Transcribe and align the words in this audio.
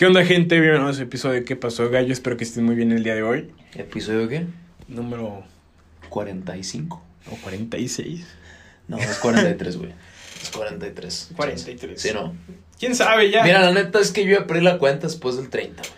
¿Qué 0.00 0.06
onda, 0.06 0.24
gente? 0.24 0.58
Bienvenidos 0.58 0.98
a 0.98 1.02
episodio 1.02 1.34
de 1.34 1.44
¿Qué 1.44 1.56
pasó, 1.56 1.90
gallo? 1.90 2.10
Espero 2.10 2.38
que 2.38 2.44
estén 2.44 2.64
muy 2.64 2.74
bien 2.74 2.90
el 2.90 3.04
día 3.04 3.14
de 3.14 3.22
hoy. 3.22 3.50
¿Episodio 3.74 4.28
qué? 4.30 4.46
Número 4.88 5.42
45. 6.08 7.02
o 7.30 7.36
46. 7.42 8.26
No, 8.88 8.96
es 8.96 9.18
43, 9.18 9.76
güey. 9.76 9.92
Es 10.40 10.48
43. 10.52 11.32
43. 11.36 12.00
Sí, 12.00 12.12
no. 12.14 12.34
¿Quién 12.78 12.94
sabe 12.94 13.30
ya? 13.30 13.44
Mira, 13.44 13.60
la 13.60 13.72
neta 13.74 14.00
es 14.00 14.10
que 14.10 14.24
yo 14.24 14.46
perdí 14.46 14.62
la 14.62 14.78
cuenta 14.78 15.06
después 15.06 15.36
del 15.36 15.50
30, 15.50 15.82
güey. 15.82 15.92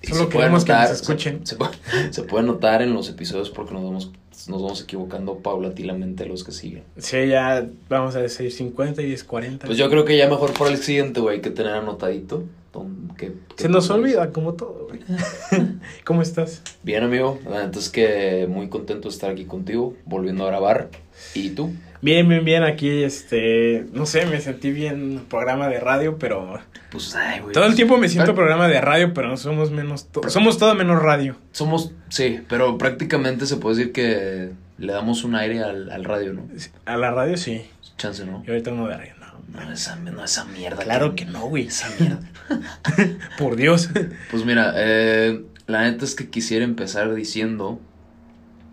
Y 0.00 0.06
Solo 0.06 0.20
se 0.20 0.24
puede 0.24 0.38
queremos 0.38 0.64
que 0.64 0.72
notar- 0.72 0.88
nos 0.88 1.00
escuchen. 1.02 1.46
Se, 1.46 1.50
se 1.50 1.56
puede, 1.56 1.72
se 2.14 2.22
puede 2.22 2.46
notar 2.46 2.80
en 2.80 2.94
los 2.94 3.10
episodios 3.10 3.50
porque 3.50 3.74
nos 3.74 3.84
vamos, 3.84 4.10
nos 4.48 4.62
vamos 4.62 4.80
equivocando 4.80 5.40
paulatinamente 5.40 6.24
los 6.24 6.44
que 6.44 6.52
siguen. 6.52 6.84
Sí, 6.96 7.28
ya 7.28 7.68
vamos 7.90 8.16
a 8.16 8.22
decir 8.22 8.50
50 8.50 9.02
y 9.02 9.12
es 9.12 9.22
40. 9.22 9.66
Pues 9.66 9.76
yo 9.76 9.90
creo 9.90 10.06
que 10.06 10.16
ya 10.16 10.30
mejor 10.30 10.54
para 10.54 10.70
el 10.70 10.78
siguiente, 10.78 11.20
güey, 11.20 11.36
hay 11.36 11.42
que 11.42 11.50
tener 11.50 11.74
anotadito. 11.74 12.44
Don- 12.74 13.08
que- 13.16 13.32
que- 13.56 13.62
Se 13.62 13.68
nos 13.70 13.88
olvida, 13.90 14.30
como 14.32 14.52
todo, 14.54 14.88
güey. 14.88 15.00
¿Cómo 16.04 16.20
estás? 16.20 16.62
Bien, 16.82 17.02
amigo. 17.04 17.38
La 17.48 17.64
neta 17.64 17.78
es 17.78 17.88
que 17.88 18.46
muy 18.48 18.68
contento 18.68 19.08
de 19.08 19.14
estar 19.14 19.30
aquí 19.30 19.44
contigo, 19.46 19.94
volviendo 20.04 20.44
a 20.44 20.48
grabar. 20.48 20.90
¿Y 21.34 21.50
tú? 21.50 21.72
Bien, 22.02 22.28
bien, 22.28 22.44
bien. 22.44 22.62
Aquí, 22.64 23.02
este. 23.02 23.86
No 23.94 24.04
sé, 24.04 24.26
me 24.26 24.40
sentí 24.40 24.70
bien 24.72 25.22
programa 25.30 25.68
de 25.68 25.80
radio, 25.80 26.18
pero. 26.18 26.58
Pues, 26.90 27.14
ay, 27.14 27.40
güey. 27.40 27.54
Todo 27.54 27.64
el 27.64 27.74
tiempo 27.76 27.96
me 27.96 28.08
siento 28.10 28.34
programa 28.34 28.68
de 28.68 28.80
radio, 28.80 29.14
pero 29.14 29.28
no 29.28 29.36
somos 29.38 29.70
menos. 29.70 30.06
to- 30.08 30.28
Somos 30.28 30.58
todo 30.58 30.74
menos 30.74 31.02
radio. 31.02 31.36
Somos, 31.52 31.92
sí, 32.10 32.40
pero 32.48 32.76
prácticamente 32.76 33.46
se 33.46 33.56
puede 33.56 33.76
decir 33.76 33.92
que 33.92 34.50
le 34.76 34.92
damos 34.92 35.24
un 35.24 35.34
aire 35.34 35.60
al, 35.62 35.88
al 35.90 36.04
radio, 36.04 36.34
¿no? 36.34 36.42
A 36.84 36.96
la 36.98 37.10
radio 37.10 37.36
sí. 37.38 37.62
Chance, 37.96 38.26
¿no? 38.26 38.42
Y 38.46 38.50
ahorita 38.50 38.70
no 38.72 38.86
de 38.88 38.96
radio, 38.96 39.12
no. 39.20 39.23
No, 39.54 39.72
esa, 39.72 39.96
no, 39.96 40.24
esa 40.24 40.44
mierda. 40.44 40.82
Claro 40.82 41.14
que 41.14 41.24
no, 41.24 41.46
güey. 41.46 41.68
Esa 41.68 41.88
mierda. 41.98 42.28
Por 43.38 43.56
Dios. 43.56 43.88
Pues 44.30 44.44
mira, 44.44 44.74
eh, 44.76 45.44
la 45.66 45.82
neta 45.82 46.04
es 46.04 46.14
que 46.14 46.28
quisiera 46.28 46.64
empezar 46.64 47.14
diciendo 47.14 47.80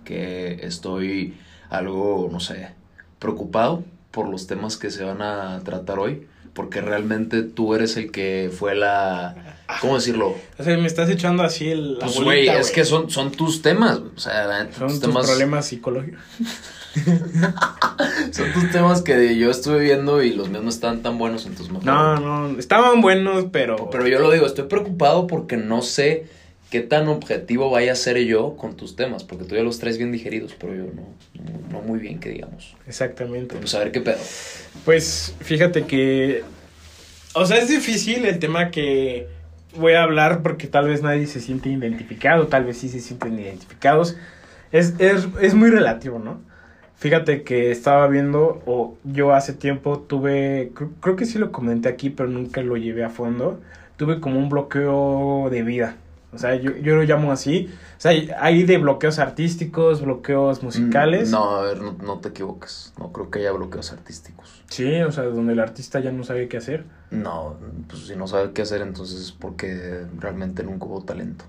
que 0.04 0.60
estoy 0.66 1.36
algo, 1.70 2.30
no 2.32 2.40
sé, 2.40 2.70
preocupado 3.20 3.84
por 4.10 4.28
los 4.28 4.48
temas 4.48 4.76
que 4.78 4.92
se 4.92 5.04
van 5.04 5.22
a 5.22 5.62
tratar 5.64 6.00
hoy, 6.00 6.28
porque 6.54 6.82
realmente 6.82 7.44
tú 7.44 7.74
eres 7.76 7.96
el 7.96 8.12
que 8.12 8.52
fue 8.54 8.76
la, 8.76 9.58
¿cómo 9.80 9.96
decirlo? 9.96 10.36
O 10.58 10.64
sea, 10.64 10.78
me 10.78 10.88
estás 10.88 11.10
echando 11.10 11.44
así 11.44 11.70
el. 11.70 11.98
Pues 12.00 12.20
güey, 12.20 12.50
es 12.50 12.72
que 12.72 12.84
son, 12.84 13.10
son 13.10 13.32
tus 13.32 13.62
temas, 13.62 14.00
o 14.00 14.20
sea, 14.20 14.46
la 14.48 14.64
neta, 14.64 14.80
Son 14.80 14.90
tus 14.90 15.00
tus 15.00 15.10
temas, 15.10 15.28
problemas 15.28 15.68
psicológicos. 15.68 16.20
son 18.32 18.52
tus 18.54 18.72
temas 18.72 19.02
que 19.02 19.38
yo 19.38 19.50
estuve 19.50 19.80
viendo 19.80 20.22
y 20.22 20.34
los 20.34 20.50
míos 20.50 20.64
no 20.64 20.70
están 20.70 21.02
tan 21.02 21.18
buenos, 21.18 21.46
entonces 21.46 21.72
mejor. 21.72 21.86
No, 21.86 22.20
no. 22.20 22.60
Estaban 22.60 23.02
buenos, 23.02 23.46
pero. 23.52 23.90
Pero 23.90 24.08
yo 24.08 24.20
lo 24.20 24.32
digo, 24.32 24.46
estoy 24.46 24.66
preocupado 24.66 25.28
porque 25.28 25.58
no 25.58 25.82
sé 25.82 26.26
qué 26.70 26.82
tan 26.82 27.08
objetivo 27.08 27.70
vaya 27.70 27.94
a 27.94 27.96
ser 27.96 28.18
yo 28.20 28.56
con 28.56 28.76
tus 28.76 28.96
temas, 28.96 29.24
porque 29.24 29.46
tú 29.46 29.56
ya 29.56 29.64
los 29.64 29.80
traes 29.80 29.98
bien 29.98 30.12
digeridos, 30.12 30.56
pero 30.60 30.74
yo 30.74 30.84
no, 30.84 31.04
no, 31.44 31.70
no 31.70 31.82
muy 31.82 32.00
bien 32.00 32.20
que 32.20 32.30
digamos. 32.30 32.76
Exactamente. 32.88 33.48
Pero 33.50 33.62
pues 33.62 33.76
a 33.76 33.80
ver 33.80 33.92
qué 33.92 34.02
pedo. 34.02 34.20
Pues 34.86 35.36
fíjate 35.40 35.86
que. 35.86 36.44
O 37.34 37.46
sea, 37.46 37.58
es 37.58 37.70
difícil 37.70 38.26
el 38.26 38.40
tema 38.40 38.72
que 38.72 39.28
voy 39.76 39.94
a 39.94 40.04
hablar 40.04 40.42
porque 40.42 40.68
tal 40.68 40.88
vez 40.88 41.02
nadie 41.02 41.28
se 41.28 41.40
siente 41.40 41.70
identificado, 41.70 42.48
tal 42.48 42.66
vez 42.66 42.78
sí 42.78 42.90
se 42.90 43.00
sienten 43.00 43.40
identificados. 43.40 44.18
Es, 44.74 44.94
es, 45.00 45.28
es 45.42 45.54
muy 45.54 45.70
relativo, 45.70 46.20
¿no? 46.20 46.42
Fíjate 47.02 47.42
que 47.42 47.72
estaba 47.72 48.06
viendo, 48.08 48.62
o 48.68 48.96
yo 49.04 49.34
hace 49.34 49.54
tiempo 49.54 49.98
tuve, 50.00 50.72
cr- 50.76 50.92
creo 51.00 51.16
que 51.16 51.26
sí 51.26 51.40
lo 51.40 51.52
comenté 51.52 51.90
aquí, 51.90 52.12
pero 52.12 52.30
nunca 52.30 52.62
lo 52.62 52.78
llevé 52.78 53.04
a 53.04 53.10
fondo. 53.10 53.60
Tuve 53.98 54.20
como 54.20 54.38
un 54.38 54.50
bloqueo 54.50 55.50
de 55.50 55.64
vida. 55.64 55.96
O 56.32 56.38
sea, 56.38 56.54
yo, 56.56 56.78
yo 56.78 56.96
lo 56.96 57.02
llamo 57.02 57.32
así. 57.32 57.72
O 57.98 58.00
sea, 58.02 58.12
hay 58.40 58.64
de 58.66 58.78
bloqueos 58.78 59.18
artísticos, 59.18 60.02
bloqueos 60.04 60.62
musicales. 60.62 61.30
Mm, 61.30 61.32
No, 61.32 61.50
a 61.56 61.62
ver, 61.64 61.82
no, 61.82 61.94
no 62.04 62.20
te 62.20 62.30
equivoques. 62.30 62.94
No 63.00 63.12
creo 63.12 63.32
que 63.32 63.40
haya 63.40 63.52
bloqueos 63.52 63.92
artísticos. 63.92 64.64
Sí, 64.70 65.02
o 65.02 65.12
sea, 65.12 65.24
donde 65.24 65.54
el 65.54 65.60
artista 65.60 66.00
ya 66.02 66.12
no 66.12 66.24
sabe 66.24 66.48
qué 66.48 66.58
hacer. 66.58 66.86
No, 67.10 67.58
pues 67.90 68.04
si 68.04 68.16
no 68.16 68.28
sabe 68.28 68.52
qué 68.54 68.62
hacer, 68.62 68.82
entonces 68.82 69.20
es 69.22 69.32
porque 69.32 70.06
realmente 70.20 70.64
nunca 70.64 70.86
hubo 70.86 71.02
talento. 71.04 71.46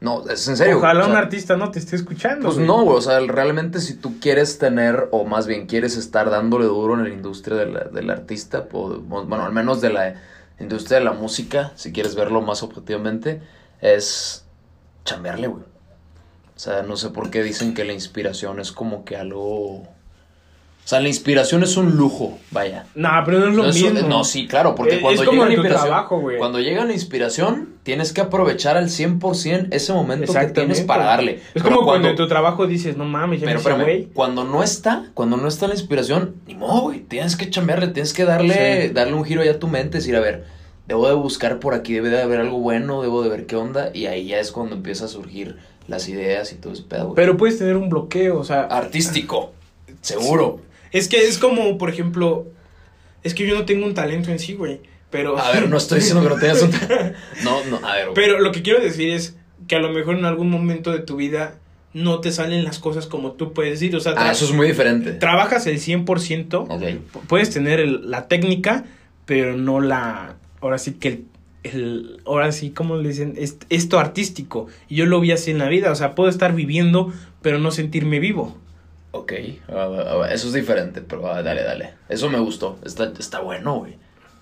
No, 0.00 0.28
es 0.28 0.46
en 0.46 0.56
serio. 0.56 0.78
Ojalá 0.78 1.00
o 1.00 1.04
sea, 1.04 1.12
un 1.12 1.18
artista 1.18 1.56
no 1.56 1.70
te 1.72 1.80
esté 1.80 1.96
escuchando. 1.96 2.44
Pues 2.44 2.54
güey. 2.56 2.66
no, 2.66 2.84
güey, 2.84 2.96
o 2.98 3.00
sea, 3.00 3.18
realmente 3.20 3.80
si 3.80 3.94
tú 3.94 4.20
quieres 4.20 4.58
tener, 4.58 5.08
o 5.10 5.24
más 5.24 5.46
bien 5.48 5.66
quieres 5.66 5.96
estar 5.96 6.30
dándole 6.30 6.66
duro 6.66 6.94
en 6.94 7.02
la 7.04 7.10
industria 7.10 7.56
de 7.56 7.66
la- 7.66 7.84
del 7.84 8.08
artista, 8.10 8.66
o, 8.72 8.96
bueno, 9.00 9.44
al 9.44 9.52
menos 9.52 9.80
de 9.80 9.90
la 9.92 10.14
industria 10.60 10.98
de 10.98 11.04
la 11.04 11.12
música, 11.12 11.72
si 11.74 11.92
quieres 11.92 12.14
verlo 12.14 12.40
más 12.42 12.62
objetivamente, 12.62 13.42
es 13.80 14.44
chambearle, 15.04 15.48
güey. 15.48 15.64
O 15.64 16.58
sea, 16.60 16.82
no 16.82 16.96
sé 16.96 17.10
por 17.10 17.30
qué 17.30 17.42
dicen 17.42 17.74
que 17.74 17.84
la 17.84 17.92
inspiración 17.92 18.60
es 18.60 18.72
como 18.72 19.04
que 19.04 19.16
algo... 19.16 19.88
O 20.88 20.90
sea, 20.90 21.00
la 21.02 21.08
inspiración 21.08 21.62
es 21.62 21.76
un 21.76 21.98
lujo, 21.98 22.38
vaya. 22.50 22.86
No, 22.94 23.10
pero 23.26 23.40
no 23.40 23.48
es 23.48 23.54
lo 23.54 23.62
No, 23.64 23.68
mismo. 23.74 24.08
no, 24.08 24.24
sí, 24.24 24.46
claro, 24.48 24.74
porque 24.74 24.94
Es- 24.94 25.00
cuando 25.02 25.20
es 25.22 25.28
como 25.28 25.44
llega 25.44 25.62
la 25.64 25.68
trabajo, 25.68 26.18
güey. 26.18 26.38
cuando 26.38 26.60
llega 26.60 26.86
la 26.86 26.94
inspiración, 26.94 27.74
tienes 27.82 28.14
que 28.14 28.22
aprovechar 28.22 28.78
al 28.78 28.88
100% 28.88 29.68
ese 29.70 29.92
momento 29.92 30.32
que 30.32 30.46
tienes 30.46 30.80
para 30.80 31.04
darle. 31.04 31.42
Es 31.54 31.62
Pero 31.62 31.74
como 31.74 31.84
cuando 31.84 32.08
en 32.08 32.16
tu 32.16 32.26
trabajo 32.26 32.66
dices, 32.66 32.96
no 32.96 33.04
mames, 33.04 33.42
ya 33.42 33.46
pero 33.62 33.76
me 33.76 33.84
güey. 33.84 34.08
cuando 34.14 34.44
no 34.44 34.62
está, 34.62 35.10
cuando 35.12 35.36
no 35.36 35.46
está 35.46 35.68
la 35.68 35.74
inspiración, 35.74 36.36
ni 36.46 36.54
modo, 36.54 36.80
güey, 36.80 37.00
tienes 37.00 37.36
que 37.36 37.50
chambearle, 37.50 37.88
tienes 37.88 38.14
que 38.14 38.24
darle, 38.24 38.86
Sí. 38.86 38.94
darle 38.94 39.12
un 39.12 39.26
giro 39.26 39.44
ya 39.44 39.50
a 39.50 39.58
tu 39.58 39.68
mente, 39.68 39.98
decir, 39.98 40.16
a 40.16 40.20
ver, 40.20 40.46
debo 40.86 41.06
de 41.06 41.12
buscar 41.16 41.58
por 41.60 41.74
aquí, 41.74 41.92
debe 41.92 42.08
de 42.08 42.22
haber 42.22 42.40
algo 42.40 42.60
bueno, 42.60 43.02
debo 43.02 43.22
de 43.22 43.28
ver 43.28 43.44
qué 43.44 43.56
onda, 43.56 43.90
y 43.92 44.06
ahí 44.06 44.28
ya 44.28 44.38
es 44.40 44.52
cuando 44.52 44.74
empieza 44.76 45.04
a 45.04 45.08
surgir 45.08 45.58
las 45.86 46.08
ideas 46.08 46.50
y 46.52 46.54
todo 46.54 46.72
ese 46.72 46.84
pedo, 46.84 47.08
güey. 47.08 47.14
Pero 47.16 47.36
puedes 47.36 47.58
tener 47.58 47.76
un 47.76 47.90
bloqueo, 47.90 48.38
o 48.38 48.44
sea. 48.44 48.62
Artístico, 48.62 49.52
seguro. 50.00 50.66
Es 50.92 51.08
que 51.08 51.26
es 51.26 51.38
como, 51.38 51.78
por 51.78 51.90
ejemplo. 51.90 52.46
Es 53.22 53.34
que 53.34 53.46
yo 53.46 53.54
no 53.54 53.64
tengo 53.64 53.84
un 53.86 53.94
talento 53.94 54.30
en 54.30 54.38
sí, 54.38 54.54
güey. 54.54 54.80
Pero. 55.10 55.38
A 55.38 55.50
ver, 55.52 55.68
no 55.68 55.76
estoy 55.76 56.00
diciendo 56.00 56.22
que 56.22 56.28
no 56.28 56.36
tengas 56.40 56.62
un... 56.62 56.70
No, 57.44 57.64
no, 57.64 57.86
a 57.86 57.94
ver, 57.96 58.04
güey. 58.06 58.14
Pero 58.14 58.40
lo 58.40 58.52
que 58.52 58.62
quiero 58.62 58.80
decir 58.80 59.10
es 59.10 59.36
que 59.66 59.76
a 59.76 59.80
lo 59.80 59.90
mejor 59.90 60.16
en 60.16 60.24
algún 60.24 60.50
momento 60.50 60.92
de 60.92 61.00
tu 61.00 61.16
vida 61.16 61.54
no 61.94 62.20
te 62.20 62.30
salen 62.30 62.64
las 62.64 62.78
cosas 62.78 63.06
como 63.06 63.32
tú 63.32 63.52
puedes 63.52 63.80
decir. 63.80 63.94
O 63.96 64.00
sea, 64.00 64.14
Ah, 64.16 64.30
eso 64.32 64.44
es 64.44 64.52
muy 64.52 64.66
diferente. 64.68 65.12
trabajas 65.12 65.66
el 65.66 65.80
100%. 65.80 66.66
Ok. 66.68 66.82
Pu- 66.82 67.20
Puedes 67.26 67.50
tener 67.50 67.80
el- 67.80 68.10
la 68.10 68.28
técnica, 68.28 68.84
pero 69.26 69.56
no 69.56 69.80
la. 69.80 70.36
Ahora 70.60 70.78
sí 70.78 70.92
que 70.92 71.08
el. 71.08 71.24
el- 71.64 72.20
ahora 72.26 72.52
sí, 72.52 72.70
como 72.70 72.96
le 72.96 73.08
dicen? 73.08 73.34
Es, 73.36 73.56
esto 73.70 73.98
artístico. 73.98 74.68
Y 74.88 74.96
yo 74.96 75.06
lo 75.06 75.20
vi 75.20 75.32
así 75.32 75.50
en 75.50 75.58
la 75.58 75.68
vida. 75.68 75.90
O 75.90 75.94
sea, 75.96 76.14
puedo 76.14 76.28
estar 76.30 76.54
viviendo, 76.54 77.12
pero 77.42 77.58
no 77.58 77.70
sentirme 77.70 78.20
vivo. 78.20 78.56
Ok, 79.10 79.32
eso 79.32 80.48
es 80.48 80.52
diferente, 80.52 81.00
pero 81.00 81.22
dale, 81.22 81.62
dale. 81.62 81.94
Eso 82.08 82.28
me 82.28 82.38
gustó, 82.38 82.78
está, 82.84 83.12
está 83.18 83.40
bueno, 83.40 83.78
güey. 83.78 83.94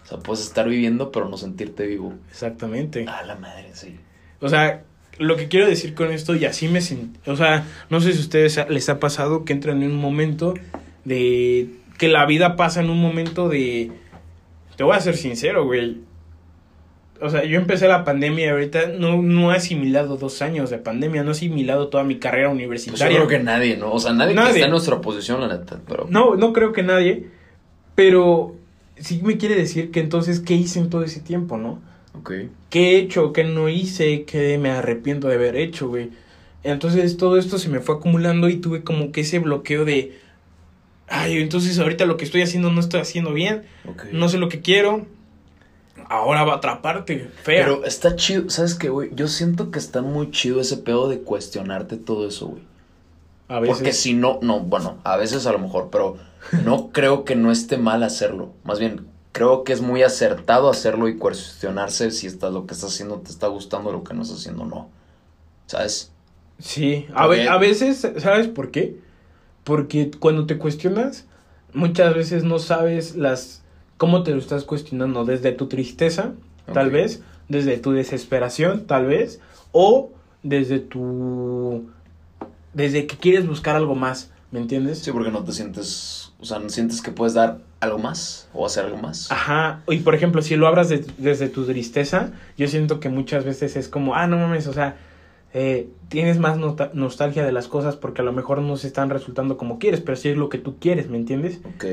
O 0.03 0.09
sea, 0.09 0.19
puedes 0.19 0.45
estar 0.45 0.69
viviendo, 0.69 1.11
pero 1.11 1.29
no 1.29 1.37
sentirte 1.37 1.87
vivo. 1.87 2.15
Exactamente. 2.31 3.07
Ah, 3.09 3.23
la 3.25 3.37
madre, 3.37 3.71
sí. 3.75 3.97
O 4.41 4.49
sea, 4.49 4.85
lo 5.19 5.37
que 5.37 5.49
quiero 5.49 5.67
decir 5.67 5.95
con 5.95 6.13
esto, 6.13 6.35
y 6.35 6.45
así 6.45 6.69
me 6.69 6.81
sentí. 6.81 7.19
O 7.29 7.37
sea, 7.37 7.65
no 7.91 8.01
sé 8.01 8.13
si 8.13 8.19
a 8.19 8.23
ustedes 8.23 8.61
les 8.69 8.89
ha 8.89 9.01
pasado 9.01 9.45
que 9.45 9.53
entran 9.53 9.83
en 9.83 9.91
un 9.91 9.99
momento 9.99 10.55
de. 11.05 11.71
que 11.99 12.09
la 12.09 12.27
vida 12.27 12.57
pasa 12.57 12.81
en 12.81 12.91
un 12.91 13.01
momento 13.01 13.49
de. 13.49 13.93
Te 14.77 14.85
voy 14.85 14.97
a 14.97 15.01
ser 15.01 15.17
sincero, 15.17 15.65
güey. 15.65 15.99
O 17.21 17.31
sea, 17.31 17.45
yo 17.45 17.59
empecé 17.59 17.89
la 17.89 18.05
pandemia 18.05 18.47
y 18.47 18.49
ahorita 18.49 18.89
no, 18.99 19.23
no 19.23 19.53
he 19.53 19.57
asimilado 19.57 20.17
dos 20.17 20.43
años 20.43 20.71
de 20.71 20.79
pandemia, 20.79 21.23
no 21.23 21.31
he 21.31 21.33
asimilado 21.33 21.89
toda 21.89 22.05
mi 22.05 22.17
carrera 22.19 22.49
Pues 22.49 22.59
yo 22.59 22.65
universitaria. 22.67 23.17
creo 23.17 23.29
que 23.29 23.39
nadie, 23.39 23.77
¿no? 23.77 23.93
O 23.93 23.99
sea, 23.99 24.13
nadie, 24.13 24.35
Nadie. 24.35 24.49
que 24.49 24.55
está 24.59 24.67
en 24.67 24.71
nuestra 24.73 25.01
posición, 25.01 25.41
la 25.41 25.49
neta, 25.49 25.81
pero... 25.89 26.07
No, 26.11 26.37
no 26.37 26.53
creo 26.53 26.73
que 26.73 26.83
nadie, 26.83 27.27
pero 27.95 28.55
sí 28.99 29.21
me 29.25 29.37
quiere 29.39 29.55
decir 29.55 29.91
que 29.91 30.01
entonces, 30.01 30.41
¿qué 30.41 30.55
hice 30.55 30.79
en 30.79 30.91
todo 30.91 31.03
ese 31.05 31.21
tiempo, 31.21 31.57
no? 31.57 31.81
Ok. 32.19 32.33
qué 32.71 32.93
he 32.93 32.99
hecho, 32.99 33.33
qué 33.33 33.45
no 33.45 33.69
hice, 33.69 34.25
qué 34.25 34.57
me 34.59 34.71
arrepiento 34.71 35.29
de 35.29 35.35
haber 35.35 35.57
hecho, 35.57 35.89
güey. 35.89 36.11
Entonces 36.65 37.17
todo 37.19 37.39
esto 37.39 37.59
se 37.59 37.69
me 37.69 37.81
fue 37.81 37.97
acumulando 37.97 38.49
y 38.49 38.57
tuve 38.57 38.83
como 38.83 39.13
que 39.13 39.21
ese 39.21 39.39
bloqueo 39.39 39.85
de, 39.85 40.19
ay, 41.09 41.39
entonces 41.39 41.79
ahorita 41.79 42.07
lo 42.07 42.17
que 42.17 42.25
estoy 42.25 42.43
haciendo 42.43 42.71
no 42.73 42.81
estoy 42.81 43.01
haciendo 43.01 43.33
bien, 43.33 43.63
ok. 43.89 44.05
no 44.13 44.29
sé 44.29 44.39
lo 44.39 44.49
que 44.49 44.61
quiero, 44.63 45.07
ahora 46.11 46.45
va 46.45 46.55
a 46.55 46.57
atraparte, 46.57 47.31
fea. 47.43 47.65
Pero 47.65 47.85
está 47.85 48.17
chido, 48.17 48.51
¿sabes 48.51 48.75
qué, 48.75 48.89
güey? 48.89 49.11
Yo 49.15 49.29
siento 49.29 49.71
que 49.71 49.79
está 49.79 50.03
muy 50.03 50.31
chido 50.31 50.61
ese 50.61 50.77
pedo 50.79 51.09
de 51.09 51.23
cuestionarte 51.23 51.97
todo 51.97 52.27
eso, 52.29 52.49
güey. 52.49 52.63
a 53.49 53.61
veces, 53.61 53.79
Porque 53.79 53.93
si 53.93 54.15
no, 54.15 54.39
no, 54.43 54.61
bueno, 54.61 55.01
a 55.05 55.17
veces 55.17 55.47
a 55.47 55.53
lo 55.53 55.59
mejor, 55.59 55.89
pero 55.91 56.19
no 56.53 56.91
creo 56.93 57.25
que 57.25 57.37
no 57.37 57.53
esté 57.53 57.79
mal 57.79 58.03
hacerlo. 58.03 58.55
Más 58.65 58.79
bien, 58.79 59.09
creo 59.33 59.65
que 59.65 59.73
es 59.73 59.81
muy 59.83 60.03
acertado 60.03 60.71
hacerlo 60.71 61.09
y 61.09 61.19
cuestionarse 61.19 62.11
si 62.13 62.27
está, 62.27 62.51
lo 62.51 62.67
que 62.67 62.75
estás 62.75 62.93
haciendo 62.95 63.21
te 63.21 63.31
está 63.31 63.49
gustando, 63.49 63.93
lo 63.93 64.05
que 64.05 64.15
no 64.15 64.23
estás 64.23 64.39
haciendo 64.41 64.65
no. 64.67 64.91
¿Sabes? 65.67 66.13
Sí, 66.59 67.07
a, 67.15 67.27
ve- 67.27 67.49
Ok. 67.49 67.49
a 67.49 67.59
veces, 67.59 68.07
¿sabes 68.19 68.49
por 68.49 68.71
qué? 68.71 69.01
Porque 69.65 70.11
cuando 70.21 70.47
te 70.47 70.59
cuestionas, 70.59 71.27
muchas 71.75 72.15
veces 72.15 72.45
no 72.45 72.59
sabes 72.61 73.17
las 73.17 73.63
cómo 73.97 74.23
te 74.23 74.33
lo 74.33 74.39
estás 74.39 74.65
cuestionando, 74.65 75.25
desde 75.25 75.53
tu 75.53 75.67
tristeza, 75.67 76.33
tal 76.73 76.91
vez, 76.91 77.23
desde 77.49 77.79
tu 77.79 77.93
desesperación, 77.93 78.87
tal 78.87 79.07
vez, 79.07 79.41
o 79.73 80.11
desde 80.43 80.79
tu... 80.81 81.87
desde 82.75 83.07
que 83.07 83.17
quieres 83.17 83.47
buscar 83.47 83.77
algo 83.77 83.95
más, 83.95 84.31
¿me 84.51 84.61
entiendes? 84.61 84.99
Sí, 85.01 85.13
porque 85.13 85.31
no 85.31 85.45
te 85.45 85.53
sientes, 85.53 86.33
o 86.41 86.45
sea, 86.45 86.59
no 86.59 86.69
sientes 86.69 87.01
que 87.03 87.11
puedes 87.11 87.35
dar 87.35 87.59
algo 87.81 87.99
más 87.99 88.49
o 88.53 88.67
hacer 88.67 88.85
algo 88.87 88.99
más. 88.99 89.31
Ajá, 89.31 89.83
y 89.89 89.99
por 89.99 90.15
ejemplo, 90.15 90.43
si 90.43 90.57
lo 90.57 90.67
abras 90.67 90.89
de- 90.89 91.05
desde 91.19 91.49
tu 91.49 91.65
tristeza, 91.65 92.33
yo 92.57 92.69
siento 92.69 93.01
que 93.01 93.09
muchas 93.09 93.45
veces 93.45 93.77
es 93.77 93.89
como, 93.89 94.15
ah, 94.15 94.27
no 94.27 94.37
mames, 94.39 94.67
o 94.67 94.73
sea, 94.73 94.97
eh, 95.55 95.89
tienes 96.09 96.39
más 96.39 96.59
nostalgia 96.93 97.45
de 97.47 97.53
las 97.53 97.67
cosas 97.69 97.97
porque 97.97 98.21
a 98.21 98.25
lo 98.25 98.33
mejor 98.33 98.61
no 98.61 98.77
se 98.77 98.89
están 98.89 99.09
resultando 99.11 99.57
como 99.57 99.79
quieres, 99.79 100.01
pero 100.01 100.17
sí 100.17 100.29
es 100.29 100.37
lo 100.37 100.49
que 100.51 100.59
tú 100.59 100.77
quieres, 100.79 101.09
¿me 101.09 101.17
entiendes? 101.17 101.61
Ok. 101.65 101.85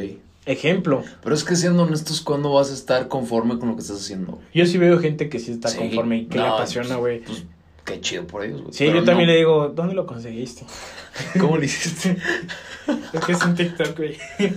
Ejemplo, 0.45 1.03
Pero 1.23 1.35
es 1.35 1.43
que 1.43 1.55
siendo 1.55 1.83
honestos, 1.83 2.21
¿cuándo 2.21 2.51
vas 2.53 2.69
a 2.69 2.73
estar 2.73 3.07
conforme 3.07 3.57
con 3.59 3.69
lo 3.69 3.75
que 3.75 3.81
estás 3.81 3.97
haciendo? 3.97 4.39
yo 4.53 4.65
sí 4.65 4.77
veo 4.77 4.99
gente 4.99 5.29
que 5.29 5.39
sí 5.39 5.51
está 5.51 5.69
Sí, 5.69 5.77
conforme 5.77 6.17
y 6.17 6.25
que 6.25 6.37
le 6.37 6.45
apasiona, 6.45 6.95
güey. 6.97 7.21
Pues, 7.21 7.43
qué 7.85 8.01
chido 8.01 8.27
por 8.27 8.43
ellos, 8.43 8.61
güey. 8.61 8.73
Sí, 8.73 8.85
Pero 8.85 8.99
yo 8.99 9.05
también 9.05 9.27
no. 9.27 9.33
le 9.33 9.39
digo, 9.39 9.69
¿dónde 9.69 9.93
lo 9.93 10.05
conseguiste? 10.05 10.65
¿Cómo 11.39 11.57
le 11.57 11.65
hiciste? 11.65 12.17
es 13.13 13.25
que 13.25 13.31
es 13.31 13.45
un 13.45 13.55
TikTok, 13.55 13.97
güey. 13.97 14.17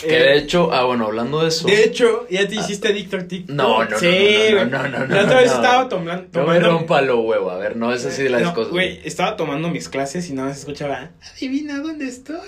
Que 0.00 0.08
de 0.18 0.36
hecho, 0.38 0.72
ah, 0.72 0.84
bueno, 0.84 1.06
hablando 1.06 1.42
de 1.42 1.48
eso. 1.48 1.66
De 1.66 1.84
hecho, 1.84 2.26
ya 2.30 2.46
te 2.48 2.54
hiciste 2.56 2.88
adicto 2.88 3.16
a 3.18 3.20
TikTok. 3.28 3.54
No, 3.54 3.84
no, 3.84 3.90
no, 3.90 3.98
Sí, 3.98 4.06
no, 4.52 4.64
no, 4.64 4.68
güey. 4.68 4.70
no, 4.70 4.88
no, 4.88 5.06
no, 5.06 5.14
La 5.14 5.24
otra 5.24 5.40
vez 5.40 5.50
no. 5.50 5.56
estaba 5.56 5.88
tomando. 5.88 6.40
no 6.40 6.46
me 6.46 6.60
rompa 6.60 7.02
lo 7.02 7.20
huevo, 7.20 7.50
a 7.50 7.58
ver, 7.58 7.76
no 7.76 7.92
es 7.92 8.04
así 8.06 8.22
de 8.22 8.30
las 8.30 8.42
No, 8.42 8.54
cosas. 8.54 8.72
Güey, 8.72 9.00
estaba 9.04 9.36
tomando 9.36 9.68
mis 9.68 9.88
clases 9.88 10.28
y 10.30 10.32
nada 10.32 10.48
más 10.48 10.58
escuchaba, 10.60 11.10
adivina 11.34 11.78
dónde 11.80 12.08
estoy. 12.08 12.38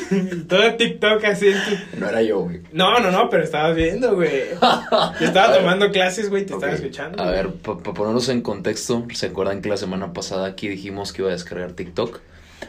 Todo 0.48 0.74
TikTok 0.74 1.24
así. 1.24 1.52
No 1.98 2.08
era 2.08 2.22
yo, 2.22 2.40
güey. 2.40 2.60
No, 2.72 2.98
no, 3.00 3.10
no, 3.10 3.28
pero 3.30 3.44
estabas 3.44 3.76
viendo, 3.76 4.14
güey. 4.14 4.30
Yo 5.20 5.26
estaba 5.26 5.54
tomando 5.56 5.90
clases, 5.90 6.28
güey, 6.30 6.44
te 6.46 6.54
estaba 6.54 6.72
escuchando. 6.72 7.22
A 7.22 7.30
ver, 7.30 7.50
para 7.52 7.78
ponernos 7.78 8.28
en 8.28 8.42
contexto, 8.42 9.06
¿se 9.14 9.26
acuerdan 9.26 9.62
que 9.62 9.68
la 9.68 9.76
semana 9.76 10.12
pasada 10.12 10.46
aquí 10.46 10.68
dijimos 10.68 11.12
que 11.12 11.22
iba 11.22 11.30
a 11.30 11.34
descargar 11.34 11.72
TikTok? 11.72 12.20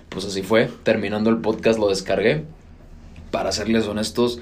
Pues 0.09 0.25
así 0.25 0.41
fue. 0.43 0.69
Terminando 0.83 1.29
el 1.29 1.37
podcast 1.37 1.79
lo 1.79 1.89
descargué. 1.89 2.43
Para 3.37 3.51
serles 3.51 3.85
honestos, 3.85 4.39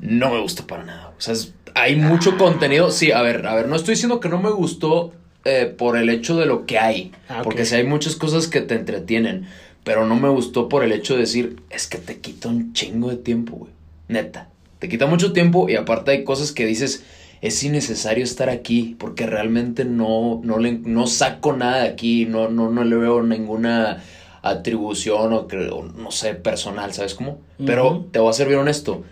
no 0.00 0.34
me 0.34 0.40
gusta 0.40 0.66
para 0.66 0.82
nada. 0.82 1.12
O 1.16 1.20
sea, 1.20 1.32
es- 1.32 1.54
hay 1.76 1.94
mucho 1.94 2.36
contenido. 2.36 2.90
Sí, 2.90 3.12
a 3.12 3.22
ver, 3.22 3.46
a 3.46 3.54
ver, 3.54 3.68
no 3.68 3.76
estoy 3.76 3.94
diciendo 3.94 4.18
que 4.18 4.28
no 4.28 4.42
me 4.42 4.50
gustó 4.50 5.12
eh, 5.44 5.66
por 5.78 5.96
el 5.96 6.10
hecho 6.10 6.36
de 6.36 6.44
lo 6.46 6.66
que 6.66 6.76
hay. 6.76 7.12
Ah. 7.28 7.42
Porque 7.44 7.64
sí 7.64 7.76
hay 7.76 7.84
muchas 7.84 8.16
cosas 8.16 8.48
que 8.48 8.62
te 8.62 8.74
entretienen. 8.74 9.46
Pero 9.84 10.04
no 10.04 10.16
me 10.16 10.28
gustó 10.28 10.68
por 10.68 10.82
el 10.82 10.90
hecho 10.90 11.14
de 11.14 11.20
decir, 11.20 11.62
es 11.70 11.86
que 11.86 11.98
te 11.98 12.18
quita 12.18 12.48
un 12.48 12.72
chingo 12.72 13.10
de 13.10 13.16
tiempo, 13.16 13.54
güey. 13.54 13.70
Neta. 14.08 14.48
Te 14.80 14.88
quita 14.88 15.06
mucho 15.06 15.32
tiempo 15.32 15.68
y 15.68 15.76
aparte 15.76 16.10
hay 16.10 16.24
cosas 16.24 16.50
que 16.50 16.66
dices, 16.66 17.04
es 17.42 17.62
innecesario 17.62 18.24
estar 18.24 18.50
aquí 18.50 18.96
porque 18.98 19.24
realmente 19.24 19.84
no, 19.84 20.40
no, 20.42 20.58
le, 20.58 20.72
no 20.72 21.06
saco 21.06 21.52
nada 21.52 21.82
de 21.84 21.90
aquí, 21.90 22.24
no, 22.26 22.48
no, 22.48 22.68
no 22.70 22.82
le 22.82 22.96
veo 22.96 23.22
ninguna 23.22 24.02
atribución 24.48 25.32
o, 25.32 25.46
que- 25.46 25.68
o 25.68 25.82
no 25.84 26.10
sé, 26.10 26.34
personal, 26.34 26.92
¿sabes 26.92 27.14
cómo? 27.14 27.38
Pero 27.64 28.06
te 28.10 28.18
voy 28.18 28.30
a 28.30 28.32
ser 28.32 28.48
bien 28.48 28.60
honesto. 28.60 29.04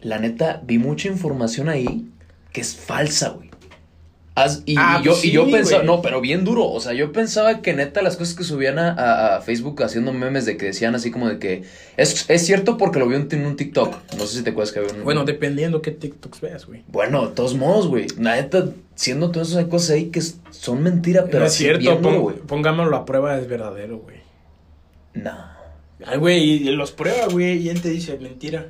La 0.00 0.18
neta, 0.18 0.60
vi 0.64 0.78
mucha 0.78 1.08
información 1.08 1.68
ahí 1.68 2.06
que 2.52 2.60
es 2.60 2.74
falsa, 2.76 3.30
güey. 3.30 3.50
Y, 4.66 4.74
Ah, 4.76 4.98
y 5.00 5.04
yo, 5.04 5.12
pues 5.12 5.24
y 5.26 5.30
yo 5.30 5.48
pensaba, 5.48 5.84
no, 5.84 6.02
pero 6.02 6.20
bien 6.20 6.44
duro. 6.44 6.66
O 6.66 6.80
sea, 6.80 6.92
yo 6.92 7.12
pensaba 7.12 7.62
que 7.62 7.72
neta 7.72 8.02
las 8.02 8.16
cosas 8.16 8.34
que 8.34 8.42
subían 8.42 8.80
a, 8.80 8.88
a- 8.90 9.36
a 9.36 9.40
Facebook 9.42 9.80
haciendo 9.84 10.12
memes 10.12 10.44
de 10.44 10.56
que 10.56 10.66
decían 10.66 10.96
así 10.96 11.12
como 11.12 11.28
de 11.28 11.38
que 11.38 11.62
es, 11.96 12.28
es 12.28 12.44
cierto 12.44 12.76
porque 12.76 12.98
lo 12.98 13.06
vi 13.06 13.14
en, 13.14 13.28
en 13.30 13.46
un 13.46 13.54
TikTok. 13.56 13.94
No 14.18 14.26
sé 14.26 14.38
si 14.38 14.42
te 14.42 14.50
acuerdas 14.50 14.72
que 14.72 14.80
había 14.80 14.92
un. 14.92 15.04
Bueno, 15.04 15.24
dependiendo 15.24 15.80
qué 15.82 15.92
TikToks 15.92 16.40
veas, 16.40 16.66
güey. 16.66 16.82
Bueno, 16.88 17.28
de 17.28 17.32
todos 17.34 17.54
modos, 17.54 17.86
güey. 17.86 18.08
La 18.18 18.34
neta, 18.34 18.70
siendo 18.96 19.30
todas 19.30 19.50
esas 19.50 19.66
cosas 19.66 19.90
ahí 19.90 20.06
que 20.06 20.20
son 20.50 20.82
mentiras, 20.82 21.26
pero 21.26 21.40
no 21.40 21.46
es 21.46 21.52
cierto, 21.52 21.78
bien 21.78 22.02
duro, 22.02 22.14
pon- 22.14 22.22
güey. 22.22 22.36
pongámoslo 22.38 22.96
a 22.96 23.04
prueba, 23.04 23.38
es 23.38 23.46
verdadero, 23.48 23.98
güey. 23.98 24.16
No. 25.14 25.32
Ay, 26.04 26.18
güey, 26.18 26.42
y 26.42 26.58
los 26.70 26.92
prueba, 26.92 27.26
güey, 27.30 27.58
y 27.58 27.68
él 27.70 27.80
te 27.80 27.88
dice 27.88 28.18
mentira. 28.18 28.66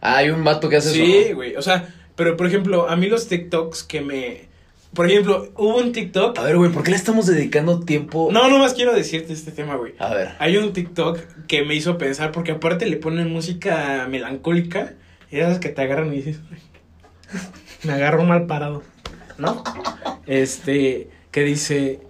Ah, 0.00 0.18
hay 0.18 0.30
un 0.30 0.42
vato 0.44 0.68
que 0.68 0.76
hace 0.76 0.90
Sí, 0.92 1.14
eso. 1.16 1.30
¿no? 1.30 1.36
güey, 1.36 1.56
o 1.56 1.62
sea, 1.62 1.88
pero 2.16 2.36
por 2.36 2.46
ejemplo, 2.46 2.88
a 2.88 2.96
mí 2.96 3.06
los 3.08 3.28
TikToks 3.28 3.82
que 3.84 4.00
me... 4.00 4.52
Por 4.94 5.10
ejemplo, 5.10 5.50
hubo 5.56 5.78
un 5.78 5.92
TikTok... 5.92 6.38
A 6.38 6.42
ver, 6.42 6.56
güey, 6.58 6.70
¿por 6.70 6.82
qué 6.82 6.90
le 6.90 6.96
estamos 6.96 7.26
dedicando 7.26 7.80
tiempo? 7.80 8.28
No, 8.30 8.48
no 8.48 8.58
más 8.58 8.74
quiero 8.74 8.94
decirte 8.94 9.32
este 9.32 9.50
tema, 9.50 9.76
güey. 9.76 9.94
A 9.98 10.12
ver. 10.14 10.32
Hay 10.38 10.56
un 10.58 10.72
TikTok 10.72 11.18
que 11.46 11.64
me 11.64 11.74
hizo 11.74 11.96
pensar, 11.98 12.30
porque 12.30 12.52
aparte 12.52 12.84
le 12.86 12.96
ponen 12.98 13.32
música 13.32 14.06
melancólica, 14.10 14.92
y 15.30 15.38
esas 15.38 15.58
que 15.60 15.70
te 15.70 15.80
agarran 15.82 16.12
y 16.12 16.16
dices, 16.16 16.40
"Ay, 16.52 17.38
me 17.84 17.92
agarro 17.94 18.24
mal 18.24 18.46
parado, 18.46 18.82
¿no? 19.38 19.64
Este, 20.26 21.08
que 21.30 21.42
dice, 21.42 22.00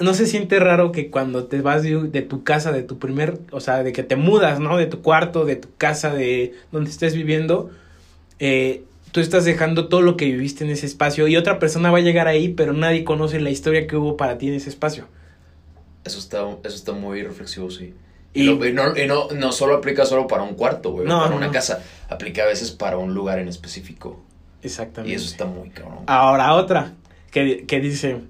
no 0.00 0.14
se 0.14 0.26
siente 0.26 0.58
raro 0.60 0.92
que 0.92 1.10
cuando 1.10 1.44
te 1.44 1.60
vas 1.60 1.82
de, 1.82 1.94
de 2.04 2.22
tu 2.22 2.44
casa, 2.44 2.72
de 2.72 2.82
tu 2.82 2.98
primer, 2.98 3.38
o 3.50 3.60
sea, 3.60 3.82
de 3.82 3.92
que 3.92 4.02
te 4.02 4.16
mudas, 4.16 4.60
¿no? 4.60 4.76
De 4.76 4.86
tu 4.86 5.02
cuarto, 5.02 5.44
de 5.44 5.56
tu 5.56 5.68
casa, 5.76 6.14
de 6.14 6.54
donde 6.72 6.90
estés 6.90 7.14
viviendo, 7.14 7.70
eh, 8.38 8.84
tú 9.12 9.20
estás 9.20 9.44
dejando 9.44 9.88
todo 9.88 10.00
lo 10.02 10.16
que 10.16 10.26
viviste 10.26 10.64
en 10.64 10.70
ese 10.70 10.86
espacio 10.86 11.26
y 11.28 11.36
otra 11.36 11.58
persona 11.58 11.90
va 11.90 11.98
a 11.98 12.02
llegar 12.02 12.28
ahí, 12.28 12.48
pero 12.48 12.72
nadie 12.72 13.04
conoce 13.04 13.40
la 13.40 13.50
historia 13.50 13.86
que 13.86 13.96
hubo 13.96 14.16
para 14.16 14.38
ti 14.38 14.48
en 14.48 14.54
ese 14.54 14.70
espacio. 14.70 15.06
Eso 16.04 16.18
está, 16.18 16.42
eso 16.64 16.76
está 16.76 16.92
muy 16.92 17.22
reflexivo, 17.22 17.70
sí. 17.70 17.94
Y- 18.34 18.42
Y, 18.42 18.44
lo- 18.44 18.66
y 18.66 18.72
no, 18.72 18.96
y 18.96 19.06
no, 19.06 19.28
no 19.34 19.52
solo 19.52 19.74
aplica 19.74 20.04
solo 20.04 20.26
para 20.26 20.42
un 20.42 20.54
cuarto, 20.54 20.92
güey, 20.92 21.06
No, 21.08 21.22
para 21.22 21.34
una 21.34 21.50
casa. 21.50 21.82
Aplica 22.08 22.42
a 22.44 22.46
veces 22.46 22.70
para 22.70 22.96
un 22.98 23.14
lugar 23.14 23.38
en 23.38 23.48
específico. 23.48 24.22
Exactamente. 24.62 25.12
Y 25.12 25.16
eso 25.16 25.26
está 25.26 25.44
muy 25.46 25.70
cabrón. 25.70 26.00
Ahora 26.06 26.54
otra 26.54 26.92
que, 27.30 27.64
que 27.66 27.80
dice, 27.80 28.20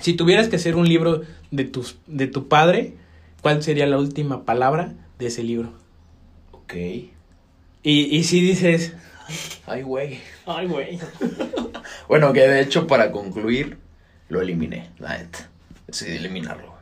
si 0.00 0.14
tuvieras 0.14 0.48
que 0.48 0.56
hacer 0.56 0.76
un 0.76 0.88
libro 0.88 1.22
de, 1.50 1.64
tus, 1.64 1.98
de 2.06 2.26
tu 2.26 2.48
padre, 2.48 2.94
¿cuál 3.42 3.62
sería 3.62 3.86
la 3.86 3.98
última 3.98 4.44
palabra 4.44 4.94
de 5.18 5.26
ese 5.26 5.42
libro? 5.42 5.72
Ok. 6.52 6.74
Y, 6.74 7.10
y 7.82 8.24
si 8.24 8.40
dices, 8.40 8.94
Ay, 9.66 9.82
güey. 9.82 10.20
ay, 10.46 10.66
güey. 10.66 10.98
Bueno, 12.08 12.32
que 12.32 12.40
de 12.40 12.60
hecho, 12.60 12.86
para 12.86 13.12
concluir, 13.12 13.78
lo 14.28 14.40
eliminé, 14.40 14.90
la 14.98 15.18
neta. 15.18 15.48
Decidí 15.86 16.16
eliminarlo. 16.16 16.74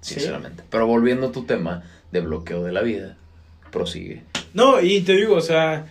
Sinceramente. 0.00 0.62
Pero 0.68 0.86
volviendo 0.86 1.28
a 1.28 1.32
tu 1.32 1.44
tema 1.44 1.82
de 2.12 2.20
bloqueo 2.20 2.62
de 2.62 2.72
la 2.72 2.82
vida, 2.82 3.16
prosigue. 3.70 4.22
No, 4.52 4.80
y 4.80 5.00
te 5.00 5.14
digo, 5.16 5.36
o 5.36 5.40
sea, 5.40 5.86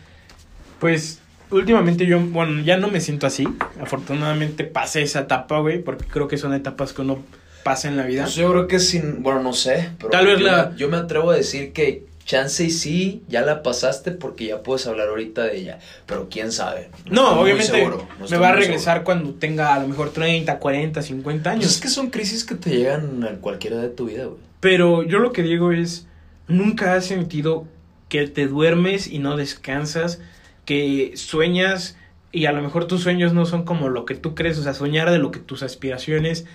pues 0.80 1.20
últimamente 1.54 2.06
yo, 2.06 2.20
bueno, 2.20 2.62
ya 2.64 2.78
no 2.78 2.88
me 2.90 3.00
siento 3.02 3.28
así. 3.28 3.48
Afortunadamente 3.82 4.64
pasé 4.64 5.02
esa 5.02 5.22
etapa, 5.22 5.60
güey, 5.60 5.82
porque 5.82 6.06
creo 6.06 6.27
que 6.27 6.38
son 6.38 6.54
etapas 6.54 6.94
que 6.94 7.01
uno 7.01 7.20
pasa 7.63 7.88
en 7.88 7.98
la 7.98 8.04
vida. 8.06 8.24
Pues 8.24 8.36
yo 8.36 8.50
creo 8.51 8.68
que 8.68 8.80
sin, 8.80 9.24
bueno, 9.24 9.42
no 9.42 9.54
sé, 9.54 9.89
pero 9.98 10.10
Tal 10.10 10.25
vez 10.25 10.39
yo, 10.39 10.46
la- 10.46 10.75
yo 10.75 10.89
me 10.89 10.98
atrevo 10.98 11.32
a 11.32 11.36
decir 11.36 11.72
que 11.74 12.06
chance 12.25 12.63
y 12.63 12.70
sí, 12.72 13.22
ya 13.27 13.42
la 13.42 13.63
pasaste 13.63 14.12
porque 14.12 14.46
ya 14.48 14.63
puedes 14.63 14.88
hablar 14.88 15.10
ahorita 15.10 15.44
de 15.44 15.58
ella, 15.58 15.80
pero 16.06 16.27
quién 16.30 16.51
sabe. 16.54 16.89
No, 17.10 17.42
obviamente 17.42 17.72
seguro, 17.74 18.08
no 18.20 18.27
me 18.30 18.38
va 18.38 18.50
a 18.50 18.54
regresar 18.54 18.96
seguro. 19.00 19.04
cuando 19.04 19.34
tenga 19.34 19.74
a 19.75 19.80
lo 19.80 19.88
mejor 19.89 20.12
30, 20.12 20.58
40, 20.60 21.01
50 21.01 21.50
años. 21.51 21.63
Pues 21.66 21.75
es 21.75 21.82
que 21.82 21.89
son 21.89 22.10
crisis 22.10 22.46
que 22.46 22.56
te 22.56 22.70
llegan 22.70 23.25
en 23.30 23.38
cualquier 23.38 23.74
edad 23.74 23.82
de 23.82 23.89
tu 23.89 24.06
vida, 24.06 24.25
güey. 24.25 24.39
Pero 24.62 25.04
yo 25.04 25.20
lo 25.20 25.34
que 25.34 25.44
digo 25.44 25.74
es, 25.74 26.08
nunca 26.48 26.94
has 26.96 27.06
sentido 27.06 27.66
que 28.08 28.25
te 28.27 28.48
duermes 28.48 29.08
y 29.08 29.20
no 29.20 29.36
descansas, 29.36 30.22
que 30.65 31.13
sueñas 31.15 31.98
y 32.32 32.46
a 32.46 32.51
lo 32.51 32.62
mejor 32.62 32.86
tus 32.86 33.01
sueños 33.01 33.34
no 33.34 33.46
son 33.46 33.63
como 33.63 33.89
lo 33.89 34.05
que 34.05 34.15
tú 34.15 34.36
crees, 34.36 34.58
o 34.58 34.63
sea, 34.63 34.74
soñar 34.74 35.12
de 35.12 35.20
lo 35.20 35.32
que 35.32 35.39
tus 35.39 35.63
aspiraciones, 35.63 36.46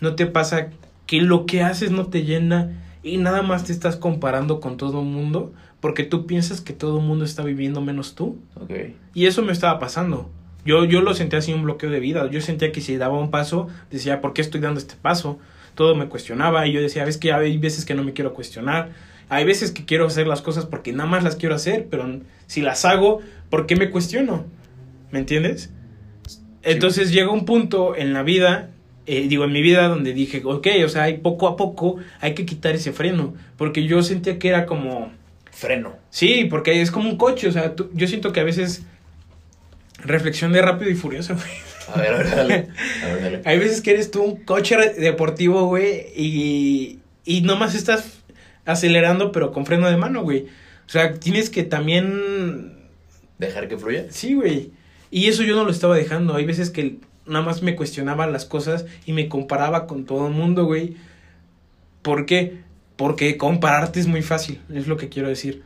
no 0.00 0.14
te 0.14 0.26
pasa 0.26 0.68
que 1.06 1.20
lo 1.20 1.46
que 1.46 1.62
haces 1.62 1.90
no 1.90 2.06
te 2.06 2.24
llena 2.24 2.82
y 3.02 3.18
nada 3.18 3.42
más 3.42 3.64
te 3.64 3.72
estás 3.72 3.96
comparando 3.96 4.60
con 4.60 4.76
todo 4.76 5.00
el 5.00 5.06
mundo 5.06 5.52
porque 5.80 6.04
tú 6.04 6.26
piensas 6.26 6.60
que 6.60 6.72
todo 6.72 6.98
el 6.98 7.04
mundo 7.04 7.24
está 7.24 7.44
viviendo 7.44 7.80
menos 7.80 8.14
tú. 8.14 8.38
Y 9.14 9.26
eso 9.26 9.42
me 9.42 9.52
estaba 9.52 9.78
pasando. 9.78 10.30
Yo, 10.64 10.84
yo 10.84 11.00
lo 11.00 11.14
sentía 11.14 11.38
así 11.38 11.52
un 11.52 11.62
bloqueo 11.62 11.90
de 11.90 12.00
vida. 12.00 12.28
Yo 12.30 12.40
sentía 12.40 12.72
que 12.72 12.80
si 12.80 12.96
daba 12.96 13.18
un 13.18 13.30
paso, 13.30 13.68
decía, 13.90 14.20
¿por 14.20 14.32
qué 14.32 14.42
estoy 14.42 14.60
dando 14.60 14.80
este 14.80 14.96
paso? 15.00 15.38
Todo 15.76 15.94
me 15.94 16.08
cuestionaba 16.08 16.66
y 16.66 16.72
yo 16.72 16.80
decía, 16.80 17.04
ves 17.04 17.18
que 17.18 17.32
hay 17.32 17.56
veces 17.58 17.84
que 17.84 17.94
no 17.94 18.02
me 18.02 18.14
quiero 18.14 18.34
cuestionar. 18.34 18.90
Hay 19.28 19.44
veces 19.44 19.70
que 19.70 19.84
quiero 19.84 20.06
hacer 20.06 20.26
las 20.26 20.42
cosas 20.42 20.66
porque 20.66 20.92
nada 20.92 21.08
más 21.08 21.22
las 21.22 21.36
quiero 21.36 21.54
hacer, 21.54 21.86
pero 21.90 22.20
si 22.46 22.62
las 22.62 22.84
hago, 22.84 23.20
¿por 23.50 23.66
qué 23.66 23.76
me 23.76 23.90
cuestiono? 23.90 24.44
¿Me 25.10 25.18
entiendes? 25.20 25.70
Entonces 26.62 27.12
llega 27.12 27.30
un 27.30 27.44
punto 27.44 27.94
en 27.96 28.12
la 28.12 28.22
vida, 28.22 28.70
eh, 29.06 29.26
digo, 29.28 29.44
en 29.44 29.52
mi 29.52 29.62
vida 29.62 29.86
donde 29.88 30.12
dije, 30.12 30.42
ok, 30.44 30.66
o 30.84 30.88
sea, 30.88 31.04
hay 31.04 31.18
poco 31.18 31.46
a 31.48 31.56
poco 31.56 31.96
hay 32.20 32.34
que 32.34 32.44
quitar 32.44 32.74
ese 32.74 32.92
freno, 32.92 33.34
porque 33.56 33.84
yo 33.84 34.02
sentía 34.02 34.38
que 34.38 34.48
era 34.48 34.66
como... 34.66 35.12
Freno. 35.52 35.94
Sí, 36.10 36.46
porque 36.50 36.82
es 36.82 36.90
como 36.90 37.08
un 37.08 37.16
coche, 37.16 37.48
o 37.48 37.52
sea, 37.52 37.74
tú- 37.76 37.88
yo 37.94 38.06
siento 38.08 38.32
que 38.32 38.40
a 38.40 38.44
veces 38.44 38.84
reflexión 39.98 40.52
de 40.52 40.62
rápido 40.62 40.90
y 40.90 40.94
furioso, 40.94 41.34
güey. 41.34 41.46
A 41.94 42.00
ver, 42.00 42.14
a 42.14 42.18
ver, 42.18 42.30
dale. 42.30 42.54
A 43.02 43.06
ver, 43.06 43.22
dale. 43.22 43.42
Hay 43.44 43.58
veces 43.58 43.80
que 43.80 43.92
eres 43.92 44.10
tú 44.10 44.22
un 44.22 44.36
coche 44.44 44.76
deportivo, 44.98 45.66
güey, 45.66 46.06
y, 46.16 46.98
y 47.24 47.40
nomás 47.42 47.74
estás 47.74 48.22
acelerando, 48.64 49.30
pero 49.32 49.52
con 49.52 49.64
freno 49.66 49.88
de 49.88 49.96
mano, 49.96 50.22
güey. 50.22 50.46
O 50.86 50.88
sea, 50.88 51.14
tienes 51.14 51.48
que 51.48 51.62
también... 51.62 52.75
Dejar 53.38 53.68
que 53.68 53.76
fluya. 53.76 54.06
Sí, 54.10 54.34
güey. 54.34 54.72
Y 55.10 55.26
eso 55.26 55.42
yo 55.42 55.54
no 55.54 55.64
lo 55.64 55.70
estaba 55.70 55.96
dejando. 55.96 56.34
Hay 56.34 56.44
veces 56.44 56.70
que 56.70 56.98
nada 57.26 57.44
más 57.44 57.62
me 57.62 57.76
cuestionaba 57.76 58.26
las 58.26 58.44
cosas 58.44 58.86
y 59.04 59.12
me 59.12 59.28
comparaba 59.28 59.86
con 59.86 60.04
todo 60.04 60.26
el 60.26 60.32
mundo, 60.32 60.64
güey. 60.64 60.96
¿Por 62.02 62.26
qué? 62.26 62.60
Porque 62.96 63.36
compararte 63.36 64.00
es 64.00 64.06
muy 64.06 64.22
fácil, 64.22 64.62
es 64.72 64.86
lo 64.86 64.96
que 64.96 65.08
quiero 65.08 65.28
decir. 65.28 65.62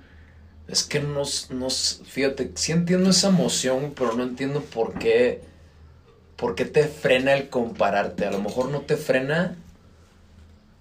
Es 0.67 0.85
que 0.85 1.01
no, 1.01 1.23
no, 1.51 1.69
fíjate, 1.71 2.53
sí 2.55 2.73
entiendo 2.73 3.11
esa 3.11 3.29
emoción, 3.29 3.93
pero 3.95 4.15
no 4.15 4.23
entiendo 4.23 4.63
por 4.63 4.99
qué, 4.99 5.43
por 6.37 6.55
qué 6.55 6.65
te 6.65 6.85
frena 6.85 7.35
el 7.35 7.49
compararte. 7.49 8.25
A 8.25 8.31
lo 8.31 8.41
mejor 8.41 8.71
no 8.71 8.81
te 8.83 8.97
frena, 8.97 9.57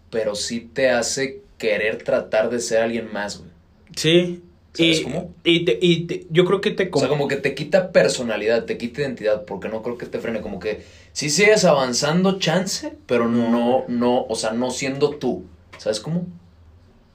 pero 0.10 0.36
sí 0.36 0.62
te 0.62 0.90
hace 0.90 1.42
querer 1.58 2.04
tratar 2.04 2.50
de 2.50 2.60
ser 2.60 2.84
alguien 2.84 3.12
más, 3.12 3.40
güey. 3.40 3.52
Sí. 3.96 4.44
¿Sabes 4.74 5.00
y, 5.00 5.04
cómo? 5.04 5.34
Y, 5.44 5.66
te, 5.66 5.80
y 5.82 6.28
yo 6.30 6.46
creo 6.46 6.62
que 6.62 6.72
te... 6.72 6.90
O 6.92 7.00
sea, 7.00 7.08
como 7.08 7.28
que 7.28 7.38
te 7.38 7.56
quita 7.56 7.92
personalidad, 7.92 8.66
te 8.66 8.78
quita 8.78 9.02
identidad, 9.02 9.46
porque 9.46 9.70
no 9.70 9.82
creo 9.82 9.98
que 9.98 10.06
te 10.06 10.20
frene, 10.20 10.42
como 10.42 10.60
que 10.60 10.84
sí 11.12 11.30
sigues 11.30 11.66
avanzando 11.66 12.40
chance, 12.40 12.94
pero 13.06 13.28
no, 13.28 13.86
no, 13.88 14.26
o 14.28 14.36
sea, 14.36 14.52
no 14.52 14.72
siendo 14.72 15.12
tú. 15.12 15.46
¿Sabes 15.78 16.00
cómo? 16.00 16.28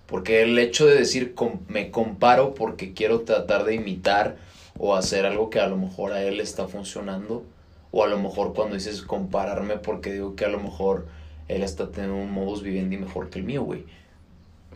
Porque 0.06 0.42
el 0.42 0.58
hecho 0.58 0.87
de 0.87 0.96
decir 0.96 1.34
me 1.68 1.90
comparo 1.90 2.54
porque 2.54 2.92
quiero 2.92 3.20
tratar 3.20 3.64
de 3.64 3.75
imitar 3.75 4.37
o 4.78 4.94
hacer 4.96 5.25
algo 5.26 5.50
que 5.50 5.61
a 5.61 5.66
lo 5.66 5.76
mejor 5.76 6.12
a 6.12 6.23
él 6.23 6.40
está 6.40 6.66
funcionando, 6.66 7.44
o 7.90 8.02
a 8.02 8.08
lo 8.08 8.18
mejor 8.18 8.54
cuando 8.54 8.75
dices 8.75 9.02
compararme 9.02 9.76
porque 9.76 10.12
digo 10.12 10.34
que 10.34 10.44
a 10.44 10.49
lo 10.49 10.58
mejor 10.58 11.06
él 11.49 11.62
está 11.62 11.90
teniendo 11.90 12.16
un 12.16 12.32
modus 12.32 12.62
vivendi 12.62 12.96
mejor 12.96 13.30
que 13.30 13.38
el 13.38 13.44
mío, 13.44 13.62
güey. 13.62 13.84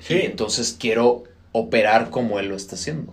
Sí. 0.00 0.20
entonces 0.22 0.76
quiero 0.78 1.24
operar 1.52 2.10
como 2.10 2.38
él 2.38 2.48
lo 2.48 2.56
está 2.56 2.76
haciendo. 2.76 3.12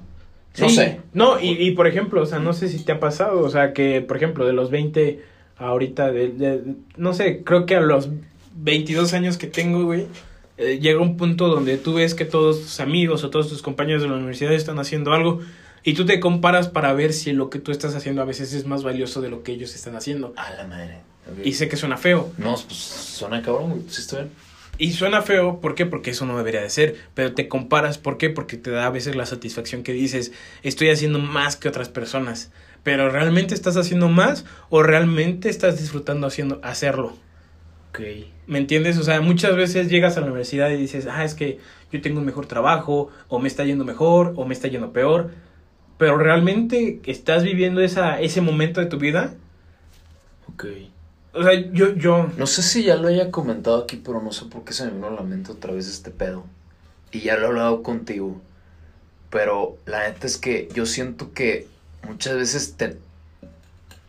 No 0.58 0.70
sé. 0.70 1.02
No, 1.14 1.40
y, 1.40 1.52
y, 1.52 1.72
por 1.72 1.86
ejemplo, 1.86 2.22
o 2.22 2.26
sea, 2.26 2.40
no 2.40 2.54
sé 2.54 2.70
si 2.70 2.84
te 2.84 2.94
ha 2.94 3.00
pasado, 3.00 3.42
o 3.42 3.50
sea, 3.50 3.74
que 3.74 4.02
por 4.02 4.16
ejemplo, 4.16 4.46
de 4.46 4.54
los 4.54 4.72
20 4.72 5.22
ahorita, 5.58 6.12
de, 6.12 6.64
no 6.98 7.14
sé, 7.14 7.44
creo 7.44 7.66
que 7.66 7.76
a 7.76 7.82
los 7.82 8.10
22 8.56 9.14
años 9.14 9.38
que 9.38 9.48
tengo, 9.48 9.84
güey, 9.84 10.08
eh, 10.58 10.80
llega 10.80 11.02
un 11.02 11.18
punto 11.18 11.48
donde 11.48 11.78
tú 11.78 11.96
ves 11.96 12.16
que 12.16 12.26
todos 12.26 12.62
tus 12.62 12.80
amigos 12.80 13.24
o 13.24 13.30
todos 13.30 13.50
tus 13.50 13.62
compañeros 13.62 14.02
de 14.02 14.08
la 14.08 14.16
universidad 14.16 14.54
están 14.54 14.80
haciendo 14.80 15.14
algo 15.14 15.42
y 15.84 15.94
tú 15.94 16.06
te 16.06 16.20
comparas 16.20 16.68
para 16.68 16.94
ver 16.94 17.14
si 17.14 17.34
lo 17.34 17.50
que 17.50 17.60
tú 17.60 17.72
estás 17.72 17.94
haciendo 17.96 18.22
a 18.22 18.26
veces 18.26 18.54
es 18.54 18.66
más 18.66 18.84
valioso 18.84 19.22
de 19.22 19.30
lo 19.30 19.44
que 19.44 19.52
ellos 19.52 19.76
están 19.76 19.96
haciendo. 19.96 20.34
A 20.38 20.52
la 20.54 20.66
madre. 20.66 21.00
Y 21.44 21.54
sé 21.54 21.68
que 21.68 21.76
suena 21.76 21.98
feo. 21.98 22.32
No, 22.38 22.56
pues 22.56 22.78
suena 22.78 23.42
cabrón, 23.42 23.84
sí 23.90 24.02
estoy 24.02 24.20
bien. 24.20 24.32
Y 24.78 24.92
suena 24.92 25.22
feo, 25.22 25.62
¿por 25.62 25.74
qué? 25.74 25.86
Porque 25.86 26.12
eso 26.12 26.26
no 26.26 26.38
debería 26.38 26.62
de 26.62 26.70
ser. 26.70 26.96
Pero 27.14 27.34
te 27.34 27.48
comparas, 27.48 27.98
¿por 27.98 28.18
qué? 28.18 28.30
Porque 28.30 28.58
te 28.58 28.72
da 28.72 28.88
a 28.88 28.90
veces 28.90 29.16
la 29.16 29.26
satisfacción 29.26 29.84
que 29.84 29.94
dices, 29.94 30.34
estoy 30.64 30.90
haciendo 30.90 31.20
más 31.20 31.56
que 31.56 31.70
otras 31.70 31.90
personas. 31.90 32.52
Pero 32.84 33.10
¿realmente 33.10 33.56
estás 33.56 33.78
haciendo 33.78 34.10
más 34.10 34.46
o 34.70 34.84
realmente 34.84 35.50
estás 35.50 35.80
disfrutando 35.80 36.28
haciendo, 36.28 36.60
hacerlo? 36.62 37.16
Ok. 37.90 38.00
¿Me 38.48 38.60
entiendes? 38.60 38.98
O 38.98 39.04
sea, 39.04 39.22
muchas 39.22 39.56
veces 39.56 39.90
llegas 39.90 40.18
a 40.18 40.20
la 40.20 40.28
universidad 40.28 40.70
y 40.70 40.78
dices, 40.78 41.08
ah, 41.08 41.24
es 41.24 41.34
que 41.34 41.60
yo 41.92 42.02
tengo 42.02 42.20
un 42.20 42.26
mejor 42.26 42.46
trabajo, 42.46 43.10
o 43.30 43.40
me 43.40 43.48
está 43.48 43.64
yendo 43.64 43.86
mejor, 43.86 44.34
o 44.36 44.46
me 44.46 44.54
está 44.54 44.68
yendo 44.68 44.92
peor. 44.92 45.32
Pero 45.98 46.18
realmente 46.18 47.00
estás 47.06 47.44
viviendo 47.44 47.82
esa, 47.82 48.20
ese 48.20 48.42
momento 48.42 48.82
de 48.82 48.88
tu 48.88 49.00
vida. 49.00 49.34
Ok. 50.54 50.66
O 51.36 51.44
sea, 51.44 51.54
yo, 51.72 51.94
yo... 51.96 52.32
No 52.38 52.48
sé 52.48 52.64
si 52.64 52.84
ya 52.84 52.96
lo 52.96 53.10
haya 53.10 53.30
comentado 53.30 53.84
aquí, 53.84 53.98
pero 53.98 54.22
no 54.22 54.32
sé 54.32 54.46
por 54.46 54.64
qué 54.64 54.74
se 54.74 54.86
me 54.86 54.92
vino 54.92 55.08
a 55.08 55.12
la 55.12 55.22
mente 55.22 55.52
otra 55.52 55.74
vez 55.74 55.88
este 55.88 56.12
pedo. 56.12 56.46
Y 57.12 57.22
ya 57.22 57.36
lo 57.36 57.44
he 57.44 57.48
hablado 57.48 57.84
contigo. 57.84 58.42
Pero 59.30 59.78
la 59.86 60.08
neta 60.08 60.28
es 60.28 60.38
que 60.38 60.70
yo 60.74 60.86
siento 60.86 61.34
que 61.34 61.68
muchas 62.04 62.36
veces 62.36 62.76
te, 62.78 62.98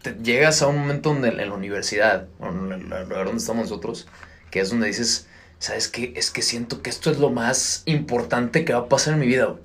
te 0.02 0.14
llegas 0.22 0.62
a 0.62 0.68
un 0.68 0.78
momento 0.78 1.08
donde 1.08 1.28
en 1.30 1.48
la 1.48 1.54
universidad, 1.54 2.28
o 2.38 2.46
en 2.46 2.72
el 2.72 3.08
lugar 3.08 3.26
donde 3.26 3.40
estamos 3.40 3.68
nosotros, 3.68 4.06
que 4.50 4.60
es 4.60 4.70
donde 4.70 4.86
dices, 4.86 5.26
¿sabes 5.58 5.88
qué? 5.88 6.12
Es 6.16 6.30
que 6.30 6.42
siento 6.42 6.80
que 6.80 6.90
esto 6.90 7.10
es 7.10 7.18
lo 7.18 7.30
más 7.30 7.82
importante 7.86 8.64
que 8.64 8.72
va 8.72 8.80
a 8.80 8.88
pasar 8.88 9.14
en 9.14 9.20
mi 9.20 9.26
vida. 9.26 9.56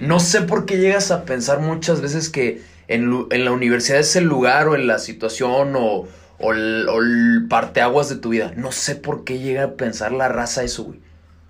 No 0.00 0.20
sé 0.20 0.42
por 0.42 0.66
qué 0.66 0.78
llegas 0.78 1.10
a 1.10 1.24
pensar 1.24 1.60
muchas 1.60 2.00
veces 2.00 2.28
que 2.28 2.62
en, 2.88 3.26
en 3.30 3.44
la 3.44 3.52
universidad 3.52 4.00
es 4.00 4.16
el 4.16 4.24
lugar 4.24 4.68
o 4.68 4.74
en 4.74 4.86
la 4.86 4.98
situación 4.98 5.74
o 5.76 6.08
o 6.38 6.52
el, 6.52 7.46
parteaguas 7.48 8.08
de 8.08 8.16
tu 8.16 8.30
vida. 8.30 8.52
No 8.56 8.72
sé 8.72 8.96
por 8.96 9.24
qué 9.24 9.38
llega 9.38 9.64
a 9.64 9.72
pensar 9.72 10.12
la 10.12 10.28
raza 10.28 10.62
eso, 10.62 10.84
güey. 10.84 11.00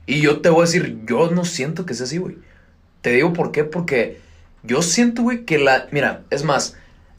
Y 0.06 0.20
yo 0.20 0.40
te 0.40 0.48
voy 0.50 0.60
a 0.60 0.66
decir, 0.66 1.00
yo 1.06 1.30
no 1.30 1.44
siento 1.44 1.84
que 1.86 1.94
sea 1.94 2.04
así, 2.04 2.18
güey. 2.18 2.38
Te 3.00 3.10
digo 3.10 3.32
por 3.32 3.52
qué, 3.52 3.64
porque 3.64 4.20
yo 4.62 4.82
siento, 4.82 5.22
güey, 5.22 5.44
que 5.44 5.58
la... 5.58 5.88
Mira, 5.90 6.22
es 6.30 6.44
más, 6.44 6.76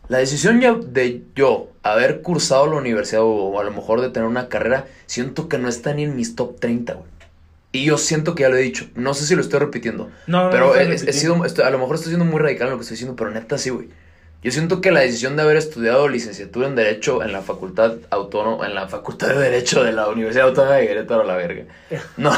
la 0.08 0.20
decisión 0.20 0.62
ya 0.62 0.74
de 0.74 1.24
yo 1.36 1.70
haber 1.84 2.22
cursado 2.22 2.68
la 2.68 2.78
universidad 2.78 3.24
o, 3.24 3.60
a 3.60 3.64
lo 3.64 3.72
mejor 3.72 4.02
de 4.02 4.10
tener 4.10 4.28
una 4.28 4.48
carrera, 4.48 4.86
siento 5.06 5.50
que 5.50 5.58
no 5.58 5.68
está 5.68 5.94
ni 5.94 6.04
en 6.04 6.16
mis 6.16 6.36
top 6.36 6.60
30, 6.60 6.94
güey. 6.94 7.18
Y 7.74 7.86
yo 7.86 7.98
siento 7.98 8.34
que 8.34 8.44
ya 8.44 8.50
lo 8.50 8.56
he 8.56 8.62
dicho. 8.62 8.88
No 8.96 9.14
sé 9.14 9.26
si 9.26 9.36
lo 9.36 9.42
estoy 9.42 9.60
repitiendo. 9.60 10.10
No, 10.26 10.50
pero 10.50 10.76
he, 10.76 10.98
sido, 11.14 11.36
a 11.36 11.70
lo 11.70 11.80
mejor 11.80 11.96
estoy 11.96 12.12
siendo 12.12 12.26
muy 12.26 12.40
radical 12.40 12.68
en 12.68 12.72
lo 12.72 12.78
que 12.78 12.84
estoy 12.84 12.96
diciendo, 12.96 13.16
pero 13.16 13.30
neta 13.30 13.58
sí, 13.58 13.70
güey. 13.70 13.90
Yo 14.44 14.52
siento 14.52 14.82
que 14.82 14.92
la 14.92 15.00
decisión 15.00 15.36
de 15.36 15.42
haber 15.42 15.58
estudiado 15.58 16.08
licenciatura 16.08 16.68
en 16.68 16.76
Derecho 16.76 17.24
en 17.24 17.32
la 17.32 17.42
Facultad 17.42 17.96
Autónoma, 18.12 18.68
en 18.68 18.76
la 18.76 18.88
Facultad 18.88 19.30
de 19.30 19.40
Derecho 19.40 19.84
de 19.84 19.92
la 19.92 20.08
Universidad 20.08 20.50
Autónoma 20.50 20.76
de 20.76 20.88
Querétaro, 20.88 21.24
la 21.24 21.36
verga. 21.36 21.66
No. 22.18 22.32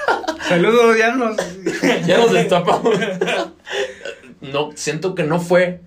Saludos, 0.48 0.98
ya 0.98 1.14
nos. 1.16 1.36
ya 2.06 2.18
nos 2.18 2.32
destapamos. 2.32 2.98
no, 4.42 4.70
siento 4.74 5.14
que 5.14 5.22
no 5.22 5.40
fue 5.40 5.80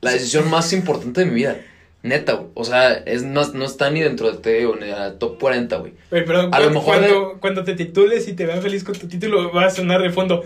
la 0.00 0.12
decisión 0.12 0.48
más 0.48 0.72
importante 0.72 1.22
de 1.22 1.26
mi 1.26 1.34
vida. 1.34 1.56
Neta, 2.04 2.34
güey. 2.34 2.50
O 2.54 2.64
sea, 2.64 2.92
es, 2.92 3.24
no, 3.24 3.44
no 3.48 3.64
está 3.64 3.90
ni 3.90 4.00
dentro 4.00 4.30
de 4.30 4.38
te, 4.38 4.64
ni 4.64 4.86
la 4.86 5.18
top 5.18 5.40
40, 5.40 5.76
güey. 5.78 5.94
pero 6.10 6.48
a 6.52 6.60
lo 6.60 6.70
mejor 6.70 6.98
cuando, 6.98 7.38
cuando 7.40 7.64
te 7.64 7.74
titules 7.74 8.28
y 8.28 8.34
te 8.34 8.46
vean 8.46 8.62
feliz 8.62 8.84
con 8.84 8.94
tu 8.94 9.08
título, 9.08 9.52
va 9.52 9.66
a 9.66 9.70
sonar 9.70 10.00
de 10.00 10.10
fondo 10.10 10.44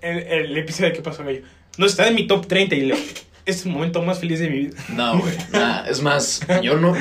el, 0.00 0.18
el 0.20 0.56
episodio 0.56 0.90
de 0.90 0.96
qué 0.96 1.02
pasó, 1.02 1.24
güey. 1.24 1.42
No 1.76 1.86
está 1.86 2.06
en 2.06 2.14
mi 2.14 2.28
top 2.28 2.46
30 2.46 2.76
y 2.76 2.80
le 2.82 2.94
es 3.46 3.66
el 3.66 3.72
momento 3.72 4.02
más 4.02 4.20
feliz 4.20 4.40
de 4.40 4.50
mi 4.50 4.58
vida. 4.58 4.76
No, 4.94 5.18
güey. 5.18 5.34
es 5.88 6.02
más, 6.02 6.40
yo 6.62 6.78
no, 6.78 6.94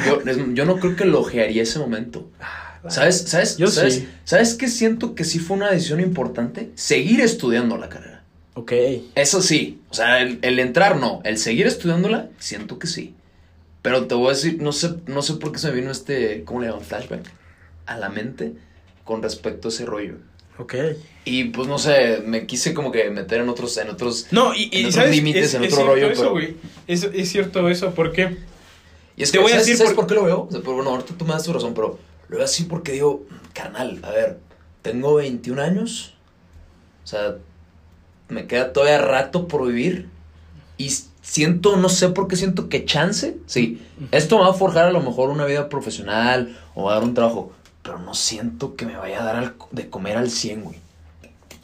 yo, 0.53 0.65
no 0.65 0.77
creo 0.77 0.95
que 0.95 1.03
elogiaría 1.03 1.63
ese 1.63 1.79
momento. 1.79 2.29
Ah, 2.39 2.79
¿Sabes? 2.89 3.21
¿Sabes? 3.27 3.57
Yo 3.57 3.67
¿sabes? 3.67 4.05
¿Sabes 4.24 4.55
qué 4.55 4.67
siento 4.67 5.13
que 5.13 5.24
sí 5.24 5.39
fue 5.39 5.57
una 5.57 5.71
decisión 5.71 6.00
importante? 6.00 6.71
Seguir 6.75 7.21
estudiando 7.21 7.77
la 7.77 7.89
carrera. 7.89 8.24
Ok. 8.55 8.74
Eso 9.15 9.41
sí. 9.41 9.81
O 9.89 9.93
sea, 9.93 10.21
el, 10.21 10.60
entrar 10.60 10.98
no. 10.98 11.21
El 11.24 11.38
seguir 11.38 11.67
estudiándola, 11.67 12.29
siento 12.39 12.79
que 12.79 12.88
sí. 12.88 13.15
Pero 13.81 14.07
te 14.07 14.15
voy 14.15 14.27
a 14.27 14.29
decir, 14.29 14.62
no 14.62 14.71
sé, 14.71 14.95
no 15.07 15.21
sé 15.21 15.36
por 15.36 15.51
qué 15.51 15.60
se 15.60 15.69
me 15.69 15.75
vino 15.75 15.91
este, 15.91 16.43
¿cómo 16.43 16.62
le 16.62 16.67
llaman? 16.67 16.83
Flashback. 16.83 17.24
A 17.86 17.98
la 17.98 18.10
mente 18.10 18.53
con 19.03 19.21
respecto 19.21 19.67
a 19.67 19.71
ese 19.71 19.86
rollo. 19.86 20.15
Ok. 20.58 20.75
Y 21.25 21.46
pues 21.46 21.67
no 21.67 21.77
sé, 21.77 22.22
me 22.25 22.46
quise 22.46 22.74
como 22.74 22.91
que 22.91 23.10
meter 23.10 23.41
en 23.41 23.50
otros, 23.50 23.77
en 23.77 23.89
otros, 23.89 24.27
no, 24.31 24.53
y, 24.55 24.70
y 24.72 24.91
¿sabes? 24.91 25.15
límites, 25.15 25.53
en 25.53 25.63
otro 25.63 25.86
rollo. 25.86 26.10
Eso, 26.10 26.31
güey. 26.31 26.55
Es, 26.88 27.03
es, 27.03 27.29
cierto 27.29 27.70
eso, 27.70 27.93
porque. 27.93 28.38
Y 29.15 29.24
es 29.24 29.31
que, 29.31 29.38
Te 29.38 29.43
voy 29.43 29.51
a 29.51 29.58
decir 29.58 29.77
por... 29.96 30.08
qué 30.08 30.15
lo 30.15 30.24
veo? 30.24 30.48
O 30.50 30.51
sea, 30.51 30.62
bueno, 30.62 30.89
ahorita 30.89 31.13
tú 31.17 31.25
me 31.25 31.34
das 31.34 31.43
tu 31.43 31.53
razón, 31.53 31.74
pero 31.74 32.00
lo 32.27 32.38
veo 32.38 32.46
así 32.46 32.63
porque 32.63 32.93
digo, 32.93 33.25
carnal, 33.53 34.00
a 34.03 34.10
ver, 34.10 34.39
tengo 34.81 35.15
21 35.15 35.62
años. 35.62 36.15
O 37.03 37.08
sea, 37.08 37.36
me 38.29 38.48
queda 38.48 38.74
todavía 38.74 39.00
rato 39.00 39.48
por 39.48 39.67
vivir. 39.67 40.10
Y 40.77 40.89
siento, 41.22 41.77
no 41.77 41.89
sé 41.89 42.10
por 42.10 42.27
qué 42.27 42.36
siento 42.36 42.67
que 42.70 42.86
chance. 42.86 43.38
Sí, 43.46 43.81
esto 44.12 44.38
me 44.38 44.43
va 44.43 44.50
a 44.50 44.53
forjar 44.53 44.86
a 44.86 44.91
lo 44.91 45.01
mejor 45.01 45.29
una 45.29 45.46
vida 45.46 45.70
profesional 45.70 46.58
o 46.74 46.86
va 46.86 46.93
a 46.93 46.96
dar 46.96 47.03
un 47.03 47.13
trabajo 47.13 47.53
pero 47.84 48.00
no 48.00 48.14
siento 48.14 48.76
que 48.76 48.86
me 48.86 48.96
vaya 48.96 49.22
a 49.22 49.26
dar 49.26 49.54
de 49.72 49.90
comer 49.90 50.18
al 50.18 50.30
100, 50.30 50.64
güey. 50.64 50.78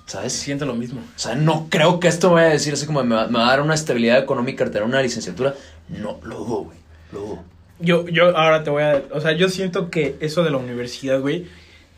¿Sabes? 0.05 0.33
Siento 0.33 0.65
lo 0.65 0.73
mismo. 0.73 1.01
O 1.01 1.19
sea, 1.19 1.35
no 1.35 1.67
creo 1.69 1.99
que 1.99 2.07
esto 2.07 2.31
vaya 2.31 2.47
a 2.47 2.51
decir 2.51 2.73
así 2.73 2.85
como 2.85 3.03
me 3.03 3.15
va, 3.15 3.23
a 3.23 3.47
dar 3.47 3.61
una 3.61 3.73
estabilidad 3.73 4.17
económica 4.17 4.65
tener 4.65 4.83
una 4.83 5.01
licenciatura. 5.01 5.53
No, 5.89 6.19
lo 6.23 6.37
dudo, 6.37 6.57
güey. 6.63 6.77
Lo 7.11 7.19
dudo. 7.19 7.43
Yo, 7.79 8.07
yo 8.07 8.35
ahora 8.37 8.63
te 8.63 8.69
voy 8.69 8.83
a... 8.83 9.03
O 9.11 9.19
sea, 9.19 9.33
yo 9.33 9.49
siento 9.49 9.89
que 9.89 10.15
eso 10.21 10.43
de 10.43 10.51
la 10.51 10.57
universidad, 10.57 11.19
güey... 11.19 11.47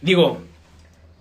Digo, 0.01 0.41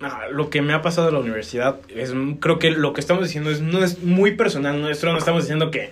ah, 0.01 0.23
lo 0.31 0.49
que 0.49 0.63
me 0.63 0.73
ha 0.73 0.81
pasado 0.81 1.07
de 1.07 1.13
la 1.13 1.19
universidad 1.19 1.77
es... 1.89 2.11
Creo 2.39 2.57
que 2.57 2.71
lo 2.71 2.93
que 2.93 3.01
estamos 3.01 3.23
diciendo 3.23 3.51
es, 3.51 3.61
no 3.61 3.83
es 3.83 4.01
muy 4.01 4.35
personal 4.35 4.81
nuestro. 4.81 5.11
No 5.11 5.19
estamos 5.19 5.43
diciendo 5.43 5.69
que 5.69 5.91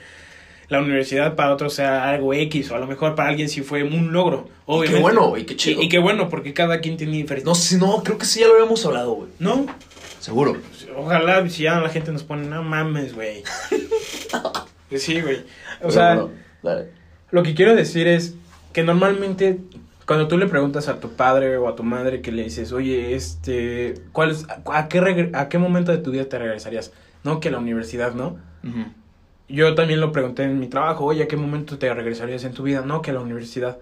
la 0.69 0.81
universidad 0.81 1.35
para 1.35 1.53
otros 1.53 1.73
sea 1.73 2.09
algo 2.09 2.33
X, 2.33 2.71
o 2.71 2.75
a 2.75 2.79
lo 2.79 2.87
mejor 2.87 3.15
para 3.15 3.29
alguien 3.29 3.49
sí 3.49 3.61
fue 3.61 3.83
un 3.83 4.11
logro. 4.11 4.49
Obviamente. 4.65 4.91
Y 4.91 4.95
qué 4.95 5.01
bueno, 5.01 5.37
y 5.37 5.43
qué 5.45 5.55
chido. 5.55 5.81
Y, 5.81 5.89
qué 5.89 5.99
bueno, 5.99 6.29
porque 6.29 6.53
cada 6.53 6.81
quien 6.81 6.97
tiene 6.97 7.13
diferente. 7.13 7.47
No, 7.47 7.55
si 7.55 7.77
no, 7.77 8.03
creo 8.03 8.17
que 8.17 8.25
sí 8.25 8.41
ya 8.41 8.47
lo 8.47 8.53
habíamos 8.53 8.85
hablado, 8.85 9.13
güey. 9.13 9.29
¿No? 9.39 9.65
Seguro. 10.19 10.57
Ojalá 10.97 11.47
si 11.49 11.63
ya 11.63 11.79
la 11.79 11.89
gente 11.89 12.11
nos 12.11 12.23
pone, 12.23 12.47
no 12.47 12.63
mames, 12.63 13.15
güey. 13.15 13.43
Pues 14.89 15.03
sí, 15.03 15.19
güey. 15.19 15.43
O 15.83 15.91
sea, 15.91 16.27
lo 17.31 17.43
que 17.43 17.53
quiero 17.53 17.75
decir 17.75 18.07
es 18.07 18.35
que 18.71 18.83
normalmente 18.83 19.59
cuando 20.05 20.29
tú 20.29 20.37
le 20.37 20.47
preguntas 20.47 20.87
a 20.87 21.01
tu 21.01 21.09
padre 21.11 21.57
o 21.57 21.67
a 21.67 21.75
tu 21.75 21.83
madre 21.83 22.21
que 22.21 22.31
le 22.31 22.43
dices, 22.43 22.71
oye, 22.71 23.13
este, 23.13 23.95
¿cuál 24.13 24.31
es, 24.31 24.45
a, 24.49 24.87
qué 24.87 25.29
a 25.33 25.49
qué 25.49 25.57
momento 25.57 25.91
de 25.91 25.97
tu 25.97 26.11
vida 26.11 26.23
te 26.25 26.39
regresarías? 26.39 26.93
No, 27.25 27.41
que 27.41 27.51
la 27.51 27.57
universidad, 27.57 28.13
¿no? 28.13 28.37
Yo 29.49 29.75
también 29.75 30.01
lo 30.01 30.11
pregunté 30.11 30.43
en 30.43 30.59
mi 30.59 30.67
trabajo, 30.67 31.05
oye, 31.05 31.23
¿a 31.23 31.27
qué 31.27 31.37
momento 31.37 31.77
te 31.77 31.93
regresarías 31.93 32.43
en 32.43 32.53
tu 32.53 32.63
vida? 32.63 32.81
No, 32.81 33.01
que 33.01 33.11
a 33.11 33.13
la 33.13 33.21
universidad. 33.21 33.77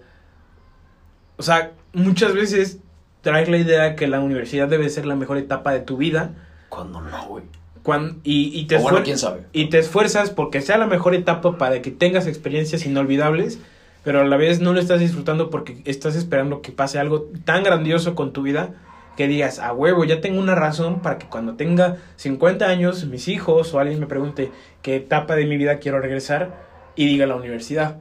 O 1.36 1.42
sea, 1.42 1.72
muchas 1.92 2.34
veces 2.34 2.78
traes 3.20 3.48
la 3.48 3.58
idea 3.58 3.96
que 3.96 4.06
la 4.06 4.20
universidad 4.20 4.68
debe 4.68 4.88
ser 4.88 5.06
la 5.06 5.16
mejor 5.16 5.38
etapa 5.38 5.72
de 5.72 5.80
tu 5.80 5.96
vida. 5.96 6.32
Cuando 6.68 7.00
no, 7.00 7.26
güey. 7.26 7.44
Cuando, 7.82 8.16
y, 8.24 8.58
y, 8.58 8.66
te 8.66 8.78
bueno, 8.78 9.02
quién 9.04 9.18
sabe. 9.18 9.46
y 9.52 9.68
te 9.68 9.78
esfuerzas 9.78 10.30
porque 10.30 10.60
sea 10.60 10.76
la 10.76 10.86
mejor 10.86 11.14
etapa 11.14 11.56
para 11.56 11.82
que 11.82 11.92
tengas 11.92 12.26
experiencias 12.26 12.84
inolvidables, 12.84 13.60
pero 14.02 14.20
a 14.20 14.24
la 14.24 14.36
vez 14.36 14.60
no 14.60 14.72
lo 14.72 14.80
estás 14.80 14.98
disfrutando 14.98 15.50
porque 15.50 15.82
estás 15.84 16.16
esperando 16.16 16.62
que 16.62 16.72
pase 16.72 16.98
algo 16.98 17.28
tan 17.44 17.62
grandioso 17.62 18.16
con 18.16 18.32
tu 18.32 18.42
vida 18.42 18.74
que 19.16 19.28
digas, 19.28 19.58
a 19.58 19.72
huevo, 19.72 20.04
ya 20.04 20.20
tengo 20.20 20.40
una 20.40 20.54
razón 20.54 21.00
para 21.00 21.18
que 21.18 21.26
cuando 21.26 21.54
tenga 21.54 21.96
50 22.16 22.66
años, 22.66 23.04
mis 23.06 23.28
hijos 23.28 23.72
o 23.72 23.78
alguien 23.78 23.98
me 23.98 24.06
pregunte 24.06 24.50
qué 24.82 24.96
etapa 24.96 25.36
de 25.36 25.46
mi 25.46 25.56
vida 25.56 25.78
quiero 25.78 26.00
regresar 26.00 26.66
y 26.96 27.06
diga 27.06 27.26
la 27.26 27.36
universidad. 27.36 27.98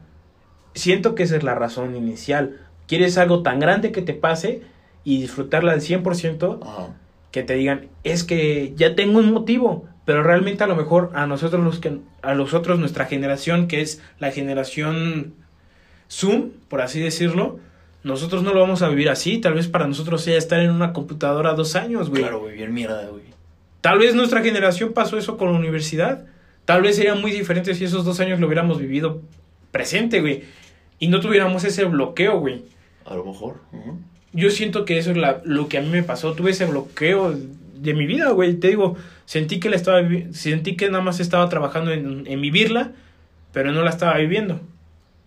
Siento 0.74 1.16
que 1.16 1.24
esa 1.24 1.38
es 1.38 1.44
la 1.44 1.56
razón 1.56 1.96
inicial. 1.96 2.60
Quieres 2.88 3.18
algo 3.18 3.44
tan 3.44 3.60
grande 3.60 3.92
que 3.92 4.02
te 4.02 4.14
pase 4.14 4.62
y 5.04 5.22
disfrutarla 5.22 5.72
al 5.72 5.82
100% 5.82 6.60
Ajá. 6.62 6.96
que 7.32 7.44
te 7.44 7.56
digan, 7.56 7.88
es 8.04 8.24
que 8.24 8.74
ya 8.76 8.96
tengo 8.96 9.20
un 9.20 9.32
motivo, 9.32 9.86
pero 10.04 10.22
realmente 10.22 10.64
a 10.64 10.68
lo 10.68 10.76
mejor 10.76 11.12
a 11.14 11.28
nosotros 11.28 11.64
los 11.64 11.80
que 11.80 12.00
a 12.22 12.36
nosotros 12.36 12.78
nuestra 12.78 13.06
generación 13.06 13.68
que 13.68 13.82
es 13.82 14.02
la 14.20 14.32
generación 14.32 15.34
Zoom, 16.10 16.52
por 16.68 16.82
así 16.82 17.00
decirlo, 17.00 17.60
nosotros 18.06 18.44
no 18.44 18.54
lo 18.54 18.60
vamos 18.60 18.84
a 18.84 18.88
vivir 18.88 19.10
así, 19.10 19.40
tal 19.40 19.56
vez 19.56 19.68
para 19.68 19.88
nosotros 19.88 20.22
sea 20.22 20.38
estar 20.38 20.60
en 20.60 20.70
una 20.70 20.94
computadora 20.94 21.56
dos 21.56 21.76
años, 21.76 22.12
güey. 22.12 22.22
Claro, 22.22 22.40
güey, 22.40 22.56
bien 22.56 22.72
mierda, 22.72 23.04
güey. 23.08 23.24
Tal 23.82 23.98
vez 23.98 24.14
nuestra 24.14 24.44
generación 24.44 24.94
pasó 24.94 25.18
eso 25.18 25.38
con 25.38 25.52
la 25.52 25.58
universidad. 25.58 26.24
Tal 26.66 26.84
vez 26.84 26.98
sería 26.98 27.16
muy 27.16 27.32
diferente 27.32 27.74
si 27.74 27.84
esos 27.84 28.06
dos 28.06 28.20
años 28.20 28.40
lo 28.40 28.46
hubiéramos 28.46 28.78
vivido 28.78 29.24
presente, 29.72 30.22
güey. 30.22 30.44
Y 31.00 31.08
no 31.08 31.20
tuviéramos 31.20 31.64
ese 31.64 31.84
bloqueo, 31.86 32.40
güey. 32.40 32.62
A 33.06 33.16
lo 33.16 33.26
mejor. 33.26 33.56
Yo 34.34 34.52
siento 34.52 34.86
que 34.86 35.00
eso 35.00 35.10
es 35.10 35.18
la, 35.18 35.42
lo 35.44 35.68
que 35.68 35.80
a 35.80 35.82
mí 35.82 35.90
me 35.90 36.04
pasó. 36.04 36.34
Tuve 36.34 36.52
ese 36.52 36.68
bloqueo 36.68 37.36
de 37.74 37.94
mi 37.96 38.06
vida, 38.06 38.30
güey. 38.30 38.54
Te 38.54 38.68
digo, 38.68 38.98
sentí 39.26 39.60
que 39.60 39.72
la 39.72 39.78
estaba 39.78 40.08
sentí 40.32 40.76
que 40.76 40.92
nada 40.92 41.04
más 41.04 41.20
estaba 41.20 41.50
trabajando 41.50 41.92
en, 41.92 42.26
en 42.28 42.40
vivirla, 42.40 42.92
pero 43.52 43.72
no 43.72 43.82
la 43.82 43.90
estaba 43.90 44.16
viviendo. 44.18 44.60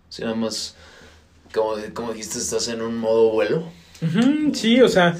Sí, 0.07 0.21
nada 0.21 0.35
más. 0.35 0.77
Como, 1.53 1.75
como 1.93 2.13
dijiste, 2.13 2.39
estás 2.39 2.67
en 2.67 2.81
un 2.81 2.97
modo 2.97 3.31
vuelo. 3.31 3.63
Sí, 4.53 4.81
o 4.81 4.87
sea, 4.87 5.17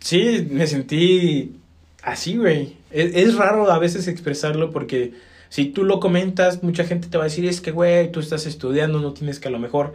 sí, 0.00 0.46
me 0.50 0.66
sentí 0.66 1.56
así, 2.02 2.36
güey. 2.36 2.76
Es, 2.90 3.14
es 3.14 3.34
raro 3.34 3.70
a 3.70 3.78
veces 3.78 4.08
expresarlo 4.08 4.70
porque 4.70 5.14
si 5.48 5.66
tú 5.66 5.84
lo 5.84 6.00
comentas, 6.00 6.62
mucha 6.62 6.84
gente 6.84 7.08
te 7.08 7.16
va 7.16 7.24
a 7.24 7.28
decir, 7.28 7.46
es 7.46 7.60
que, 7.60 7.70
güey, 7.70 8.12
tú 8.12 8.20
estás 8.20 8.46
estudiando, 8.46 9.00
no 9.00 9.12
tienes 9.12 9.40
que 9.40 9.48
a 9.48 9.50
lo 9.50 9.58
mejor, 9.58 9.94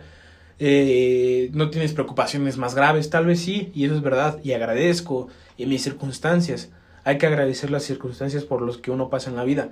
eh, 0.59 1.49
no 1.53 1.69
tienes 1.69 1.93
preocupaciones 1.93 2.57
más 2.57 2.73
graves, 2.75 3.09
tal 3.09 3.25
vez 3.25 3.39
sí, 3.39 3.71
y 3.75 3.85
eso 3.85 3.95
es 3.95 4.01
verdad, 4.01 4.39
y 4.43 4.53
agradezco 4.53 5.27
en 5.57 5.69
mis 5.69 5.83
circunstancias. 5.83 6.69
Hay 7.03 7.17
que 7.17 7.27
agradecer 7.27 7.69
las 7.69 7.83
circunstancias 7.83 8.45
por 8.45 8.61
los 8.61 8.77
que 8.77 8.89
uno 8.89 9.09
pasa 9.09 9.29
en 9.29 9.35
la 9.35 9.43
vida. 9.43 9.69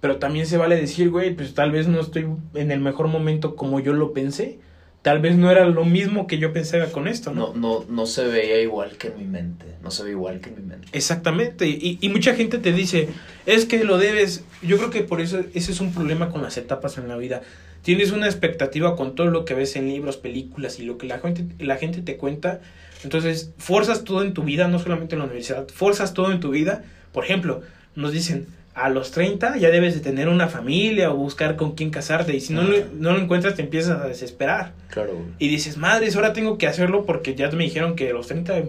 Pero 0.00 0.16
también 0.16 0.46
se 0.46 0.56
vale 0.56 0.76
decir, 0.76 1.10
güey, 1.10 1.34
pues 1.34 1.54
tal 1.54 1.70
vez 1.70 1.86
no 1.86 2.00
estoy 2.00 2.26
en 2.54 2.72
el 2.72 2.80
mejor 2.80 3.06
momento 3.06 3.54
como 3.54 3.78
yo 3.78 3.92
lo 3.92 4.12
pensé. 4.12 4.58
Tal 5.02 5.20
vez 5.20 5.36
no 5.36 5.50
era 5.50 5.66
lo 5.66 5.84
mismo 5.84 6.28
que 6.28 6.38
yo 6.38 6.52
pensaba 6.52 6.86
con 6.86 7.08
esto, 7.08 7.32
¿no? 7.32 7.52
No, 7.54 7.80
no, 7.80 7.84
no 7.88 8.06
se 8.06 8.24
veía 8.24 8.62
igual 8.62 8.96
que 8.96 9.08
en 9.08 9.18
mi 9.18 9.24
mente. 9.24 9.66
No 9.82 9.90
se 9.90 10.04
ve 10.04 10.10
igual 10.12 10.40
que 10.40 10.50
en 10.50 10.56
mi 10.56 10.62
mente. 10.62 10.86
Exactamente, 10.92 11.66
y, 11.68 11.98
y 12.00 12.08
mucha 12.08 12.34
gente 12.34 12.58
te 12.58 12.72
dice, 12.72 13.08
es 13.44 13.64
que 13.64 13.82
lo 13.82 13.98
debes, 13.98 14.44
yo 14.62 14.78
creo 14.78 14.90
que 14.90 15.02
por 15.02 15.20
eso 15.20 15.40
ese 15.54 15.72
es 15.72 15.80
un 15.80 15.92
problema 15.92 16.30
con 16.30 16.42
las 16.42 16.56
etapas 16.56 16.98
en 16.98 17.08
la 17.08 17.16
vida. 17.16 17.42
Tienes 17.82 18.12
una 18.12 18.26
expectativa 18.26 18.94
con 18.94 19.16
todo 19.16 19.26
lo 19.26 19.44
que 19.44 19.54
ves 19.54 19.74
en 19.74 19.88
libros, 19.88 20.16
películas 20.16 20.78
y 20.78 20.84
lo 20.84 20.98
que 20.98 21.08
la 21.08 21.18
gente, 21.18 21.46
la 21.58 21.78
gente 21.78 22.00
te 22.00 22.16
cuenta, 22.16 22.60
entonces 23.02 23.52
forzas 23.58 24.04
todo 24.04 24.22
en 24.22 24.34
tu 24.34 24.44
vida, 24.44 24.68
no 24.68 24.78
solamente 24.78 25.16
en 25.16 25.18
la 25.18 25.24
universidad, 25.24 25.66
forzas 25.68 26.14
todo 26.14 26.30
en 26.30 26.38
tu 26.38 26.50
vida. 26.50 26.84
Por 27.12 27.24
ejemplo, 27.24 27.62
nos 27.96 28.12
dicen, 28.12 28.46
a 28.74 28.88
los 28.88 29.10
30 29.10 29.58
ya 29.58 29.70
debes 29.70 29.94
de 29.94 30.00
tener 30.00 30.28
una 30.28 30.48
familia 30.48 31.10
o 31.10 31.16
buscar 31.16 31.56
con 31.56 31.72
quién 31.72 31.90
casarte, 31.90 32.34
y 32.34 32.40
si 32.40 32.52
no, 32.52 32.62
lo, 32.62 32.76
no 32.94 33.12
lo 33.12 33.20
encuentras 33.20 33.54
te 33.54 33.62
empiezas 33.62 34.00
a 34.00 34.06
desesperar. 34.06 34.72
Claro, 34.88 35.14
güey. 35.14 35.26
Y 35.38 35.48
dices, 35.48 35.76
madres, 35.76 36.16
ahora 36.16 36.32
tengo 36.32 36.58
que 36.58 36.66
hacerlo 36.66 37.04
porque 37.04 37.34
ya 37.34 37.50
me 37.50 37.64
dijeron 37.64 37.96
que 37.96 38.10
a 38.10 38.12
los 38.14 38.28
30 38.28 38.62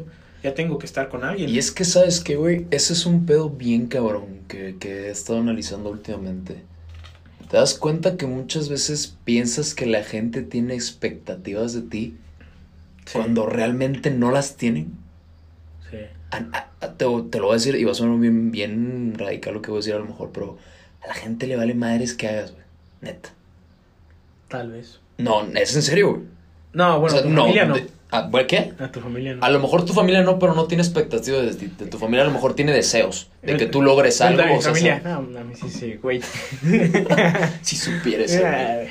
ya 0.43 0.53
tengo 0.53 0.77
que 0.77 0.85
estar 0.85 1.09
con 1.09 1.23
alguien. 1.23 1.49
Y 1.49 1.57
es 1.57 1.71
que, 1.71 1.85
¿sabes 1.85 2.19
qué, 2.19 2.35
güey? 2.35 2.65
Ese 2.71 2.93
es 2.93 3.05
un 3.05 3.25
pedo 3.25 3.49
bien 3.49 3.87
cabrón 3.87 4.41
que, 4.47 4.75
que 4.77 5.07
he 5.07 5.09
estado 5.09 5.39
analizando 5.39 5.89
últimamente. 5.89 6.63
¿Te 7.49 7.57
das 7.57 7.75
cuenta 7.75 8.17
que 8.17 8.25
muchas 8.25 8.67
veces 8.67 9.15
piensas 9.23 9.73
que 9.73 9.85
la 9.85 10.03
gente 10.03 10.41
tiene 10.41 10.73
expectativas 10.73 11.73
de 11.73 11.81
ti 11.83 12.17
Sí, 13.05 13.13
cuando 13.13 13.45
realmente 13.45 14.11
no 14.11 14.31
las 14.31 14.55
tienen? 14.55 14.93
A- 16.33 16.57
a- 16.57 16.85
a- 16.85 16.93
te, 16.93 17.05
te 17.29 17.37
lo 17.39 17.45
voy 17.45 17.51
a 17.51 17.53
decir 17.53 17.75
y 17.75 17.83
va 17.83 17.91
a 17.91 17.95
sonar 17.95 18.19
bien, 18.19 18.51
bien 18.51 19.13
radical 19.17 19.53
lo 19.53 19.61
que 19.61 19.69
voy 19.71 19.77
a 19.77 19.81
decir 19.81 19.93
a 19.93 19.99
lo 19.99 20.05
mejor, 20.05 20.31
pero 20.33 20.57
a 21.03 21.07
la 21.07 21.13
gente 21.13 21.47
le 21.47 21.55
vale 21.55 21.73
madres 21.73 22.13
que 22.13 22.27
hagas, 22.27 22.51
güey. 22.51 22.63
Neta. 23.01 23.29
Tal 24.49 24.71
vez. 24.71 24.99
No, 25.17 25.43
es 25.55 25.75
en 25.75 25.81
serio, 25.81 26.09
güey. 26.11 26.21
No, 26.73 26.99
bueno, 26.99 27.15
O 27.15 27.19
sea, 27.19 27.19
a 27.19 27.23
tu 27.31 27.35
familia 27.39 27.65
no. 27.65 27.75
de- 27.75 27.87
ah, 28.11 28.27
¿bueno, 28.31 28.47
¿Qué? 28.47 28.73
A 28.79 28.91
tu 28.91 28.99
familia 28.99 29.35
no. 29.35 29.43
A 29.43 29.49
lo 29.49 29.59
mejor 29.59 29.85
tu 29.85 29.93
familia 29.93 30.23
no, 30.23 30.39
pero 30.39 30.55
no 30.55 30.65
tiene 30.65 30.81
expectativas 30.83 31.45
de 31.45 31.53
ti. 31.53 31.71
De 31.77 31.85
tu 31.85 31.97
familia 31.99 32.23
a 32.23 32.27
lo 32.27 32.31
mejor 32.33 32.55
tiene 32.55 32.71
deseos 32.71 33.29
de 33.43 33.57
que 33.57 33.65
tú 33.67 33.81
logres 33.81 34.19
algo. 34.21 34.41
O 34.55 34.61
sea, 34.61 34.71
familia. 34.71 35.01
No, 35.03 35.39
a 35.39 35.43
mí 35.43 35.53
sí, 35.55 35.69
sí, 35.69 35.93
güey. 36.01 36.21
si 37.61 37.75
supieras. 37.75 38.31
güey. 38.31 38.45
Ay, 38.45 38.87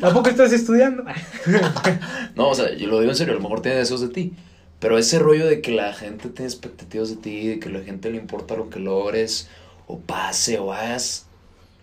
¿Tampoco 0.00 0.28
estás 0.30 0.52
estudiando? 0.52 1.04
No, 2.34 2.48
o 2.50 2.54
sea, 2.54 2.72
yo 2.74 2.86
lo 2.88 3.00
digo 3.00 3.10
en 3.10 3.16
serio, 3.16 3.32
a 3.32 3.36
lo 3.36 3.42
mejor 3.42 3.60
tiene 3.62 3.78
deseos 3.78 4.00
de 4.00 4.08
ti. 4.08 4.32
Pero 4.80 4.96
ese 4.98 5.18
rollo 5.18 5.46
de 5.46 5.60
que 5.60 5.72
la 5.72 5.92
gente 5.92 6.28
tiene 6.28 6.46
expectativas 6.48 7.10
de 7.10 7.16
ti, 7.16 7.48
de 7.48 7.58
que 7.58 7.68
a 7.68 7.72
la 7.72 7.80
gente 7.80 8.10
le 8.10 8.18
importa 8.18 8.56
lo 8.56 8.70
que 8.70 8.78
logres, 8.78 9.48
o 9.86 9.98
pase, 9.98 10.58
o 10.58 10.72
hagas, 10.72 11.26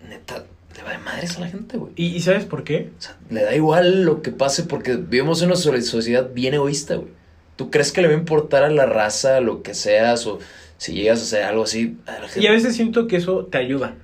neta, 0.07 0.45
le 0.75 0.83
va 0.83 0.91
de 0.91 0.97
madres 0.99 1.37
a 1.37 1.41
la 1.41 1.47
gente, 1.49 1.77
güey. 1.77 1.91
¿Y, 1.95 2.07
y 2.15 2.19
sabes 2.21 2.45
por 2.45 2.63
qué? 2.63 2.91
O 2.97 3.01
sea, 3.01 3.17
le 3.29 3.43
da 3.43 3.55
igual 3.55 4.03
lo 4.03 4.21
que 4.21 4.31
pase 4.31 4.63
porque 4.63 4.95
vivimos 4.95 5.41
en 5.41 5.47
una 5.47 5.55
so- 5.57 5.81
sociedad 5.81 6.29
bien 6.33 6.53
egoísta, 6.53 6.95
güey. 6.95 7.09
¿Tú 7.57 7.69
crees 7.71 7.91
que 7.91 8.01
le 8.01 8.07
va 8.07 8.13
a 8.13 8.17
importar 8.17 8.63
a 8.63 8.69
la 8.69 8.85
raza 8.85 9.39
lo 9.39 9.63
que 9.63 9.73
seas 9.73 10.27
o 10.27 10.39
si 10.77 10.93
llegas 10.93 11.19
a 11.19 11.23
hacer 11.23 11.43
algo 11.43 11.63
así? 11.63 11.97
A 12.05 12.13
la 12.19 12.27
gente? 12.27 12.41
Y 12.41 12.47
a 12.47 12.51
veces 12.51 12.75
siento 12.75 13.07
que 13.07 13.15
eso 13.17 13.45
te 13.45 13.57
ayuda. 13.57 13.95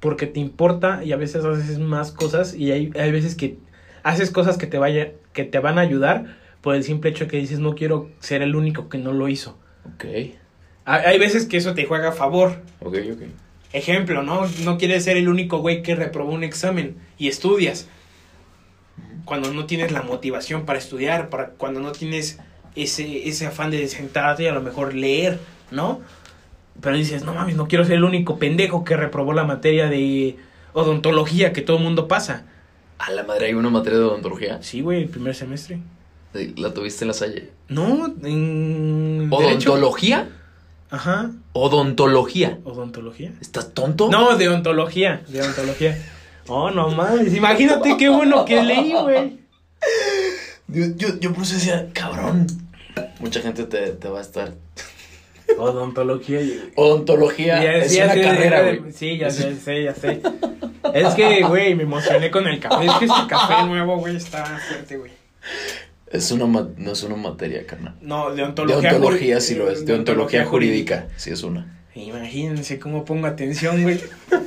Porque 0.00 0.26
te 0.26 0.40
importa 0.40 1.04
y 1.04 1.12
a 1.12 1.16
veces 1.16 1.44
haces 1.44 1.78
más 1.78 2.10
cosas 2.12 2.54
y 2.54 2.72
hay, 2.72 2.90
hay 2.98 3.12
veces 3.12 3.34
que 3.36 3.58
haces 4.02 4.30
cosas 4.30 4.56
que 4.58 4.66
te, 4.66 4.78
vaya, 4.78 5.12
que 5.32 5.44
te 5.44 5.58
van 5.60 5.78
a 5.78 5.82
ayudar 5.82 6.36
por 6.62 6.74
el 6.74 6.84
simple 6.84 7.10
hecho 7.10 7.28
que 7.28 7.36
dices 7.36 7.58
no 7.58 7.74
quiero 7.74 8.08
ser 8.20 8.40
el 8.40 8.56
único 8.56 8.88
que 8.88 8.96
no 8.98 9.12
lo 9.12 9.28
hizo. 9.28 9.58
Ok, 9.94 10.04
Hay, 10.84 11.00
hay 11.04 11.18
veces 11.18 11.44
que 11.46 11.56
eso 11.58 11.74
te 11.74 11.84
juega 11.84 12.08
a 12.08 12.12
favor. 12.12 12.62
ok, 12.80 12.96
ok. 13.12 13.22
Ejemplo, 13.74 14.22
¿no? 14.22 14.46
No 14.64 14.78
quieres 14.78 15.04
ser 15.04 15.16
el 15.16 15.28
único 15.28 15.58
güey 15.58 15.82
que 15.82 15.94
reprobó 15.94 16.32
un 16.32 16.44
examen 16.44 16.96
y 17.18 17.28
estudias. 17.28 17.88
Cuando 19.24 19.52
no 19.52 19.66
tienes 19.66 19.92
la 19.92 20.02
motivación 20.02 20.64
para 20.66 20.78
estudiar, 20.78 21.28
para 21.30 21.48
cuando 21.50 21.80
no 21.80 21.92
tienes 21.92 22.38
ese, 22.76 23.28
ese 23.28 23.46
afán 23.46 23.70
de 23.70 23.86
sentarte 23.88 24.42
y 24.42 24.46
a 24.46 24.52
lo 24.52 24.60
mejor 24.60 24.94
leer, 24.94 25.38
¿no? 25.70 26.00
Pero 26.80 26.96
dices, 26.96 27.24
no 27.24 27.32
mames, 27.34 27.56
no 27.56 27.66
quiero 27.68 27.84
ser 27.84 27.94
el 27.96 28.04
único 28.04 28.38
pendejo 28.38 28.84
que 28.84 28.96
reprobó 28.96 29.32
la 29.32 29.44
materia 29.44 29.88
de 29.88 30.36
odontología 30.74 31.52
que 31.52 31.62
todo 31.62 31.78
el 31.78 31.82
mundo 31.84 32.08
pasa. 32.08 32.44
A 32.98 33.10
la 33.10 33.22
madre 33.24 33.46
hay 33.46 33.54
una 33.54 33.70
materia 33.70 33.98
de 33.98 34.04
odontología. 34.04 34.62
Sí, 34.62 34.80
güey, 34.80 35.02
el 35.02 35.08
primer 35.08 35.34
semestre. 35.34 35.78
La 36.32 36.72
tuviste 36.72 37.04
en 37.04 37.08
la 37.08 37.14
Salle. 37.14 37.50
No, 37.68 38.06
en 38.22 39.28
derecho. 39.30 39.72
¿Odontología? 39.74 40.28
Ajá, 40.90 41.30
Odontología. 41.54 42.58
odontología. 42.64 43.32
¿Estás 43.40 43.72
tonto? 43.72 44.08
No, 44.10 44.36
de 44.36 44.48
ontología, 44.48 45.22
de 45.28 45.42
ontología. 45.42 45.98
Oh, 46.48 46.70
no 46.70 46.88
mames, 46.90 47.34
imagínate 47.34 47.96
qué 47.96 48.08
bueno 48.08 48.44
que 48.44 48.62
leí, 48.62 48.92
güey. 48.92 49.38
Yo, 50.68 50.84
yo, 50.96 51.18
yo 51.20 51.32
por 51.32 51.44
eso 51.44 51.54
decía, 51.54 51.88
cabrón. 51.92 52.46
Mucha 53.20 53.40
gente 53.40 53.64
te, 53.64 53.90
te 53.92 54.08
va 54.08 54.18
a 54.18 54.22
estar. 54.22 54.52
Odontología. 55.58 56.40
Odontología 56.76 57.62
Ya- 57.62 57.72
es 57.76 57.92
ya 57.92 58.04
una 58.04 58.14
carrera, 58.20 58.62
güey. 58.74 58.92
Sí, 58.92 59.18
ya 59.18 59.30
sé, 59.30 59.54
sé, 59.56 59.84
ya 59.84 59.94
sé. 59.94 60.20
Es 60.94 61.14
que, 61.14 61.42
güey, 61.42 61.74
me 61.74 61.84
emocioné 61.84 62.30
con 62.30 62.46
el 62.46 62.58
café. 62.60 62.86
Es 62.86 62.92
que 62.94 63.04
este 63.06 63.26
café 63.28 63.66
nuevo, 63.66 63.96
güey, 63.98 64.16
está 64.16 64.44
fuerte, 64.44 64.96
güey. 64.96 65.12
Es 66.12 66.30
una 66.30 66.46
no 66.76 66.92
es 66.92 67.02
una 67.02 67.16
materia, 67.16 67.66
carnal. 67.66 67.94
No, 68.02 68.30
de 68.30 68.36
De 68.36 68.42
ontología. 68.44 68.90
ontología 68.94 69.36
juri- 69.36 69.40
sí 69.40 69.54
lo 69.54 69.70
es. 69.70 69.84
De 69.86 69.94
ontología 69.94 70.44
jurídica 70.44 71.08
sí 71.16 71.30
es 71.30 71.42
una. 71.42 71.78
Imagínense 71.94 72.78
cómo 72.78 73.04
pongo 73.04 73.26
atención, 73.26 73.82
güey. 73.82 74.00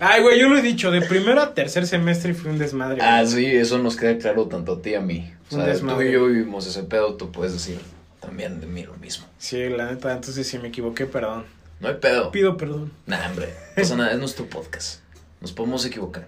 Ay, 0.00 0.22
güey, 0.22 0.40
yo 0.40 0.48
lo 0.48 0.58
he 0.58 0.62
dicho, 0.62 0.90
de 0.90 1.02
primero 1.02 1.40
a 1.40 1.54
tercer 1.54 1.86
semestre 1.86 2.34
fue 2.34 2.50
un 2.50 2.58
desmadre. 2.58 2.96
güey. 2.96 3.08
Ah, 3.08 3.24
sí, 3.26 3.46
eso 3.46 3.78
nos 3.78 3.96
queda 3.96 4.16
claro 4.18 4.46
tanto 4.46 4.72
a 4.74 4.82
ti 4.82 4.90
y 4.90 4.94
a 4.94 5.00
mí. 5.00 5.30
O 5.50 5.54
sea, 5.56 5.72
tú 5.78 6.02
y 6.02 6.12
yo 6.12 6.26
vivimos 6.26 6.66
ese 6.66 6.82
pedo, 6.84 7.14
tú 7.14 7.30
puedes 7.30 7.52
decir 7.52 7.78
también 8.20 8.60
de 8.60 8.66
mí 8.66 8.82
lo 8.82 8.94
mismo. 8.96 9.26
Sí, 9.38 9.68
la 9.68 9.90
neta, 9.90 10.12
entonces 10.12 10.46
si 10.46 10.58
me 10.58 10.68
equivoqué, 10.68 11.06
perdón. 11.06 11.44
No 11.80 11.88
hay 11.88 11.94
pedo. 11.94 12.30
Pido 12.30 12.56
perdón. 12.56 12.92
Nah, 13.06 13.26
hombre, 13.28 13.48
pasa 13.74 13.96
nada, 13.96 14.12
es 14.12 14.18
nuestro 14.18 14.46
podcast. 14.46 15.00
Nos 15.40 15.52
podemos 15.52 15.84
equivocar. 15.86 16.26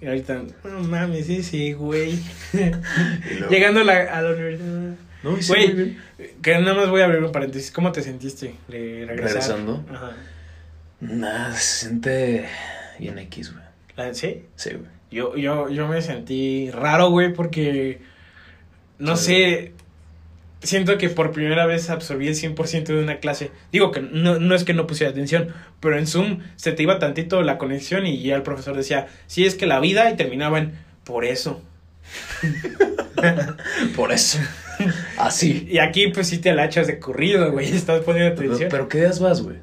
Y 0.00 0.06
ahorita, 0.06 0.42
no 0.64 0.80
mames, 0.84 1.26
sí, 1.26 1.42
sí, 1.42 1.72
güey. 1.72 2.18
Luego- 2.52 3.50
Llegando 3.50 3.80
a 3.80 3.84
la, 3.84 3.94
a 4.16 4.22
la 4.22 4.30
universidad. 4.32 4.94
No, 5.24 5.42
sí, 5.42 5.48
Güey, 5.48 5.66
muy 5.66 5.74
bien. 5.74 5.98
que 6.40 6.58
nada 6.58 6.74
más 6.74 6.88
voy 6.90 7.00
a 7.00 7.06
abrir 7.06 7.22
un 7.24 7.32
paréntesis. 7.32 7.72
¿Cómo 7.72 7.90
te 7.90 8.02
sentiste 8.02 8.54
de 8.68 9.04
regresar? 9.06 9.16
¿Regresando? 9.42 9.84
Ajá. 9.92 10.12
Nada, 11.00 11.52
se 11.54 11.86
siente 11.86 12.46
bien 13.00 13.18
X, 13.18 13.52
güey. 13.52 13.64
La- 13.96 14.14
¿Sí? 14.14 14.44
Sí, 14.54 14.70
güey. 14.70 14.90
Yo, 15.10 15.36
yo, 15.36 15.68
yo 15.70 15.88
me 15.88 16.00
sentí 16.02 16.70
raro, 16.70 17.10
güey, 17.10 17.32
porque 17.32 18.00
no 18.98 19.16
Sí. 19.16 19.24
sé, 19.26 19.72
siento 20.62 20.98
que 20.98 21.08
por 21.08 21.32
primera 21.32 21.66
vez 21.66 21.90
absorbí 21.90 22.28
el 22.28 22.34
100% 22.34 22.84
de 22.84 23.02
una 23.02 23.18
clase. 23.18 23.50
Digo 23.72 23.92
que 23.92 24.00
no, 24.00 24.38
no 24.38 24.54
es 24.54 24.64
que 24.64 24.74
no 24.74 24.86
pusiera 24.86 25.10
atención, 25.10 25.48
pero 25.80 25.98
en 25.98 26.06
Zoom 26.06 26.40
se 26.56 26.72
te 26.72 26.82
iba 26.82 26.98
tantito 26.98 27.42
la 27.42 27.58
conexión 27.58 28.06
y 28.06 28.22
ya 28.22 28.36
el 28.36 28.42
profesor 28.42 28.76
decía, 28.76 29.08
sí, 29.26 29.46
es 29.46 29.54
que 29.54 29.66
la 29.66 29.80
vida 29.80 30.10
y 30.10 30.16
terminaban 30.16 30.72
por 31.04 31.24
eso. 31.24 31.62
Por 33.96 34.12
eso. 34.12 34.38
Así. 35.18 35.66
Y 35.70 35.78
aquí 35.78 36.08
pues 36.08 36.28
sí 36.28 36.38
te 36.38 36.54
la 36.54 36.64
echas 36.64 36.86
de 36.86 36.98
corrido, 36.98 37.50
güey, 37.52 37.68
estás 37.74 38.02
poniendo 38.02 38.34
atención. 38.34 38.68
pero 38.70 38.88
¿qué 38.88 38.98
días 38.98 39.20
vas, 39.20 39.42
güey? 39.42 39.56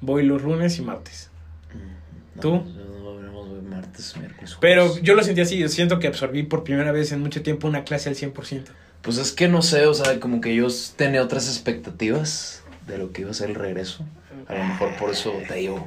Voy 0.00 0.22
los 0.22 0.42
lunes 0.42 0.78
y 0.78 0.82
martes. 0.82 1.30
No, 2.36 2.40
¿Tú? 2.40 2.50
No, 2.54 3.44
güey, 3.46 3.62
martes, 3.62 4.16
miércoles. 4.16 4.56
Pero 4.60 4.98
yo 4.98 5.14
lo 5.14 5.22
sentí 5.22 5.40
así, 5.40 5.58
yo 5.58 5.68
siento 5.68 5.98
que 5.98 6.06
absorbí 6.06 6.42
por 6.44 6.64
primera 6.64 6.92
vez 6.92 7.12
en 7.12 7.20
mucho 7.20 7.42
tiempo 7.42 7.68
una 7.68 7.84
clase 7.84 8.08
al 8.08 8.16
100%. 8.16 8.64
Pues 9.04 9.18
es 9.18 9.32
que 9.32 9.48
no 9.48 9.60
sé, 9.62 9.86
o 9.86 9.94
sea, 9.94 10.18
como 10.18 10.40
que 10.40 10.54
yo 10.54 10.66
tenía 10.96 11.22
otras 11.22 11.46
expectativas 11.48 12.62
de 12.86 12.98
lo 12.98 13.12
que 13.12 13.22
iba 13.22 13.30
a 13.30 13.34
ser 13.34 13.50
el 13.50 13.54
regreso. 13.54 14.04
A 14.48 14.54
lo 14.54 14.64
mejor 14.64 14.96
por 14.96 15.10
eso 15.10 15.32
te 15.46 15.54
digo. 15.54 15.86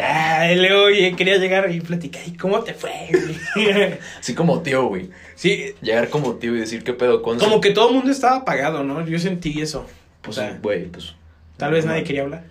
Ay, 0.00 0.54
luego 0.56 0.84
oye, 0.84 1.16
quería 1.16 1.38
llegar 1.38 1.68
y 1.72 1.80
platicar. 1.80 2.22
¿Y 2.26 2.36
cómo 2.36 2.60
te 2.60 2.74
fue? 2.74 2.92
güey?" 3.10 3.98
Así 4.20 4.34
como 4.34 4.60
tío, 4.62 4.86
güey. 4.86 5.10
sí, 5.34 5.74
Llegar 5.82 6.08
como 6.08 6.34
tío 6.36 6.54
y 6.54 6.60
decir 6.60 6.84
qué 6.84 6.92
pedo 6.92 7.22
con 7.22 7.38
como 7.38 7.60
que 7.60 7.72
todo 7.72 7.88
el 7.88 7.96
mundo 7.96 8.10
estaba 8.12 8.36
apagado, 8.36 8.84
¿no? 8.84 9.04
Yo 9.04 9.18
sentí 9.18 9.60
eso. 9.60 9.86
Pues, 10.22 10.38
o 10.38 10.40
sea, 10.40 10.58
güey, 10.62 10.86
pues. 10.86 11.14
tal 11.56 11.72
vez 11.72 11.84
nadie 11.84 12.04
quería 12.04 12.22
hablar. 12.22 12.44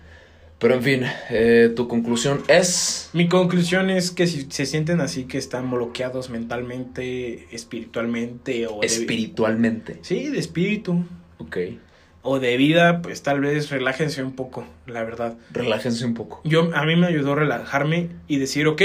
Pero 0.60 0.74
en 0.74 0.82
fin, 0.82 1.02
eh, 1.30 1.72
tu 1.74 1.88
conclusión 1.88 2.42
es. 2.46 3.08
Mi 3.14 3.28
conclusión 3.28 3.88
es 3.88 4.10
que 4.10 4.26
si 4.26 4.46
se 4.50 4.66
sienten 4.66 5.00
así 5.00 5.24
que 5.24 5.38
están 5.38 5.70
bloqueados 5.70 6.28
mentalmente, 6.28 7.46
espiritualmente 7.50 8.66
o 8.66 8.80
de- 8.80 8.86
Espiritualmente. 8.86 9.98
Sí, 10.02 10.28
de 10.28 10.38
espíritu 10.38 11.04
Ok. 11.38 11.56
o 12.22 12.38
de 12.40 12.56
vida, 12.58 13.00
pues 13.00 13.22
tal 13.22 13.40
vez 13.40 13.70
relájense 13.70 14.22
un 14.22 14.32
poco, 14.32 14.66
la 14.86 15.02
verdad. 15.02 15.38
Relájense 15.50 16.04
un 16.04 16.12
poco. 16.12 16.42
Yo, 16.44 16.70
a 16.74 16.84
mí 16.84 16.94
me 16.94 17.06
ayudó 17.06 17.32
a 17.32 17.36
relajarme 17.36 18.10
y 18.28 18.36
decir, 18.38 18.66
ok, 18.66 18.82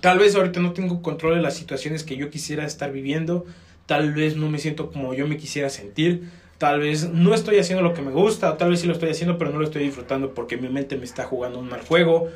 tal 0.00 0.18
vez 0.18 0.34
ahorita 0.34 0.60
no 0.60 0.72
tengo 0.72 1.02
control 1.02 1.34
de 1.36 1.42
las 1.42 1.54
situaciones 1.56 2.02
que 2.02 2.16
yo 2.16 2.30
quisiera 2.30 2.64
estar 2.64 2.92
viviendo, 2.92 3.44
tal 3.84 4.14
vez 4.14 4.36
no 4.36 4.48
me 4.48 4.58
siento 4.58 4.90
como 4.90 5.12
yo 5.12 5.26
me 5.26 5.36
quisiera 5.36 5.68
sentir, 5.68 6.30
tal 6.58 6.80
vez 6.80 7.10
no 7.10 7.34
estoy 7.34 7.58
haciendo 7.58 7.82
lo 7.82 7.92
que 7.94 8.02
me 8.02 8.10
gusta, 8.10 8.50
o 8.52 8.54
tal 8.54 8.70
vez 8.70 8.80
sí 8.80 8.86
lo 8.86 8.92
estoy 8.94 9.10
haciendo, 9.10 9.38
pero 9.38 9.50
no 9.52 9.58
lo 9.58 9.64
estoy 9.64 9.82
disfrutando 9.84 10.32
porque 10.34 10.56
mi 10.56 10.68
mente 10.68 10.96
me 10.96 11.04
está 11.04 11.24
jugando 11.24 11.58
un 11.58 11.68
mal 11.68 11.80
juego, 11.82 12.28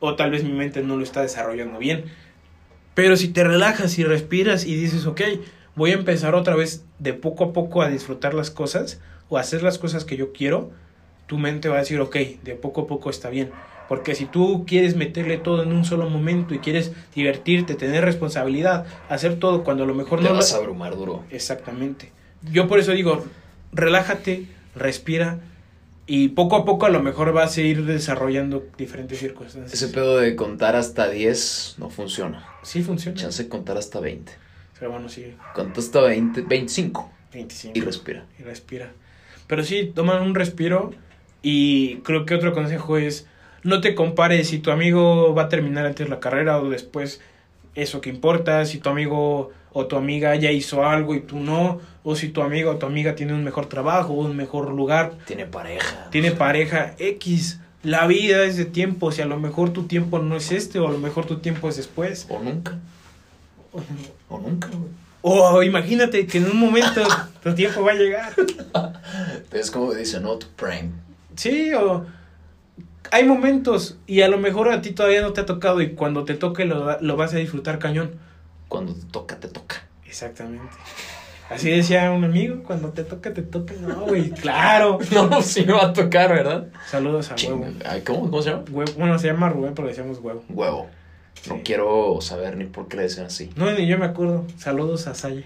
o 0.00 0.14
tal 0.16 0.30
vez 0.30 0.42
mi 0.44 0.52
mente 0.52 0.82
no 0.82 0.96
lo 0.96 1.02
está 1.04 1.22
desarrollando 1.22 1.78
bien. 1.78 2.04
Pero 2.94 3.16
si 3.16 3.28
te 3.28 3.44
relajas 3.44 3.98
y 3.98 4.04
respiras 4.04 4.64
y 4.66 4.74
dices, 4.74 5.06
ok, 5.06 5.20
voy 5.74 5.90
a 5.92 5.94
empezar 5.94 6.34
otra 6.34 6.54
vez 6.56 6.84
de 6.98 7.14
poco 7.14 7.44
a 7.44 7.52
poco 7.52 7.82
a 7.82 7.88
disfrutar 7.88 8.34
las 8.34 8.50
cosas 8.50 9.00
o 9.28 9.38
a 9.38 9.40
hacer 9.40 9.62
las 9.62 9.78
cosas 9.78 10.04
que 10.04 10.16
yo 10.16 10.32
quiero, 10.32 10.70
tu 11.26 11.38
mente 11.38 11.68
va 11.68 11.76
a 11.76 11.80
decir, 11.80 12.00
ok, 12.00 12.16
de 12.42 12.54
poco 12.54 12.82
a 12.82 12.86
poco 12.86 13.08
está 13.10 13.30
bien. 13.30 13.50
Porque 13.88 14.14
si 14.14 14.26
tú 14.26 14.64
quieres 14.66 14.96
meterle 14.96 15.38
todo 15.38 15.62
en 15.62 15.72
un 15.72 15.84
solo 15.84 16.08
momento 16.08 16.54
y 16.54 16.58
quieres 16.58 16.92
divertirte, 17.14 17.74
tener 17.74 18.04
responsabilidad, 18.04 18.86
hacer 19.08 19.36
todo 19.38 19.64
cuando 19.64 19.84
a 19.84 19.86
lo 19.86 19.94
mejor 19.94 20.18
Te 20.20 20.24
no... 20.24 20.30
lo- 20.30 20.36
vas 20.36 20.52
a 20.52 20.56
abrumar 20.56 20.96
duro. 20.96 21.24
Exactamente. 21.30 22.12
Yo 22.52 22.68
por 22.68 22.78
eso 22.78 22.92
digo, 22.92 23.24
relájate, 23.72 24.46
respira 24.74 25.40
y 26.06 26.28
poco 26.28 26.56
a 26.56 26.64
poco 26.64 26.86
a 26.86 26.90
lo 26.90 27.02
mejor 27.02 27.32
vas 27.32 27.56
a 27.56 27.60
ir 27.62 27.84
desarrollando 27.84 28.66
diferentes 28.76 29.18
circunstancias. 29.18 29.72
Ese 29.72 29.92
pedo 29.92 30.18
de 30.18 30.36
contar 30.36 30.76
hasta 30.76 31.08
10 31.08 31.76
no 31.78 31.90
funciona. 31.90 32.46
Sí 32.62 32.82
funciona. 32.82 33.16
Chance 33.16 33.44
de 33.44 33.48
contar 33.48 33.76
hasta 33.76 34.00
20. 34.00 34.32
Pero 34.78 34.90
bueno, 34.90 35.08
sí, 35.08 35.34
Conta 35.54 35.80
hasta 35.80 36.00
20, 36.00 36.42
25 36.42 37.10
25. 37.32 37.78
y 37.78 37.80
respira. 37.82 38.26
Y 38.38 38.42
respira. 38.42 38.92
Pero 39.46 39.62
sí, 39.64 39.92
toman 39.94 40.22
un 40.22 40.34
respiro 40.34 40.92
y 41.40 41.96
creo 41.98 42.26
que 42.26 42.34
otro 42.34 42.52
consejo 42.52 42.98
es 42.98 43.26
no 43.62 43.80
te 43.80 43.94
compares 43.94 44.48
si 44.48 44.58
tu 44.58 44.70
amigo 44.70 45.34
va 45.34 45.44
a 45.44 45.48
terminar 45.48 45.86
antes 45.86 46.08
la 46.08 46.20
carrera 46.20 46.60
o 46.60 46.68
después 46.68 47.20
eso 47.74 48.00
que 48.00 48.10
importa, 48.10 48.64
si 48.66 48.78
tu 48.78 48.90
amigo 48.90 49.52
o 49.72 49.86
tu 49.86 49.96
amiga 49.96 50.34
ya 50.36 50.50
hizo 50.50 50.84
algo 50.84 51.14
y 51.14 51.20
tú 51.20 51.38
no, 51.38 51.80
o 52.04 52.14
si 52.16 52.28
tu 52.28 52.42
amigo 52.42 52.70
o 52.72 52.76
tu 52.76 52.86
amiga 52.86 53.14
tiene 53.14 53.32
un 53.34 53.44
mejor 53.44 53.66
trabajo, 53.66 54.12
un 54.12 54.36
mejor 54.36 54.70
lugar, 54.72 55.12
Tiene 55.26 55.46
pareja. 55.46 56.08
tiene 56.10 56.30
pareja 56.32 56.94
X. 56.98 57.58
La 57.82 58.06
vida 58.06 58.44
es 58.44 58.56
de 58.56 58.64
tiempo, 58.64 59.10
si 59.10 59.22
a 59.22 59.26
lo 59.26 59.38
mejor 59.40 59.70
tu 59.70 59.84
tiempo 59.84 60.18
no 60.20 60.36
es 60.36 60.52
este 60.52 60.78
o 60.78 60.86
a 60.88 60.92
lo 60.92 60.98
mejor 60.98 61.26
tu 61.26 61.38
tiempo 61.38 61.68
es 61.68 61.76
después. 61.76 62.26
O 62.28 62.38
nunca. 62.38 62.78
O 64.28 64.38
nunca, 64.38 64.68
güey. 64.68 64.90
O 65.24 65.62
imagínate 65.62 66.26
que 66.26 66.38
en 66.38 66.50
un 66.50 66.58
momento 66.58 67.02
tu 67.42 67.54
tiempo 67.54 67.82
va 67.82 67.92
a 67.92 67.94
llegar. 67.94 68.32
Es 69.52 69.70
como 69.70 69.92
dice, 69.92 70.20
no 70.20 70.36
to 70.38 70.46
prime. 70.56 70.90
Sí, 71.36 71.72
o 71.74 72.04
hay 73.10 73.24
momentos 73.24 73.98
y 74.06 74.22
a 74.22 74.28
lo 74.28 74.38
mejor 74.38 74.68
a 74.70 74.80
ti 74.80 74.92
todavía 74.92 75.20
no 75.22 75.32
te 75.32 75.42
ha 75.42 75.46
tocado 75.46 75.80
y 75.82 75.90
cuando 75.90 76.24
te 76.24 76.34
toque 76.34 76.64
lo, 76.64 76.98
lo 77.00 77.16
vas 77.16 77.34
a 77.34 77.36
disfrutar 77.38 77.78
cañón. 77.78 78.12
Cuando 78.72 78.94
te 78.94 79.04
toca, 79.06 79.36
te 79.38 79.48
toca. 79.48 79.76
Exactamente. 80.06 80.72
Así 81.50 81.68
decía 81.70 82.10
un 82.12 82.24
amigo, 82.24 82.62
cuando 82.62 82.88
te 82.90 83.04
toca, 83.04 83.34
te 83.34 83.42
toca. 83.42 83.74
No, 83.74 84.06
güey, 84.06 84.30
claro. 84.30 84.98
No, 85.12 85.42
sí 85.42 85.64
me 85.66 85.74
va 85.74 85.86
a 85.86 85.92
tocar, 85.92 86.30
¿verdad? 86.32 86.68
Saludos 86.90 87.30
a 87.30 87.34
huevo. 87.34 87.64
Chinga. 87.66 87.90
Ay, 87.90 88.00
¿Cómo? 88.02 88.20
¿Cómo 88.22 88.40
se 88.42 88.50
llama? 88.50 88.64
Huevo- 88.70 88.92
Bueno, 88.96 89.18
se 89.18 89.26
llama 89.26 89.48
Rubén, 89.50 89.74
pero 89.74 89.86
le 89.86 89.92
decíamos 89.94 90.18
huevo. 90.20 90.42
Huevo. 90.48 90.88
No 91.48 91.56
Sí. 91.56 91.60
quiero 91.64 92.18
saber 92.20 92.56
ni 92.56 92.64
por 92.64 92.88
qué 92.88 92.96
le 92.96 93.02
dicen 93.04 93.24
así. 93.26 93.50
No, 93.56 93.70
ni 93.72 93.86
yo 93.86 93.98
me 93.98 94.06
acuerdo. 94.06 94.46
Saludos 94.58 95.06
a 95.08 95.14
Salle. 95.14 95.44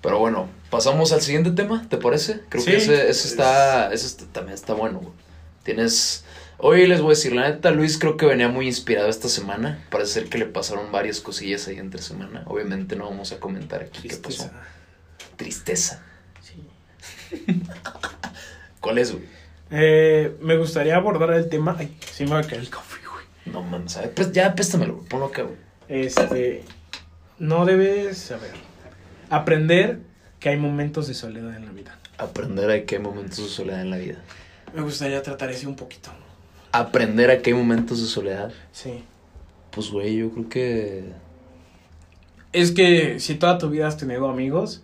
Pero 0.00 0.18
bueno, 0.18 0.48
pasamos 0.70 1.12
al 1.12 1.20
siguiente 1.20 1.50
tema, 1.50 1.84
¿te 1.88 1.96
parece? 1.98 2.40
Creo 2.48 2.62
Sí. 2.64 2.70
que 2.70 2.76
ese, 2.78 3.08
ese 3.10 3.28
está, 3.28 3.92
ese 3.92 4.06
está- 4.06 4.24
también 4.32 4.54
está 4.54 4.72
bueno, 4.74 4.98
güey. 5.00 5.12
Tienes... 5.64 6.24
Hoy 6.60 6.88
les 6.88 7.00
voy 7.00 7.12
a 7.12 7.14
decir, 7.14 7.32
la 7.34 7.48
neta, 7.48 7.70
Luis 7.70 7.98
creo 7.98 8.16
que 8.16 8.26
venía 8.26 8.48
muy 8.48 8.66
inspirado 8.66 9.08
esta 9.08 9.28
semana. 9.28 9.84
Parece 9.90 10.14
ser 10.14 10.28
que 10.28 10.38
le 10.38 10.46
pasaron 10.46 10.90
varias 10.90 11.20
cosillas 11.20 11.68
ahí 11.68 11.78
entre 11.78 12.02
semana. 12.02 12.42
Obviamente 12.46 12.96
no 12.96 13.08
vamos 13.08 13.30
a 13.30 13.38
comentar 13.38 13.80
aquí 13.80 14.08
qué 14.08 14.16
pasó. 14.16 14.50
Tristeza. 15.36 16.02
Tristeza. 16.02 16.02
Sí. 16.42 17.46
¿Cuál 18.80 18.98
es, 18.98 19.12
güey? 19.12 19.24
Eh, 19.70 20.36
me 20.40 20.56
gustaría 20.56 20.96
abordar 20.96 21.32
el 21.34 21.48
tema. 21.48 21.76
Ay, 21.78 21.96
sí 22.12 22.24
me 22.24 22.30
va 22.30 22.40
a 22.40 22.42
caer 22.42 22.62
el 22.62 22.70
café, 22.70 22.98
güey. 23.06 23.24
No 23.54 23.62
mames, 23.62 23.96
a 23.96 24.00
ver, 24.00 24.14
pues 24.14 24.32
ya 24.32 24.52
préstamelo, 24.56 24.96
güey. 24.96 25.08
Ponlo 25.08 25.26
acá, 25.26 25.42
güey. 25.42 25.56
Este. 25.88 26.64
No 27.38 27.66
debes, 27.66 28.32
a 28.32 28.36
ver, 28.36 28.50
aprender 29.30 30.00
que 30.40 30.48
hay 30.48 30.56
momentos 30.56 31.06
de 31.06 31.14
soledad 31.14 31.54
en 31.54 31.66
la 31.66 31.70
vida. 31.70 31.96
Aprender 32.18 32.68
a 32.68 32.84
que 32.84 32.96
hay 32.96 33.00
momentos 33.00 33.38
de 33.38 33.48
soledad 33.48 33.80
en 33.80 33.90
la 33.90 33.98
vida. 33.98 34.16
Me 34.74 34.82
gustaría 34.82 35.22
tratar 35.22 35.50
ese 35.50 35.68
un 35.68 35.76
poquito. 35.76 36.10
Aprender 36.72 37.30
a 37.30 37.38
que 37.40 37.50
hay 37.50 37.56
momentos 37.56 38.00
de 38.00 38.06
soledad. 38.08 38.52
Sí. 38.72 39.02
Pues, 39.70 39.90
güey, 39.90 40.16
yo 40.16 40.30
creo 40.30 40.48
que... 40.48 41.04
Es 42.52 42.72
que 42.72 43.20
si 43.20 43.34
toda 43.34 43.58
tu 43.58 43.68
vida 43.70 43.86
has 43.86 43.96
tenido 43.96 44.28
amigos, 44.28 44.82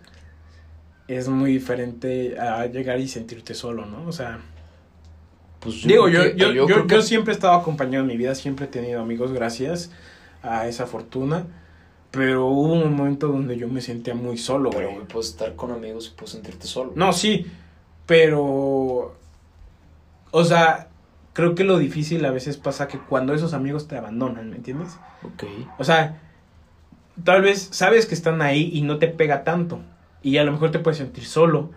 es 1.07 1.27
muy 1.27 1.51
diferente 1.53 2.39
a 2.39 2.65
llegar 2.67 2.99
y 2.99 3.07
sentirte 3.07 3.53
solo, 3.55 3.85
¿no? 3.85 4.07
O 4.07 4.11
sea, 4.11 4.39
Pues 5.59 5.83
digo, 5.83 6.05
creo 6.05 6.23
yo, 6.27 6.31
que- 6.31 6.37
yo, 6.37 6.67
yo, 6.67 6.87
que- 6.87 6.95
yo 6.95 7.01
siempre 7.01 7.33
he 7.33 7.35
estado 7.35 7.53
acompañado 7.53 8.03
en 8.03 8.07
mi 8.07 8.17
vida, 8.17 8.35
siempre 8.35 8.65
he 8.65 8.69
tenido 8.69 9.01
amigos 9.01 9.31
gracias 9.31 9.91
a 10.43 10.67
esa 10.67 10.85
fortuna, 10.85 11.47
pero 12.11 12.45
hubo 12.47 12.73
un 12.73 12.95
momento 12.95 13.27
donde 13.29 13.57
yo 13.57 13.67
me 13.67 13.81
sentía 13.81 14.13
muy 14.13 14.37
solo, 14.37 14.69
Pero, 14.69 14.91
güey, 14.91 15.05
puedes 15.07 15.29
estar 15.29 15.55
con 15.55 15.71
amigos 15.71 16.11
y 16.13 16.15
puedes 16.15 16.31
sentirte 16.31 16.67
solo. 16.67 16.93
No, 16.95 17.13
sí, 17.13 17.47
pero... 18.05 19.15
O 20.31 20.43
sea, 20.43 20.89
creo 21.35 21.53
que 21.53 21.63
lo 21.63 21.77
difícil 21.77 22.25
a 22.25 22.31
veces 22.31 22.57
pasa 22.57 22.87
que 22.87 22.97
cuando 22.97 23.35
esos 23.35 23.53
amigos 23.53 23.87
te 23.87 23.95
abandonan, 23.97 24.49
¿me 24.49 24.55
entiendes? 24.55 24.97
Ok. 25.23 25.43
O 25.77 25.83
sea, 25.83 26.19
tal 27.23 27.41
vez 27.43 27.67
sabes 27.71 28.07
que 28.07 28.15
están 28.15 28.41
ahí 28.41 28.71
y 28.73 28.81
no 28.81 28.97
te 28.97 29.07
pega 29.07 29.43
tanto. 29.43 29.81
Y 30.23 30.37
a 30.37 30.43
lo 30.43 30.51
mejor 30.51 30.71
te 30.71 30.79
puedes 30.79 30.97
sentir 30.97 31.25
solo. 31.25 31.69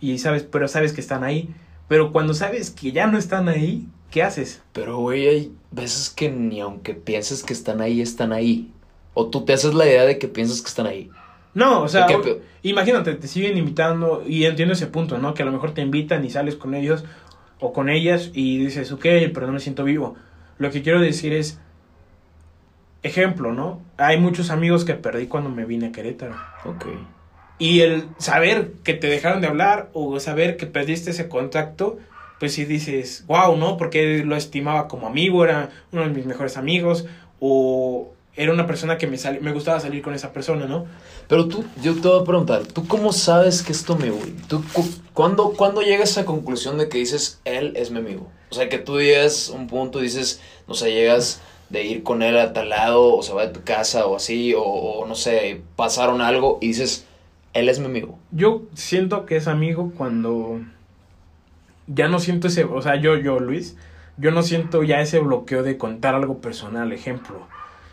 Y 0.00 0.18
sabes, 0.18 0.42
pero 0.42 0.68
sabes 0.68 0.92
que 0.92 1.00
están 1.00 1.24
ahí. 1.24 1.54
Pero 1.88 2.12
cuando 2.12 2.34
sabes 2.34 2.70
que 2.70 2.92
ya 2.92 3.06
no 3.06 3.16
están 3.16 3.48
ahí, 3.48 3.86
¿qué 4.10 4.22
haces? 4.22 4.62
Pero, 4.72 4.98
güey, 4.98 5.26
hay 5.28 5.52
veces 5.70 6.10
que 6.10 6.30
ni 6.30 6.60
aunque 6.60 6.94
pienses 6.94 7.42
que 7.42 7.52
están 7.54 7.80
ahí, 7.80 8.00
están 8.02 8.32
ahí. 8.32 8.70
O 9.14 9.28
tú 9.30 9.44
te 9.44 9.52
haces 9.54 9.74
la 9.74 9.86
idea 9.86 10.04
de 10.04 10.18
que 10.18 10.28
piensas 10.28 10.60
que 10.60 10.68
están 10.68 10.86
ahí. 10.86 11.10
No, 11.54 11.82
o 11.82 11.88
sea, 11.88 12.06
¿Qué 12.06 12.16
o- 12.16 12.22
pe- 12.22 12.42
imagínate, 12.64 13.14
te 13.14 13.28
siguen 13.28 13.56
invitando 13.56 14.24
y 14.26 14.44
entiendo 14.44 14.74
ese 14.74 14.88
punto, 14.88 15.18
¿no? 15.18 15.34
Que 15.34 15.42
a 15.42 15.46
lo 15.46 15.52
mejor 15.52 15.72
te 15.72 15.82
invitan 15.82 16.24
y 16.24 16.30
sales 16.30 16.56
con 16.56 16.74
ellos 16.74 17.04
o 17.60 17.72
con 17.72 17.88
ellas 17.88 18.30
y 18.34 18.58
dices, 18.58 18.92
ok, 18.92 19.06
pero 19.32 19.46
no 19.46 19.52
me 19.52 19.60
siento 19.60 19.84
vivo. 19.84 20.16
Lo 20.58 20.70
que 20.70 20.82
quiero 20.82 21.00
decir 21.00 21.32
es, 21.32 21.60
ejemplo, 23.02 23.52
¿no? 23.52 23.80
Hay 23.96 24.18
muchos 24.18 24.50
amigos 24.50 24.84
que 24.84 24.94
perdí 24.94 25.26
cuando 25.26 25.50
me 25.50 25.64
vine 25.64 25.86
a 25.86 25.92
Querétaro. 25.92 26.34
Ok. 26.64 26.86
Y 27.58 27.80
el 27.80 28.08
saber 28.18 28.72
que 28.82 28.94
te 28.94 29.06
dejaron 29.06 29.40
de 29.40 29.46
hablar 29.46 29.90
o 29.92 30.18
saber 30.20 30.56
que 30.56 30.66
perdiste 30.66 31.10
ese 31.10 31.28
contacto, 31.28 31.98
pues 32.40 32.52
sí 32.54 32.64
dices, 32.64 33.24
wow, 33.26 33.56
¿no? 33.56 33.76
Porque 33.76 34.24
lo 34.24 34.36
estimaba 34.36 34.88
como 34.88 35.06
amigo, 35.06 35.44
era 35.44 35.70
uno 35.92 36.02
de 36.02 36.10
mis 36.10 36.26
mejores 36.26 36.56
amigos, 36.56 37.06
o 37.40 38.12
era 38.36 38.52
una 38.52 38.66
persona 38.66 38.98
que 38.98 39.06
me, 39.06 39.16
sal- 39.16 39.40
me 39.40 39.52
gustaba 39.52 39.78
salir 39.80 40.02
con 40.02 40.14
esa 40.14 40.32
persona, 40.32 40.66
¿no? 40.66 40.86
Pero 41.28 41.46
tú, 41.48 41.64
yo 41.82 41.94
te 41.94 42.08
voy 42.08 42.20
a 42.20 42.24
preguntar, 42.24 42.66
¿tú 42.66 42.86
cómo 42.86 43.12
sabes 43.12 43.62
que 43.62 43.72
es 43.72 43.84
tu 43.84 43.92
amigo? 43.94 44.16
güey? 44.16 44.32
¿Tú, 44.48 44.62
cu- 44.72 44.88
¿cuándo, 45.12 45.50
¿Cuándo 45.56 45.82
llegas 45.82 46.08
a 46.16 46.20
esa 46.20 46.24
conclusión 46.24 46.76
de 46.78 46.88
que 46.88 46.98
dices, 46.98 47.40
él 47.44 47.72
es 47.76 47.90
mi 47.90 47.98
amigo? 47.98 48.28
O 48.50 48.54
sea, 48.54 48.68
que 48.68 48.78
tú 48.78 49.00
llegas 49.00 49.50
a 49.50 49.52
un 49.54 49.66
punto 49.68 50.00
y 50.00 50.04
dices, 50.04 50.40
no 50.66 50.74
sé, 50.74 50.92
llegas 50.92 51.40
de 51.70 51.84
ir 51.84 52.02
con 52.02 52.22
él 52.22 52.36
a 52.38 52.52
tal 52.52 52.68
lado, 52.70 53.14
o 53.16 53.22
se 53.22 53.32
va 53.32 53.46
de 53.46 53.52
tu 53.52 53.62
casa, 53.62 54.06
o 54.06 54.16
así, 54.16 54.52
o, 54.54 54.62
o 54.62 55.06
no 55.06 55.14
sé, 55.14 55.62
pasaron 55.76 56.20
algo 56.20 56.58
y 56.60 56.68
dices, 56.68 57.06
él 57.52 57.68
es 57.68 57.78
mi 57.78 57.86
amigo. 57.86 58.18
Yo 58.32 58.62
siento 58.74 59.26
que 59.26 59.36
es 59.36 59.46
amigo 59.48 59.92
cuando 59.96 60.60
ya 61.86 62.08
no 62.08 62.18
siento 62.18 62.48
ese, 62.48 62.64
o 62.64 62.80
sea, 62.82 62.96
yo, 62.96 63.16
yo, 63.16 63.38
Luis, 63.40 63.76
yo 64.16 64.30
no 64.30 64.42
siento 64.42 64.82
ya 64.82 65.00
ese 65.00 65.18
bloqueo 65.18 65.62
de 65.62 65.76
contar 65.78 66.14
algo 66.14 66.38
personal, 66.38 66.92
ejemplo. 66.92 67.46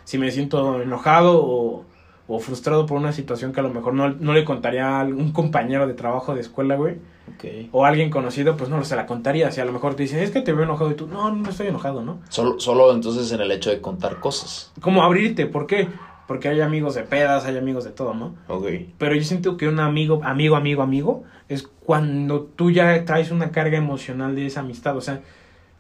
Si 0.03 0.17
me 0.17 0.31
siento 0.31 0.81
enojado 0.81 1.41
o, 1.43 1.85
o 2.27 2.39
frustrado 2.39 2.85
por 2.85 2.97
una 2.97 3.11
situación 3.13 3.51
que 3.53 3.59
a 3.59 3.63
lo 3.63 3.69
mejor 3.69 3.93
no, 3.93 4.09
no 4.09 4.33
le 4.33 4.43
contaría 4.45 4.99
a 5.01 5.03
un 5.03 5.31
compañero 5.31 5.87
de 5.87 5.93
trabajo 5.93 6.33
de 6.35 6.41
escuela, 6.41 6.75
güey, 6.75 6.95
Ok. 7.35 7.69
o 7.71 7.85
alguien 7.85 8.09
conocido, 8.09 8.57
pues 8.57 8.69
no 8.69 8.83
se 8.83 8.95
la 8.95 9.05
contaría. 9.05 9.51
Si 9.51 9.61
a 9.61 9.65
lo 9.65 9.71
mejor 9.71 9.95
te 9.95 10.03
dicen, 10.03 10.19
es 10.19 10.31
que 10.31 10.41
te 10.41 10.53
veo 10.53 10.63
enojado 10.63 10.91
y 10.91 10.95
tú, 10.95 11.07
no, 11.07 11.33
no 11.33 11.49
estoy 11.49 11.67
enojado, 11.67 12.03
¿no? 12.03 12.19
Solo, 12.29 12.59
solo 12.59 12.93
entonces 12.93 13.31
en 13.31 13.41
el 13.41 13.51
hecho 13.51 13.69
de 13.69 13.79
contar 13.81 14.19
cosas. 14.19 14.71
Como 14.81 15.03
abrirte, 15.03 15.45
¿por 15.45 15.67
qué? 15.67 15.87
Porque 16.27 16.47
hay 16.47 16.61
amigos 16.61 16.95
de 16.95 17.03
pedas, 17.03 17.45
hay 17.45 17.57
amigos 17.57 17.83
de 17.83 17.91
todo, 17.91 18.13
¿no? 18.13 18.35
Ok. 18.47 18.65
Pero 18.97 19.15
yo 19.15 19.23
siento 19.23 19.57
que 19.57 19.67
un 19.67 19.79
amigo, 19.79 20.21
amigo, 20.23 20.55
amigo, 20.55 20.81
amigo, 20.81 21.23
es 21.49 21.63
cuando 21.83 22.41
tú 22.41 22.71
ya 22.71 23.03
traes 23.05 23.31
una 23.31 23.51
carga 23.51 23.77
emocional 23.77 24.35
de 24.35 24.45
esa 24.45 24.61
amistad, 24.61 24.95
o 24.95 25.01
sea, 25.01 25.21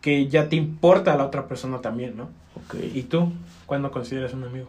que 0.01 0.27
ya 0.27 0.49
te 0.49 0.57
importa 0.57 1.13
a 1.13 1.17
la 1.17 1.25
otra 1.25 1.47
persona 1.47 1.79
también, 1.79 2.17
¿no? 2.17 2.23
Ok. 2.55 2.75
¿Y 2.93 3.03
tú? 3.03 3.31
¿Cuándo 3.71 3.89
consideras 3.89 4.33
un 4.33 4.43
amigo? 4.43 4.67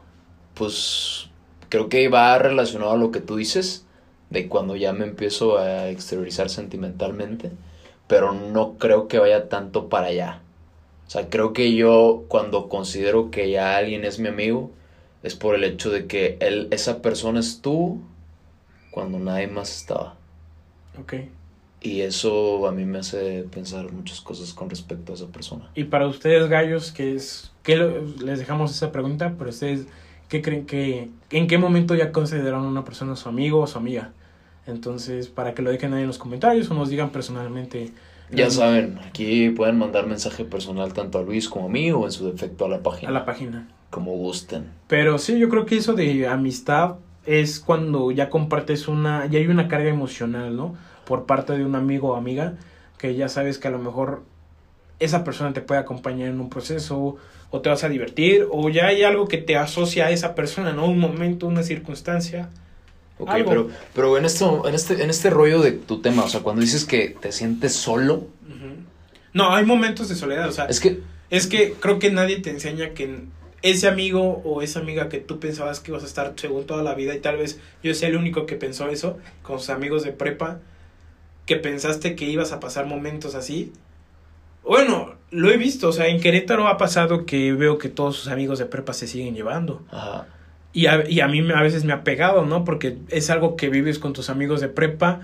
pues 0.54 1.28
creo 1.68 1.88
que 1.88 2.08
va 2.08 2.38
relacionado 2.38 2.92
a 2.92 2.96
lo 2.96 3.10
que 3.10 3.20
tú 3.20 3.34
dices, 3.34 3.84
de 4.30 4.46
cuando 4.48 4.76
ya 4.76 4.92
me 4.92 5.04
empiezo 5.04 5.58
a 5.58 5.88
exteriorizar 5.88 6.48
sentimentalmente, 6.50 7.50
pero 8.06 8.32
no 8.32 8.78
creo 8.78 9.08
que 9.08 9.18
vaya 9.18 9.48
tanto 9.48 9.88
para 9.88 10.06
allá. 10.06 10.42
O 11.08 11.10
sea, 11.10 11.28
creo 11.28 11.52
que 11.52 11.74
yo 11.74 12.26
cuando 12.28 12.68
considero 12.68 13.32
que 13.32 13.50
ya 13.50 13.76
alguien 13.76 14.04
es 14.04 14.20
mi 14.20 14.28
amigo, 14.28 14.70
es 15.24 15.34
por 15.34 15.56
el 15.56 15.64
hecho 15.64 15.90
de 15.90 16.06
que 16.06 16.36
él, 16.40 16.68
esa 16.70 17.02
persona 17.02 17.40
estuvo 17.40 17.98
cuando 18.92 19.18
nadie 19.18 19.48
más 19.48 19.76
estaba. 19.76 20.14
Ok. 20.96 21.14
Y 21.80 22.02
eso 22.02 22.68
a 22.68 22.70
mí 22.70 22.84
me 22.84 22.98
hace 23.00 23.42
pensar 23.50 23.90
muchas 23.90 24.20
cosas 24.20 24.54
con 24.54 24.70
respecto 24.70 25.10
a 25.12 25.16
esa 25.16 25.26
persona. 25.26 25.70
Y 25.74 25.82
para 25.82 26.06
ustedes, 26.06 26.48
gallos, 26.48 26.92
que 26.92 27.16
es, 27.16 27.51
que 27.62 27.76
les 28.24 28.38
dejamos 28.38 28.70
esa 28.70 28.92
pregunta, 28.92 29.34
pero 29.38 29.50
ustedes, 29.50 29.86
¿qué 30.28 30.42
creen 30.42 30.66
que, 30.66 31.10
en 31.30 31.46
qué 31.46 31.58
momento 31.58 31.94
ya 31.94 32.12
consideran 32.12 32.64
a 32.64 32.68
una 32.68 32.84
persona 32.84 33.16
su 33.16 33.28
amigo 33.28 33.60
o 33.60 33.66
su 33.66 33.78
amiga? 33.78 34.12
Entonces, 34.66 35.28
para 35.28 35.54
que 35.54 35.62
lo 35.62 35.70
dejen 35.70 35.92
ahí 35.94 36.02
en 36.02 36.06
los 36.06 36.18
comentarios 36.18 36.70
o 36.70 36.74
nos 36.74 36.88
digan 36.88 37.10
personalmente. 37.10 37.92
Ya 38.30 38.48
saben, 38.48 38.98
aquí 39.06 39.50
pueden 39.50 39.76
mandar 39.76 40.06
mensaje 40.06 40.44
personal 40.44 40.92
tanto 40.92 41.18
a 41.18 41.22
Luis 41.22 41.48
como 41.48 41.66
a 41.66 41.68
mí 41.68 41.90
o 41.90 42.04
en 42.04 42.12
su 42.12 42.30
defecto 42.30 42.64
a 42.64 42.68
la 42.68 42.82
página. 42.82 43.10
A 43.10 43.12
la 43.12 43.24
página. 43.24 43.68
como 43.90 44.16
gusten. 44.16 44.64
Pero 44.88 45.18
sí, 45.18 45.38
yo 45.38 45.48
creo 45.48 45.66
que 45.66 45.76
eso 45.76 45.92
de 45.92 46.26
amistad 46.26 46.96
es 47.26 47.60
cuando 47.60 48.10
ya 48.10 48.30
compartes 48.30 48.88
una, 48.88 49.26
ya 49.26 49.38
hay 49.38 49.48
una 49.48 49.68
carga 49.68 49.90
emocional, 49.90 50.56
¿no? 50.56 50.74
Por 51.04 51.26
parte 51.26 51.52
de 51.56 51.64
un 51.64 51.74
amigo 51.74 52.10
o 52.10 52.16
amiga, 52.16 52.54
que 52.98 53.14
ya 53.14 53.28
sabes 53.28 53.58
que 53.58 53.68
a 53.68 53.70
lo 53.70 53.78
mejor 53.78 54.22
esa 54.98 55.24
persona 55.24 55.52
te 55.52 55.60
puede 55.60 55.80
acompañar 55.80 56.28
en 56.28 56.40
un 56.40 56.48
proceso, 56.48 57.16
o 57.52 57.60
te 57.60 57.68
vas 57.68 57.84
a 57.84 57.90
divertir, 57.90 58.46
o 58.50 58.70
ya 58.70 58.86
hay 58.86 59.02
algo 59.02 59.28
que 59.28 59.36
te 59.36 59.56
asocia 59.56 60.06
a 60.06 60.10
esa 60.10 60.34
persona, 60.34 60.72
¿no? 60.72 60.86
Un 60.86 60.98
momento, 60.98 61.46
una 61.46 61.62
circunstancia. 61.62 62.48
Ok, 63.18 63.28
Algo. 63.28 63.50
pero, 63.50 63.70
pero 63.94 64.18
en, 64.18 64.24
esto, 64.24 64.66
en, 64.66 64.74
este, 64.74 65.02
en 65.02 65.10
este 65.10 65.28
rollo 65.28 65.60
de 65.60 65.72
tu 65.72 66.00
tema, 66.00 66.24
o 66.24 66.28
sea, 66.30 66.40
cuando 66.40 66.62
dices 66.62 66.86
que 66.86 67.14
te 67.20 67.30
sientes 67.30 67.74
solo. 67.74 68.26
No, 69.34 69.54
hay 69.54 69.66
momentos 69.66 70.08
de 70.08 70.14
soledad, 70.14 70.48
o 70.48 70.52
sea, 70.52 70.64
es 70.64 70.80
que, 70.80 71.00
es 71.28 71.46
que 71.46 71.74
creo 71.78 71.98
que 71.98 72.10
nadie 72.10 72.40
te 72.40 72.50
enseña 72.50 72.90
que 72.90 73.20
ese 73.60 73.86
amigo 73.86 74.40
o 74.44 74.62
esa 74.62 74.80
amiga 74.80 75.10
que 75.10 75.18
tú 75.18 75.38
pensabas 75.38 75.80
que 75.80 75.90
ibas 75.90 76.02
a 76.04 76.06
estar 76.06 76.32
según 76.36 76.66
toda 76.66 76.82
la 76.82 76.94
vida 76.94 77.14
y 77.14 77.20
tal 77.20 77.36
vez 77.36 77.60
yo 77.82 77.94
sea 77.94 78.08
el 78.08 78.16
único 78.16 78.44
que 78.46 78.56
pensó 78.56 78.88
eso 78.88 79.18
con 79.42 79.58
sus 79.60 79.70
amigos 79.70 80.02
de 80.04 80.12
prepa 80.12 80.58
que 81.46 81.56
pensaste 81.56 82.16
que 82.16 82.24
ibas 82.24 82.52
a 82.52 82.60
pasar 82.60 82.86
momentos 82.86 83.34
así 83.34 83.72
bueno 84.64 85.14
lo 85.30 85.50
he 85.50 85.56
visto 85.56 85.88
o 85.88 85.92
sea 85.92 86.08
en 86.08 86.20
Querétaro 86.20 86.68
ha 86.68 86.76
pasado 86.76 87.24
que 87.26 87.52
veo 87.52 87.78
que 87.78 87.88
todos 87.88 88.16
sus 88.16 88.28
amigos 88.28 88.58
de 88.58 88.66
prepa 88.66 88.92
se 88.92 89.06
siguen 89.06 89.34
llevando 89.34 89.82
ajá, 89.90 90.26
y 90.72 90.86
a, 90.86 91.08
y 91.08 91.20
a 91.20 91.28
mí 91.28 91.40
a 91.50 91.62
veces 91.62 91.84
me 91.84 91.92
ha 91.92 92.04
pegado 92.04 92.44
no 92.44 92.64
porque 92.64 92.98
es 93.08 93.30
algo 93.30 93.56
que 93.56 93.68
vives 93.68 93.98
con 93.98 94.12
tus 94.12 94.30
amigos 94.30 94.60
de 94.60 94.68
prepa 94.68 95.20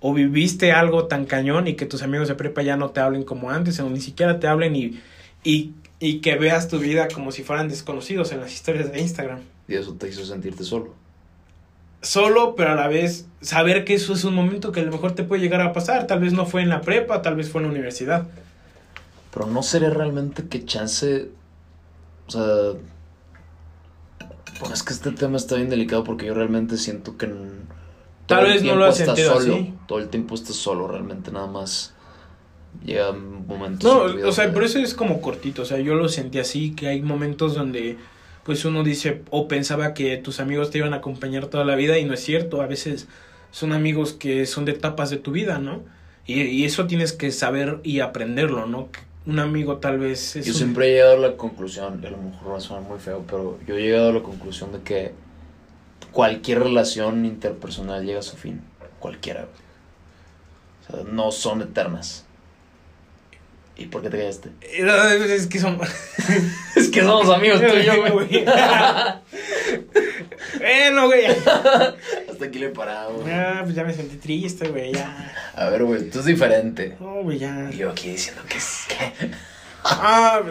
o 0.00 0.14
viviste 0.14 0.72
algo 0.72 1.06
tan 1.06 1.26
cañón 1.26 1.68
y 1.68 1.74
que 1.74 1.86
tus 1.86 2.02
amigos 2.02 2.28
de 2.28 2.34
prepa 2.34 2.62
ya 2.62 2.76
no 2.76 2.90
te 2.90 3.00
hablen 3.00 3.22
como 3.22 3.50
antes 3.50 3.78
o 3.80 3.88
ni 3.88 4.00
siquiera 4.00 4.40
te 4.40 4.46
hablen 4.46 4.74
y, 4.74 4.98
y, 5.44 5.72
y 5.98 6.20
que 6.20 6.36
veas 6.36 6.68
tu 6.68 6.78
vida 6.78 7.08
como 7.12 7.32
si 7.32 7.42
fueran 7.42 7.68
desconocidos 7.68 8.32
en 8.32 8.40
las 8.40 8.52
historias 8.52 8.90
de 8.92 9.00
Instagram. 9.00 9.40
y 9.68 9.74
eso 9.74 9.94
te 9.94 10.08
hizo 10.08 10.24
sentirte 10.24 10.64
solo. 10.64 10.94
Solo, 12.02 12.54
pero 12.56 12.70
a 12.70 12.74
la 12.74 12.88
vez 12.88 13.26
saber 13.42 13.84
que 13.84 13.92
eso 13.92 14.14
es 14.14 14.24
un 14.24 14.34
momento 14.34 14.72
que 14.72 14.80
a 14.80 14.84
lo 14.84 14.90
mejor 14.90 15.12
te 15.12 15.22
puede 15.22 15.42
llegar 15.42 15.60
a 15.60 15.74
pasar. 15.74 16.06
Tal 16.06 16.20
vez 16.20 16.32
no 16.32 16.46
fue 16.46 16.62
en 16.62 16.70
la 16.70 16.80
prepa, 16.80 17.20
tal 17.20 17.36
vez 17.36 17.50
fue 17.50 17.60
en 17.60 17.66
la 17.66 17.72
universidad. 17.72 18.26
Pero 19.32 19.46
no 19.46 19.62
sería 19.62 19.90
realmente 19.90 20.48
que 20.48 20.64
chance, 20.64 21.28
o 22.26 22.30
sea, 22.30 22.72
pues 24.58 24.72
es 24.72 24.82
que 24.82 24.92
este 24.92 25.10
tema 25.12 25.36
está 25.36 25.56
bien 25.56 25.70
delicado 25.70 26.04
porque 26.04 26.26
yo 26.26 26.34
realmente 26.34 26.76
siento 26.76 27.16
que 27.16 27.32
Tal 28.26 28.44
vez 28.46 28.62
no 28.62 28.76
lo 28.76 28.84
has 28.84 28.96
sentido 28.96 29.40
solo, 29.40 29.54
así. 29.54 29.74
todo 29.88 29.98
el 29.98 30.08
tiempo 30.08 30.34
estás 30.34 30.56
solo, 30.56 30.86
realmente 30.86 31.30
nada 31.32 31.46
más 31.46 31.94
llega 32.84 33.12
momentos 33.12 33.82
No, 33.92 34.28
o 34.28 34.32
sea, 34.32 34.44
donde- 34.44 34.54
por 34.54 34.64
eso 34.64 34.78
es 34.78 34.94
como 34.94 35.20
cortito. 35.20 35.62
O 35.62 35.64
sea, 35.64 35.78
yo 35.80 35.94
lo 35.94 36.08
sentí 36.08 36.38
así, 36.38 36.72
que 36.74 36.88
hay 36.88 37.02
momentos 37.02 37.54
donde 37.54 37.96
pues 38.44 38.64
uno 38.64 38.82
dice 38.84 39.22
o 39.30 39.48
pensaba 39.48 39.94
que 39.94 40.16
tus 40.16 40.40
amigos 40.40 40.70
te 40.70 40.78
iban 40.78 40.92
a 40.94 40.98
acompañar 40.98 41.46
toda 41.46 41.64
la 41.64 41.74
vida 41.74 41.98
y 41.98 42.04
no 42.04 42.14
es 42.14 42.20
cierto. 42.20 42.62
A 42.62 42.66
veces 42.66 43.08
son 43.50 43.72
amigos 43.72 44.12
que 44.12 44.46
son 44.46 44.64
de 44.64 44.72
etapas 44.72 45.10
de 45.10 45.16
tu 45.18 45.32
vida, 45.32 45.58
¿no? 45.58 45.82
Y, 46.26 46.42
y 46.42 46.64
eso 46.64 46.86
tienes 46.86 47.12
que 47.12 47.32
saber 47.32 47.80
y 47.82 48.00
aprenderlo, 48.00 48.66
¿no? 48.66 48.88
Un 49.26 49.38
amigo 49.38 49.76
tal 49.78 49.98
vez 49.98 50.36
es 50.36 50.46
Yo 50.46 50.52
un- 50.52 50.58
siempre 50.58 50.88
he 50.88 50.92
llegado 50.94 51.14
a 51.14 51.28
la 51.30 51.36
conclusión, 51.36 52.00
y 52.02 52.06
a 52.06 52.10
lo 52.10 52.16
mejor 52.16 52.52
va 52.52 52.56
a 52.56 52.60
sonar 52.60 52.82
muy 52.82 52.98
feo, 52.98 53.22
pero 53.26 53.58
yo 53.66 53.76
he 53.76 53.82
llegado 53.82 54.10
a 54.10 54.12
la 54.14 54.22
conclusión 54.22 54.72
de 54.72 54.80
que 54.80 55.12
cualquier 56.10 56.60
relación 56.60 57.24
interpersonal 57.24 58.04
llega 58.04 58.20
a 58.20 58.22
su 58.22 58.36
fin. 58.36 58.62
Cualquiera. 58.98 59.40
güey. 59.42 59.52
O 61.00 61.04
sea, 61.04 61.12
no 61.12 61.30
son 61.32 61.62
eternas. 61.62 62.24
¿Y 63.76 63.86
por 63.86 64.02
qué 64.02 64.10
te 64.10 64.18
callaste? 64.18 64.50
Es 64.62 65.46
que 65.46 65.58
son... 65.58 65.78
Es 66.76 66.88
que 66.88 67.02
somos 67.02 67.28
amigos 67.34 67.60
tú 67.60 67.76
y 67.76 67.84
yo, 67.84 68.12
güey. 68.12 68.44
bueno, 70.58 71.06
güey. 71.06 71.26
Hasta 72.30 72.44
aquí 72.44 72.58
le 72.58 72.66
he 72.66 72.70
parado. 72.70 73.14
güey. 73.14 73.32
Ah, 73.32 73.60
pues 73.62 73.74
ya 73.74 73.84
me 73.84 73.92
sentí 73.92 74.16
triste, 74.16 74.68
güey, 74.68 74.92
ya. 74.92 75.32
A 75.54 75.68
ver, 75.70 75.84
güey, 75.84 76.10
tú 76.10 76.20
es 76.20 76.24
diferente. 76.24 76.96
No, 77.00 77.22
güey, 77.22 77.38
ya. 77.38 77.68
Y 77.72 77.76
yo 77.78 77.90
aquí 77.90 78.10
diciendo 78.10 78.42
que 78.48 78.58
es 78.58 78.84
que... 78.88 79.30
Ah, 79.82 80.42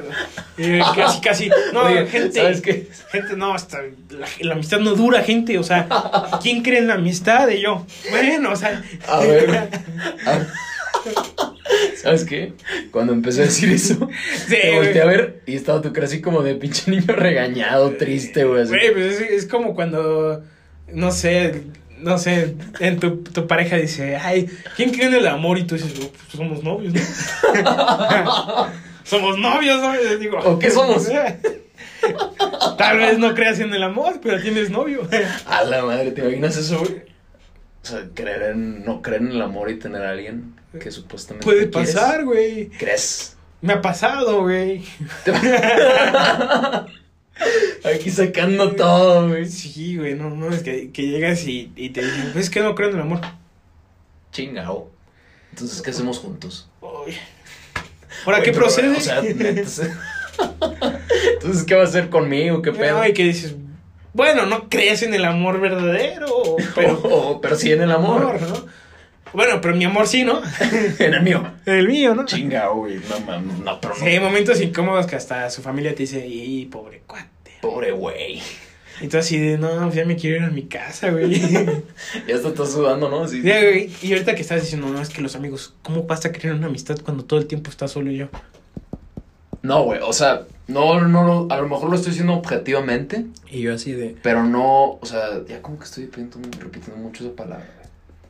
eh, 0.58 0.82
casi, 0.96 1.22
casi. 1.22 1.52
No, 1.72 1.84
Oye, 1.84 2.08
gente. 2.08 2.42
¿sabes 2.42 2.62
qué? 2.62 2.90
Gente, 3.12 3.36
no, 3.38 3.54
hasta 3.54 3.78
la, 4.10 4.28
la 4.40 4.54
amistad 4.54 4.80
no 4.80 4.96
dura, 4.96 5.22
gente. 5.22 5.60
O 5.60 5.64
sea, 5.64 5.88
¿quién 6.42 6.64
cree 6.64 6.80
en 6.80 6.88
la 6.88 6.96
amistad? 6.96 7.48
Y 7.50 7.62
yo, 7.62 7.86
bueno, 8.10 8.52
o 8.52 8.56
sea. 8.56 8.84
A 9.08 9.20
ver, 9.20 9.50
a 10.26 10.32
ver. 10.32 10.48
¿Sabes 11.96 12.24
qué? 12.26 12.54
Cuando 12.92 13.14
empecé 13.14 13.42
a 13.42 13.46
decir 13.46 13.72
eso, 13.72 14.10
Sí, 14.48 14.56
te 14.62 14.76
volteé 14.76 15.02
a 15.02 15.06
ver 15.06 15.42
y 15.46 15.56
estaba 15.56 15.82
tu 15.82 15.92
cara 15.94 16.08
así 16.08 16.22
como 16.22 16.42
de 16.42 16.56
pinche 16.56 16.90
niño 16.92 17.14
regañado, 17.14 17.92
triste, 17.92 18.44
güey. 18.46 18.66
pues 18.68 19.20
es, 19.20 19.22
es 19.22 19.46
como 19.48 19.76
cuando, 19.76 20.44
no 20.92 21.12
sé, 21.12 21.64
no 22.00 22.18
sé, 22.18 22.56
en 22.80 23.00
tu, 23.00 23.18
tu 23.24 23.46
pareja 23.48 23.76
dice, 23.78 24.16
ay, 24.16 24.50
¿quién 24.76 24.92
cree 24.92 25.08
en 25.08 25.16
el 25.16 25.28
amor? 25.28 25.58
Y 25.58 25.64
tú 25.66 25.76
dices, 25.76 25.94
"Oh, 26.02 26.10
pues 26.10 26.24
somos 26.32 26.64
novios, 26.64 26.94
¿no? 26.94 27.02
somos 29.04 29.38
novios, 29.38 29.82
¿no? 29.82 30.18
Digo, 30.18 30.40
¿O 30.40 30.58
qué 30.60 30.72
somos? 30.72 31.08
Tal 32.78 32.98
vez 32.98 33.20
no 33.20 33.36
creas 33.36 33.60
en 33.60 33.74
el 33.74 33.84
amor, 33.84 34.20
pero 34.24 34.42
tienes 34.42 34.70
novio. 34.70 35.08
A 35.46 35.64
la 35.64 35.84
madre, 35.84 36.12
¿te 36.12 36.22
imaginas 36.22 36.56
eso, 36.58 36.80
güey? 36.80 37.02
O 37.84 37.86
sea, 37.86 38.04
creer 38.14 38.44
en, 38.54 38.84
no 38.86 39.02
creer 39.02 39.22
en 39.22 39.32
el 39.32 39.42
amor 39.42 39.70
y 39.70 39.80
tener 39.80 40.02
a 40.04 40.12
alguien 40.12 40.54
que 40.78 40.92
supuestamente 40.92 41.46
Puede 41.46 41.68
pasar, 41.68 42.26
güey. 42.26 42.68
¿Crees? 42.70 43.38
Me 43.62 43.74
ha 43.74 43.82
pasado, 43.82 44.42
güey. 44.42 44.84
Aquí 47.84 48.12
sacando 48.12 48.76
todo, 48.76 49.30
güey. 49.30 49.46
Sí, 49.48 49.98
güey, 49.98 50.14
no, 50.16 50.30
no, 50.30 50.50
es 50.50 50.62
que, 50.62 50.92
que 50.92 51.08
llegas 51.08 51.46
y, 51.48 51.72
y 51.76 51.90
te 51.90 52.04
dicen, 52.04 52.30
pues 52.34 52.46
es 52.46 52.50
que 52.52 52.60
no 52.62 52.76
creo 52.76 52.90
en 52.90 52.96
el 52.96 53.02
amor. 53.02 53.22
Chingao. 54.32 54.92
Entonces, 55.52 55.82
¿qué 55.82 55.90
hacemos 55.92 56.20
juntos? 56.20 56.70
Uy. 56.82 57.16
¿Ahora 58.26 58.42
qué 58.44 58.52
procede? 58.52 58.90
O 58.96 59.00
sea, 59.00 59.22
se- 59.22 59.92
Entonces, 61.34 61.64
¿qué 61.66 61.76
va 61.76 61.84
a 61.84 61.86
hacer 61.86 62.10
conmigo? 62.10 62.62
¿Qué 62.62 62.72
pedo? 62.74 63.00
Ay, 63.02 63.14
que 63.14 63.24
dices, 63.24 63.56
bueno, 64.14 64.46
no 64.46 64.68
crees 64.70 65.02
en 65.04 65.14
el 65.14 65.24
amor 65.26 65.60
verdadero, 65.62 66.28
pero... 66.76 67.02
Pero, 67.02 67.40
pero 67.42 67.56
sí 67.56 67.72
en 67.72 67.82
el 67.82 67.92
amor. 67.92 68.40
¿no? 68.42 68.66
Bueno, 69.34 69.62
pero 69.62 69.76
mi 69.76 69.86
amor 69.86 70.08
sí, 70.08 70.24
¿no? 70.24 70.42
en 71.00 71.14
el 71.14 71.22
mío. 71.24 71.44
El 71.66 71.88
mío, 71.88 72.16
¿no? 72.16 72.26
Chingao, 72.26 72.78
güey. 72.78 73.00
No 73.10 73.20
mames, 73.22 73.60
no, 73.60 73.80
pero 73.80 73.94
no. 73.94 74.00
Sí, 74.00 74.08
hay 74.08 74.20
momentos 74.20 74.60
incómodos 74.62 75.06
que 75.06 75.16
hasta 75.16 75.50
su 75.50 75.62
familia 75.62 75.94
te 75.94 76.04
dice, 76.04 76.26
y 76.26 76.66
pobre 76.66 77.04
cuate. 77.06 77.30
Pobre 77.62 77.92
güey. 77.92 78.42
Y 79.02 79.08
tú 79.08 79.18
así 79.18 79.38
de, 79.38 79.58
no, 79.58 79.84
pues 79.84 79.96
ya 79.96 80.06
me 80.06 80.16
quiero 80.16 80.38
ir 80.38 80.44
a 80.44 80.50
mi 80.50 80.64
casa, 80.64 81.10
güey. 81.12 81.40
Ya 82.28 82.36
hasta 82.36 82.50
estás 82.50 82.72
sudando, 82.72 83.10
¿no? 83.10 83.28
Sí. 83.28 83.42
Güey, 83.42 83.90
Y 84.02 84.12
ahorita 84.14 84.36
que 84.36 84.42
estás 84.42 84.62
diciendo, 84.62 84.88
no, 84.88 85.02
es 85.02 85.10
que 85.10 85.22
los 85.22 85.36
amigos, 85.36 85.74
¿cómo 85.84 86.04
vas 86.04 86.26
a 86.26 86.32
querer 86.32 86.54
una 86.54 86.68
amistad 86.68 86.98
cuando 87.04 87.24
todo 87.24 87.40
el 87.40 87.48
tiempo 87.48 87.70
estás 87.70 87.92
solo 87.92 88.12
y 88.12 88.18
yo? 88.18 88.28
No, 89.62 89.84
güey. 89.84 90.00
O 90.02 90.14
sea, 90.14 90.46
no, 90.68 91.00
no, 91.02 91.08
no. 91.08 91.48
A 91.54 91.58
lo 91.58 91.68
mejor 91.68 91.90
lo 91.90 91.96
estoy 91.96 92.12
diciendo 92.12 92.34
objetivamente. 92.34 93.26
Y 93.50 93.62
yo 93.62 93.74
así 93.74 93.92
de, 93.92 94.16
Pero 94.22 94.44
no, 94.44 95.00
o 95.02 95.06
sea, 95.06 95.46
ya 95.48 95.62
como 95.62 95.80
que 95.80 95.86
estoy 95.86 96.06
repitiendo, 96.06 96.50
repitiendo 96.60 97.02
mucho 97.02 97.26
esa 97.26 97.36
palabra. 97.36 97.79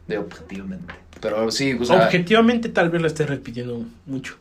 De 0.10 0.18
objetivamente. 0.18 0.94
Pero 1.22 1.50
sí, 1.52 1.74
o 1.80 1.86
sea, 1.86 2.06
objetivamente 2.06 2.68
tal 2.70 2.90
vez 2.90 3.02
lo 3.02 3.08
estés 3.08 3.30
repitiendo 3.30 3.86
mucho. 4.06 4.38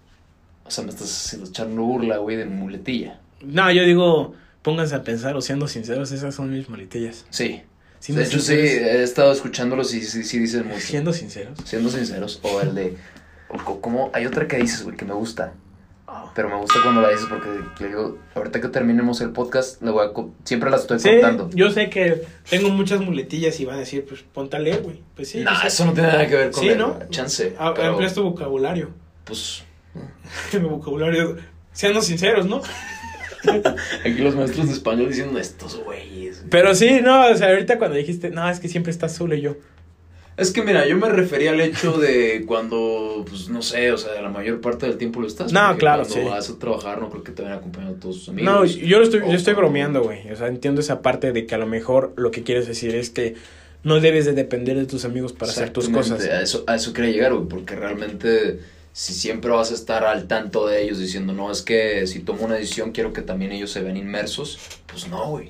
o 0.64 0.70
sea, 0.70 0.82
me 0.84 0.90
estás 0.90 1.10
haciendo 1.26 1.48
echando 1.48 1.82
burla, 1.82 2.16
güey, 2.18 2.36
de 2.36 2.44
muletilla. 2.46 3.20
No, 3.42 3.70
yo 3.70 3.82
digo, 3.84 4.34
pónganse 4.62 4.94
a 4.94 5.02
pensar 5.04 5.36
o 5.36 5.40
siendo 5.40 5.66
sinceros, 5.68 6.10
esas 6.12 6.34
son 6.34 6.50
mis 6.50 6.68
muletillas. 6.68 7.24
Sí. 7.30 7.62
De 8.08 8.22
hecho, 8.24 8.38
sí, 8.38 8.52
he 8.54 9.02
estado 9.02 9.32
escuchándolos 9.32 9.92
y 9.94 10.00
sí, 10.02 10.22
sí 10.22 10.38
dicen 10.38 10.66
mucho. 10.68 10.80
Siendo 10.80 11.12
sinceros. 11.12 11.58
Siendo 11.64 11.90
sinceros. 11.90 12.38
O 12.42 12.60
el 12.60 12.74
de, 12.74 12.96
o 13.48 13.56
co- 13.64 13.80
como, 13.80 14.10
hay 14.14 14.24
otra 14.26 14.46
que 14.46 14.56
dices, 14.56 14.84
güey, 14.84 14.96
que 14.96 15.04
me 15.04 15.14
gusta. 15.14 15.52
Pero 16.34 16.48
me 16.48 16.56
gusta 16.56 16.76
cuando 16.82 17.00
la 17.00 17.10
dices 17.10 17.26
porque 17.28 17.48
le 17.80 17.88
digo, 17.88 18.18
ahorita 18.34 18.60
que 18.60 18.68
terminemos 18.68 19.20
el 19.20 19.30
podcast, 19.30 19.82
le 19.82 19.90
voy 19.90 20.06
a 20.06 20.10
siempre 20.44 20.70
las 20.70 20.82
estoy 20.82 21.00
Sí, 21.00 21.10
contando. 21.10 21.50
yo 21.52 21.70
sé 21.70 21.90
que 21.90 22.22
tengo 22.48 22.68
muchas 22.70 23.00
muletillas 23.00 23.58
y 23.60 23.64
van 23.64 23.76
a 23.76 23.80
decir, 23.80 24.04
pues 24.08 24.22
ponte 24.22 24.56
a 24.56 24.60
leer, 24.60 24.82
güey. 24.82 25.00
Pues 25.16 25.28
sí. 25.30 25.40
nah, 25.40 25.60
sé. 25.60 25.66
eso 25.66 25.84
no 25.84 25.92
tiene 25.92 26.08
nada 26.08 26.26
que 26.26 26.36
ver 26.36 26.50
con 26.50 26.62
Sí, 26.62 26.70
¿no? 26.76 26.98
Chance. 27.10 27.54
Ah, 27.58 27.72
pero, 27.74 27.90
Amplias 27.90 28.14
tu 28.14 28.22
vocabulario. 28.22 28.90
pues, 29.24 29.64
Mi 30.52 30.60
vocabulario. 30.60 31.36
Siendo 31.72 32.00
sinceros, 32.02 32.46
¿no? 32.46 32.60
aquí 34.04 34.18
los 34.18 34.34
maestros 34.34 34.66
de 34.66 34.72
español 34.72 35.08
diciendo 35.08 35.38
estos 35.38 35.76
güeyes. 35.84 36.38
güey". 36.40 36.50
Pero 36.50 36.74
sí, 36.74 37.00
no, 37.02 37.26
o 37.30 37.34
sea, 37.36 37.48
ahorita 37.50 37.78
cuando 37.78 37.96
dijiste, 37.96 38.30
no, 38.30 38.48
es 38.48 38.60
que 38.60 38.68
siempre 38.68 38.90
estás 38.90 39.14
solo 39.14 39.34
y 39.34 39.40
yo. 39.40 39.56
Es 40.38 40.52
que 40.52 40.62
mira, 40.62 40.86
yo 40.86 40.96
me 40.96 41.08
refería 41.08 41.50
al 41.50 41.60
hecho 41.60 41.98
de 41.98 42.44
cuando, 42.46 43.24
pues 43.28 43.48
no 43.48 43.60
sé, 43.60 43.90
o 43.90 43.98
sea, 43.98 44.22
la 44.22 44.28
mayor 44.28 44.60
parte 44.60 44.86
del 44.86 44.96
tiempo 44.96 45.20
lo 45.20 45.26
estás. 45.26 45.52
No, 45.52 45.76
claro, 45.76 46.04
Cuando 46.04 46.28
sí. 46.28 46.30
vas 46.30 46.48
a 46.48 46.58
trabajar, 46.60 47.00
no 47.00 47.10
creo 47.10 47.24
que 47.24 47.32
te 47.32 47.42
vayan 47.42 47.58
acompañando 47.58 47.98
todos 47.98 48.18
tus 48.18 48.28
amigos. 48.28 48.52
No, 48.52 48.64
yo 48.64 48.98
lo 48.98 49.04
estoy, 49.04 49.20
yo 49.20 49.32
estoy 49.32 49.54
bromeando, 49.54 50.02
güey. 50.02 50.30
O 50.30 50.36
sea, 50.36 50.46
entiendo 50.46 50.80
esa 50.80 51.02
parte 51.02 51.32
de 51.32 51.44
que 51.44 51.56
a 51.56 51.58
lo 51.58 51.66
mejor 51.66 52.12
lo 52.16 52.30
que 52.30 52.44
quieres 52.44 52.68
decir 52.68 52.94
es 52.94 53.10
que 53.10 53.34
no 53.82 53.98
debes 54.00 54.26
de 54.26 54.32
depender 54.32 54.76
de 54.76 54.86
tus 54.86 55.04
amigos 55.04 55.32
para 55.32 55.50
hacer 55.50 55.70
tus 55.70 55.88
cosas. 55.88 56.24
A 56.24 56.40
eso, 56.40 56.62
a 56.68 56.76
eso 56.76 56.92
quería 56.92 57.10
llegar, 57.10 57.34
güey, 57.34 57.48
porque 57.48 57.74
realmente 57.74 58.60
si 58.92 59.14
siempre 59.14 59.50
vas 59.50 59.72
a 59.72 59.74
estar 59.74 60.04
al 60.04 60.28
tanto 60.28 60.68
de 60.68 60.82
ellos 60.82 60.98
diciendo, 60.98 61.32
no, 61.32 61.50
es 61.50 61.62
que 61.62 62.06
si 62.06 62.20
tomo 62.20 62.44
una 62.44 62.54
decisión 62.54 62.92
quiero 62.92 63.12
que 63.12 63.22
también 63.22 63.50
ellos 63.50 63.72
se 63.72 63.80
vean 63.80 63.96
inmersos, 63.96 64.58
pues 64.86 65.08
no, 65.08 65.30
güey. 65.30 65.48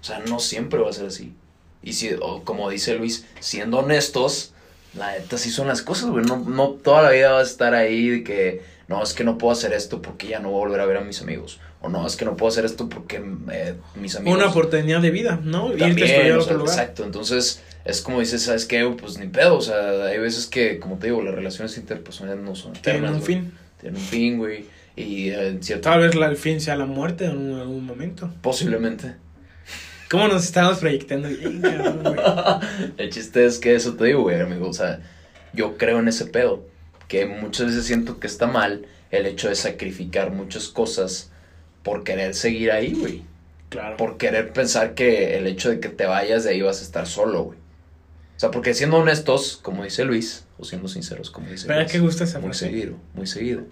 O 0.00 0.04
sea, 0.04 0.20
no 0.20 0.38
siempre 0.38 0.80
va 0.80 0.90
a 0.90 0.92
ser 0.92 1.06
así. 1.06 1.34
Y 1.82 1.94
si, 1.94 2.10
o 2.20 2.42
como 2.44 2.70
dice 2.70 2.94
Luis, 2.96 3.26
siendo 3.40 3.78
honestos, 3.78 4.52
la 4.96 5.12
neta 5.12 5.38
sí 5.38 5.50
son 5.50 5.68
las 5.68 5.82
cosas, 5.82 6.10
güey. 6.10 6.24
No, 6.24 6.36
no 6.38 6.70
toda 6.70 7.02
la 7.02 7.10
vida 7.10 7.32
vas 7.32 7.48
a 7.48 7.50
estar 7.50 7.74
ahí 7.74 8.08
de 8.08 8.24
que, 8.24 8.62
no, 8.88 9.02
es 9.02 9.14
que 9.14 9.24
no 9.24 9.38
puedo 9.38 9.52
hacer 9.52 9.72
esto 9.72 10.02
porque 10.02 10.28
ya 10.28 10.38
no 10.38 10.50
voy 10.50 10.58
a 10.62 10.66
volver 10.66 10.80
a 10.80 10.86
ver 10.86 10.96
a 10.98 11.00
mis 11.00 11.20
amigos. 11.22 11.60
O 11.80 11.88
no, 11.88 12.06
es 12.06 12.14
que 12.14 12.24
no 12.24 12.36
puedo 12.36 12.50
hacer 12.50 12.64
esto 12.64 12.88
porque 12.88 13.20
eh, 13.50 13.74
mis 13.96 14.14
amigos... 14.14 14.38
Una 14.38 14.50
oportunidad 14.50 15.00
de 15.00 15.10
vida, 15.10 15.40
¿no? 15.42 15.72
Irte 15.72 15.84
a 15.84 15.88
También, 15.88 16.08
estudiar 16.08 16.32
o 16.32 16.34
otro 16.34 16.44
sea, 16.44 16.56
lugar. 16.56 16.78
Exacto, 16.78 17.04
entonces 17.04 17.62
es 17.84 18.00
como 18.00 18.20
dices, 18.20 18.42
¿sabes 18.42 18.66
qué? 18.66 18.84
Pues 19.00 19.18
ni 19.18 19.26
pedo, 19.26 19.56
o 19.56 19.60
sea, 19.60 20.04
hay 20.04 20.18
veces 20.18 20.46
que, 20.46 20.78
como 20.78 20.98
te 20.98 21.08
digo, 21.08 21.22
las 21.22 21.34
relaciones 21.34 21.76
interpersonales 21.78 22.40
no 22.44 22.54
son 22.54 22.74
Tienen 22.74 23.02
eternas, 23.04 23.10
un 23.10 23.18
güey. 23.18 23.26
fin. 23.26 23.52
Tienen 23.80 24.00
un 24.00 24.06
fin, 24.06 24.38
güey, 24.38 24.66
y 24.94 25.30
eh, 25.30 25.48
en 25.48 25.62
cierto... 25.64 25.90
Tal 25.90 26.02
vez 26.02 26.14
la, 26.14 26.26
el 26.26 26.36
fin 26.36 26.60
sea 26.60 26.76
la 26.76 26.86
muerte 26.86 27.24
en 27.24 27.52
algún 27.54 27.84
momento. 27.84 28.30
Posiblemente. 28.42 29.16
¿Cómo 30.12 30.28
nos 30.28 30.44
estamos 30.44 30.78
proyectando? 30.78 31.26
Bien, 31.38 31.62
cabrón, 31.62 32.02
güey. 32.02 32.92
El 32.98 33.08
chiste 33.08 33.46
es 33.46 33.58
que 33.58 33.74
eso 33.74 33.94
te 33.94 34.04
digo, 34.04 34.20
güey, 34.20 34.38
amigo, 34.38 34.68
o 34.68 34.72
sea, 34.74 35.00
yo 35.54 35.78
creo 35.78 36.00
en 36.00 36.08
ese 36.08 36.26
pedo, 36.26 36.66
que 37.08 37.24
muchas 37.24 37.68
veces 37.68 37.86
siento 37.86 38.20
que 38.20 38.26
está 38.26 38.46
mal 38.46 38.84
el 39.10 39.24
hecho 39.24 39.48
de 39.48 39.54
sacrificar 39.54 40.30
muchas 40.30 40.68
cosas 40.68 41.30
por 41.82 42.04
querer 42.04 42.34
seguir 42.34 42.72
ahí, 42.72 42.92
güey. 42.92 43.22
Claro. 43.70 43.96
por 43.96 44.18
querer 44.18 44.52
pensar 44.52 44.92
que 44.92 45.38
el 45.38 45.46
hecho 45.46 45.70
de 45.70 45.80
que 45.80 45.88
te 45.88 46.04
vayas 46.04 46.44
de 46.44 46.50
ahí 46.50 46.60
vas 46.60 46.80
a 46.80 46.82
estar 46.82 47.06
solo, 47.06 47.44
güey. 47.44 47.58
O 48.36 48.40
sea, 48.40 48.50
porque 48.50 48.74
siendo 48.74 48.98
honestos, 48.98 49.58
como 49.62 49.82
dice 49.82 50.04
Luis, 50.04 50.44
o 50.58 50.64
siendo 50.66 50.88
sinceros, 50.88 51.30
como 51.30 51.48
dice 51.48 51.66
¿Para 51.66 51.80
Luis, 51.80 51.92
qué 51.92 51.98
gusta 52.00 52.24
esa 52.24 52.38
muy 52.38 52.50
frase? 52.50 52.66
seguido, 52.66 52.96
muy 53.14 53.26
seguido. 53.26 53.62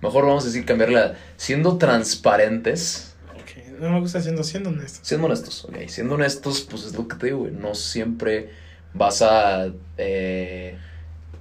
Mejor 0.00 0.24
vamos 0.24 0.44
a 0.44 0.46
decir 0.46 0.64
cambiarla, 0.64 1.16
siendo 1.36 1.76
transparentes, 1.76 3.13
No 3.80 3.90
me 3.90 4.00
gusta 4.00 4.20
siendo, 4.20 4.42
siendo 4.44 4.70
honesto. 4.70 5.00
siendo 5.02 5.26
honestos, 5.26 5.64
ok, 5.64 5.76
siendo 5.88 6.14
honestos, 6.14 6.66
pues 6.70 6.84
es 6.84 6.94
lo 6.94 7.06
que 7.08 7.16
te 7.16 7.26
digo, 7.26 7.38
güey, 7.38 7.52
no 7.52 7.74
siempre 7.74 8.50
vas 8.92 9.22
a 9.22 9.68
eh, 9.98 10.76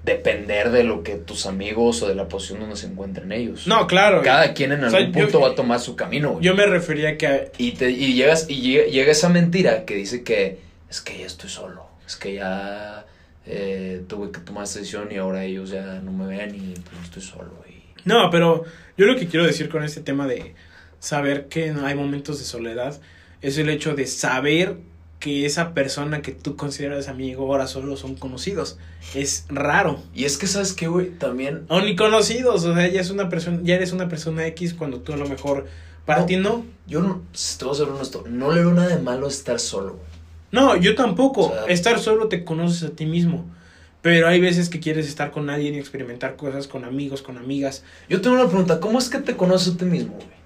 depender 0.04 0.72
de 0.72 0.84
lo 0.84 1.04
que 1.04 1.15
tus 1.15 1.46
amigos 1.46 2.02
o 2.02 2.08
de 2.08 2.15
la 2.15 2.28
posición 2.28 2.60
donde 2.60 2.76
se 2.76 2.88
encuentren 2.88 3.32
ellos. 3.32 3.67
No, 3.67 3.88
claro. 3.88 4.22
Cada 4.22 4.54
quien 4.54 4.72
en 4.74 4.84
O 4.84 4.89
sea, 4.89 5.00
algún 5.00 5.13
yo- 5.13 5.22
punto 5.24 5.39
va 5.41 5.50
a 5.50 5.56
tomar 5.56 5.80
su 5.80 5.96
camino, 5.96 6.32
güey. 6.34 6.43
Yo 6.43 6.56
me 6.56 6.65
refería 6.65 7.10
a 7.10 7.17
que 7.17 7.52
Y, 7.58 7.72
te, 7.74 7.89
y 7.89 8.13
llegas 8.13 8.48
y 8.50 8.62
llega, 8.62 8.86
llega 8.88 9.12
esa 9.12 9.30
mentira 9.30 9.86
que 9.86 9.96
dice 9.96 10.24
que 10.24 10.60
es 10.89 11.02
que 11.02 11.19
ya 11.19 11.26
estoy 11.26 11.50
solo, 11.50 11.86
es 12.06 12.15
que 12.17 12.34
ya 12.36 13.06
eh, 13.46 14.04
tuve 14.08 14.32
que 14.32 14.39
tomar 14.39 14.65
esta 14.65 14.80
decisión 14.80 15.08
y 15.12 15.15
ahora 15.17 15.43
ellos 15.46 15.69
ya 15.69 16.00
no 16.04 16.12
me 16.12 16.28
ven 16.28 16.54
y 16.56 16.74
pues 16.80 17.04
estoy 17.06 17.22
solo. 17.22 17.52
Y... 17.69 17.74
No, 18.06 18.30
pero 18.30 18.63
yo 18.98 19.06
lo 19.06 19.15
que 19.15 19.28
quiero 19.28 19.46
decir 19.46 19.69
con 19.69 19.84
este 19.84 20.02
tema 20.02 20.28
de 20.28 20.54
saber 21.04 21.48
que 21.50 21.72
hay 21.84 21.96
momentos 21.96 22.39
de 22.39 22.46
soledad 22.46 23.00
es 23.42 23.58
el 23.58 23.68
hecho 23.70 23.94
de 23.94 24.08
saber 24.08 24.78
que 25.20 25.46
esa 25.46 25.74
persona 25.74 26.22
que 26.22 26.32
tú 26.32 26.56
consideras 26.56 27.08
amigo 27.10 27.44
ahora 27.46 27.68
solo 27.68 27.98
son 27.98 28.16
conocidos. 28.16 28.78
Es 29.13 29.46
raro. 29.50 30.02
Y 30.13 30.24
es 30.26 30.38
que, 30.38 30.48
¿sabes 30.48 30.74
qué, 30.74 30.88
güey? 30.88 31.10
También... 31.12 31.66
O 31.70 31.82
ni 31.82 31.96
conocidos, 31.96 32.63
o 32.66 32.74
sea, 32.74 32.88
ya 32.88 33.02
es 33.02 33.10
una 33.10 33.30
persona, 33.30 33.60
ya 33.63 33.76
eres 33.76 33.92
una 33.92 34.08
persona 34.08 34.46
X 34.48 34.74
cuando 34.74 35.00
tú 35.02 35.13
a 35.13 35.18
lo 35.18 35.28
mejor 35.28 35.66
para 36.06 36.22
No. 36.22 36.26
ti 36.26 36.38
no. 36.38 36.66
Yo 36.88 37.02
no, 37.02 37.22
si 37.34 37.58
te 37.58 37.66
voy 37.66 37.74
a 37.74 37.78
ser 37.78 37.88
honesto, 37.89 38.24
no 38.28 38.52
le 38.52 38.62
veo 38.62 38.74
nada 38.74 38.89
de 38.96 39.02
malo 39.02 39.28
estar 39.28 39.60
solo, 39.60 39.94
güey. 39.94 40.06
No, 40.52 40.76
yo 40.78 40.96
tampoco. 40.96 41.48
O 41.48 41.54
sea- 41.54 41.66
estar 41.68 42.00
solo 42.00 42.28
te 42.30 42.44
conoces 42.46 42.84
a 42.84 42.89
ti 42.96 43.06
mismo. 43.06 43.46
Pero 44.02 44.28
hay 44.28 44.42
veces 44.42 44.68
que 44.70 44.82
quieres 44.82 45.08
estar 45.08 45.32
con 45.32 45.50
alguien 45.50 45.76
y 45.76 45.80
experimentar 45.80 46.36
cosas 46.36 46.68
con 46.68 46.84
amigos, 46.84 47.22
con 47.22 47.38
amigas. 47.38 47.84
Yo 48.10 48.20
tengo 48.20 48.36
una 48.36 48.48
pregunta, 48.48 48.82
¿cómo 48.82 49.00
es 49.00 49.08
que 49.10 49.20
te 49.20 49.36
conoces 49.38 49.76
a 49.76 49.78
ti 49.78 49.86
mismo, 49.86 50.16
güey? 50.16 50.42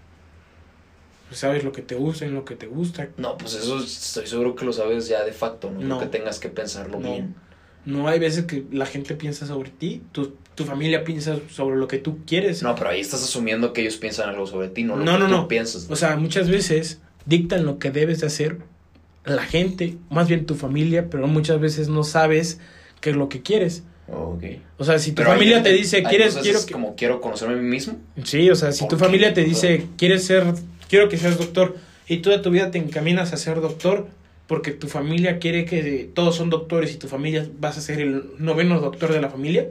Pues 1.27 1.39
sabes 1.41 1.63
lo 1.63 1.71
que 1.71 1.81
te 1.81 1.95
gusta 1.95 2.25
y 2.25 2.29
lo 2.29 2.45
que 2.45 2.55
te 2.55 2.67
gusta. 2.67 3.09
No, 3.17 3.37
pues 3.37 3.53
eso 3.55 3.79
estoy 3.83 4.27
seguro 4.27 4.55
que 4.55 4.63
lo 4.65 4.71
sabes 4.73 5.07
ya 5.07 5.23
de 5.25 5.33
facto, 5.33 5.69
no, 5.71 5.81
No. 5.81 5.99
que 5.99 6.05
tengas 6.05 6.39
que 6.39 6.49
pensarlo 6.49 6.99
No. 6.99 7.11
bien. 7.11 7.35
No 7.85 8.07
hay 8.09 8.19
veces 8.19 8.45
que 8.45 8.65
la 8.71 8.85
gente 8.85 9.15
piensa 9.15 9.47
sobre 9.47 9.69
ti, 9.69 10.01
tu, 10.11 10.33
tu 10.55 10.65
familia 10.65 11.03
piensa 11.05 11.37
sobre 11.49 11.77
lo 11.77 11.87
que 11.87 11.97
tú 11.97 12.19
quieres. 12.25 12.61
No, 12.61 12.75
pero 12.75 12.89
ahí 12.89 12.99
estás 12.99 13.23
asumiendo 13.23 13.71
que 13.71 13.81
ellos 13.81 13.95
piensan 13.97 14.27
algo 14.29 14.45
sobre 14.45 14.67
ti, 14.69 14.83
no 14.83 14.97
lo 14.97 15.05
No, 15.05 15.13
que 15.13 15.19
no, 15.19 15.25
tú 15.27 15.31
no. 15.31 15.47
piensas. 15.47 15.87
O 15.89 15.95
sea, 15.95 16.17
muchas 16.17 16.49
veces 16.49 16.99
dictan 17.25 17.65
lo 17.65 17.79
que 17.79 17.91
debes 17.91 18.19
de 18.21 18.27
hacer 18.27 18.57
la 19.25 19.43
gente, 19.43 19.97
más 20.09 20.27
bien 20.27 20.45
tu 20.45 20.55
familia, 20.55 21.09
pero 21.09 21.27
muchas 21.27 21.59
veces 21.61 21.87
no 21.89 22.03
sabes 22.03 22.59
qué 23.01 23.09
es 23.11 23.15
lo 23.15 23.29
que 23.29 23.41
quieres. 23.41 23.83
Ok. 24.09 24.43
O 24.77 24.83
sea, 24.85 24.99
si 24.99 25.11
tu 25.11 25.15
Pero 25.17 25.29
familia 25.31 25.61
te 25.63 25.71
dice, 25.73 25.97
hay 25.97 26.03
¿quieres, 26.03 26.35
quiero 26.37 26.65
que... 26.65 26.71
como 26.73 26.95
quiero 26.95 27.19
conocerme 27.21 27.55
a 27.55 27.57
mí 27.57 27.67
mismo? 27.69 27.97
Sí, 28.23 28.49
o 28.49 28.55
sea, 28.55 28.71
si 28.73 28.81
¿Por 28.81 28.89
tu 28.89 28.97
qué? 28.97 29.03
familia 29.05 29.33
te 29.33 29.43
dice, 29.43 29.85
quieres 29.97 30.23
ser, 30.25 30.45
quiero 30.89 31.09
que 31.09 31.17
seas 31.17 31.37
doctor, 31.37 31.75
y 32.07 32.17
toda 32.17 32.41
tu 32.41 32.51
vida 32.51 32.71
te 32.71 32.77
encaminas 32.77 33.33
a 33.33 33.37
ser 33.37 33.61
doctor, 33.61 34.07
porque 34.47 34.71
tu 34.71 34.87
familia 34.87 35.39
quiere 35.39 35.65
que 35.65 36.09
todos 36.13 36.35
son 36.35 36.49
doctores 36.49 36.93
y 36.93 36.97
tu 36.97 37.07
familia 37.07 37.45
vas 37.59 37.77
a 37.77 37.81
ser 37.81 37.99
el 37.99 38.23
noveno 38.37 38.79
doctor 38.79 39.11
de 39.11 39.21
la 39.21 39.29
familia, 39.29 39.69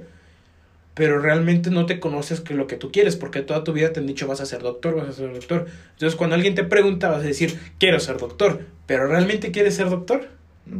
pero 0.94 1.18
realmente 1.18 1.70
no 1.70 1.86
te 1.86 2.00
conoces 2.00 2.40
que 2.40 2.54
lo 2.54 2.66
que 2.66 2.76
tú 2.76 2.90
quieres, 2.90 3.16
porque 3.16 3.42
toda 3.42 3.64
tu 3.64 3.72
vida 3.72 3.92
te 3.92 4.00
han 4.00 4.06
dicho 4.06 4.26
vas 4.26 4.40
a 4.40 4.46
ser 4.46 4.62
doctor, 4.62 4.96
vas 4.96 5.08
a 5.08 5.12
ser 5.12 5.32
doctor. 5.32 5.66
Entonces 5.92 6.16
cuando 6.16 6.36
alguien 6.36 6.54
te 6.54 6.64
pregunta 6.64 7.08
vas 7.08 7.22
a 7.22 7.26
decir, 7.26 7.58
quiero 7.78 8.00
ser 8.00 8.18
doctor, 8.18 8.66
pero 8.86 9.06
¿realmente 9.06 9.50
quieres 9.50 9.74
ser 9.74 9.90
doctor? 9.90 10.28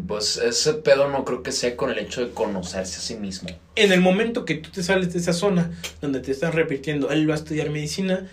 Pues 0.08 0.38
ese 0.38 0.74
pedo 0.74 1.08
no 1.10 1.24
creo 1.24 1.42
que 1.42 1.52
sea 1.52 1.76
con 1.76 1.90
el 1.90 1.98
hecho 1.98 2.20
de 2.20 2.32
conocerse 2.32 2.96
a 2.96 3.00
sí 3.00 3.14
mismo. 3.14 3.48
En 3.76 3.92
el 3.92 4.00
momento 4.00 4.44
que 4.44 4.56
tú 4.56 4.70
te 4.70 4.82
sales 4.82 5.12
de 5.12 5.20
esa 5.20 5.32
zona 5.32 5.70
donde 6.00 6.20
te 6.20 6.32
están 6.32 6.52
repitiendo, 6.52 7.10
él 7.10 7.28
va 7.28 7.34
a 7.34 7.38
estudiar 7.38 7.70
medicina, 7.70 8.26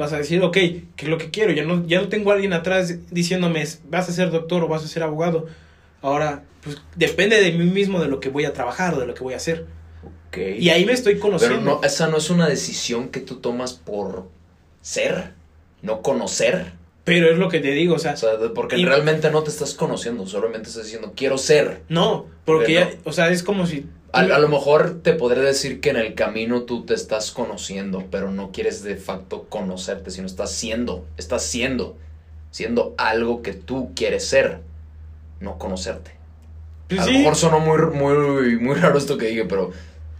vas 0.00 0.12
a 0.12 0.18
decir, 0.18 0.42
ok, 0.42 0.52
¿qué 0.54 0.84
es 0.98 1.08
lo 1.08 1.18
que 1.18 1.30
quiero? 1.30 1.52
Ya 1.52 1.64
no, 1.64 1.86
ya 1.86 2.00
no 2.00 2.08
tengo 2.08 2.30
a 2.30 2.34
alguien 2.34 2.52
atrás 2.52 2.96
diciéndome, 3.10 3.64
vas 3.88 4.08
a 4.08 4.12
ser 4.12 4.30
doctor 4.30 4.64
o 4.64 4.68
vas 4.68 4.84
a 4.84 4.88
ser 4.88 5.02
abogado. 5.04 5.46
Ahora, 6.02 6.42
pues 6.62 6.78
depende 6.96 7.40
de 7.40 7.52
mí 7.52 7.64
mismo 7.66 8.00
de 8.00 8.08
lo 8.08 8.18
que 8.20 8.28
voy 8.30 8.44
a 8.44 8.52
trabajar, 8.52 8.96
de 8.96 9.06
lo 9.06 9.14
que 9.14 9.22
voy 9.22 9.34
a 9.34 9.36
hacer. 9.36 9.66
Ok. 10.28 10.38
Y 10.58 10.70
ahí 10.70 10.84
me 10.84 10.92
estoy 10.92 11.18
conociendo. 11.18 11.58
Pero 11.60 11.76
no, 11.76 11.84
esa 11.84 12.08
no 12.08 12.16
es 12.16 12.30
una 12.30 12.48
decisión 12.48 13.08
que 13.10 13.20
tú 13.20 13.36
tomas 13.36 13.74
por 13.74 14.28
ser, 14.80 15.32
no 15.82 16.02
conocer. 16.02 16.72
Pero 17.04 17.30
es 17.30 17.38
lo 17.38 17.48
que 17.48 17.60
te 17.60 17.72
digo, 17.72 17.94
o 17.94 17.98
sea, 17.98 18.12
O 18.12 18.16
sea, 18.16 18.30
porque 18.54 18.76
Y- 18.78 18.84
realmente 18.84 19.30
no 19.30 19.42
te 19.42 19.50
estás 19.50 19.74
conociendo, 19.74 20.26
solamente 20.26 20.68
estás 20.68 20.84
diciendo 20.84 21.12
quiero 21.16 21.38
ser. 21.38 21.82
no, 21.88 22.26
porque 22.44 22.64
¿Por 22.84 22.92
ya, 22.92 22.98
o 23.04 23.12
sea, 23.12 23.30
es 23.30 23.42
como 23.42 23.66
si... 23.66 23.86
A, 24.12 24.20
a 24.20 24.38
lo 24.38 24.48
mejor 24.48 25.02
te 25.02 25.12
podré 25.14 25.40
decir 25.40 25.80
que 25.80 25.90
en 25.90 25.96
el 25.96 26.14
camino 26.14 26.62
tú 26.62 26.84
te 26.84 26.94
estás 26.94 27.30
conociendo, 27.30 28.08
pero 28.10 28.30
no 28.32 28.50
quieres 28.52 28.82
de 28.82 28.96
facto 28.96 29.46
conocerte, 29.48 30.10
sino 30.10 30.26
estás 30.26 30.50
siendo, 30.52 31.06
estás 31.16 31.44
siendo, 31.44 31.96
siendo 32.50 32.94
algo 32.98 33.42
que 33.42 33.52
tú 33.54 33.92
quieres 33.94 34.26
ser, 34.26 34.60
no 35.40 35.58
conocerte. 35.58 36.12
Pues 36.88 37.00
a 37.00 37.04
sí. 37.04 37.12
lo 37.12 37.18
mejor 37.18 37.36
sonó 37.36 37.60
muy, 37.60 37.78
muy, 37.96 38.58
muy 38.58 38.74
raro 38.74 38.98
esto 38.98 39.16
que 39.18 39.26
dije, 39.28 39.44
pero 39.44 39.70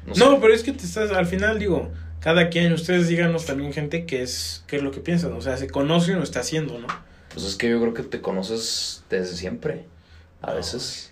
no 0.06 0.14
sé. 0.14 0.24
No, 0.24 0.40
pero 0.40 0.54
es 0.54 0.62
que 0.62 0.72
te 0.72 0.84
estás, 0.84 1.10
al 1.10 1.26
final 1.26 1.58
digo, 1.58 1.90
cada 2.20 2.48
quien, 2.50 2.72
ustedes 2.72 3.08
díganos 3.08 3.46
también 3.46 3.72
gente 3.72 4.06
qué 4.06 4.22
es, 4.22 4.64
qué 4.68 4.76
es 4.76 4.82
lo 4.82 4.92
que 4.92 5.00
piensan, 5.00 5.32
o 5.32 5.40
sea, 5.40 5.56
se 5.56 5.68
conoce 5.68 6.14
o 6.14 6.22
está 6.22 6.40
haciendo, 6.40 6.78
¿no? 6.78 6.86
Pues 7.32 7.44
es 7.46 7.56
que 7.56 7.70
yo 7.70 7.80
creo 7.80 7.94
que 7.94 8.02
te 8.02 8.20
conoces 8.20 9.04
desde 9.10 9.36
siempre. 9.36 9.86
A 10.42 10.52
No. 10.52 10.54
veces. 10.54 11.09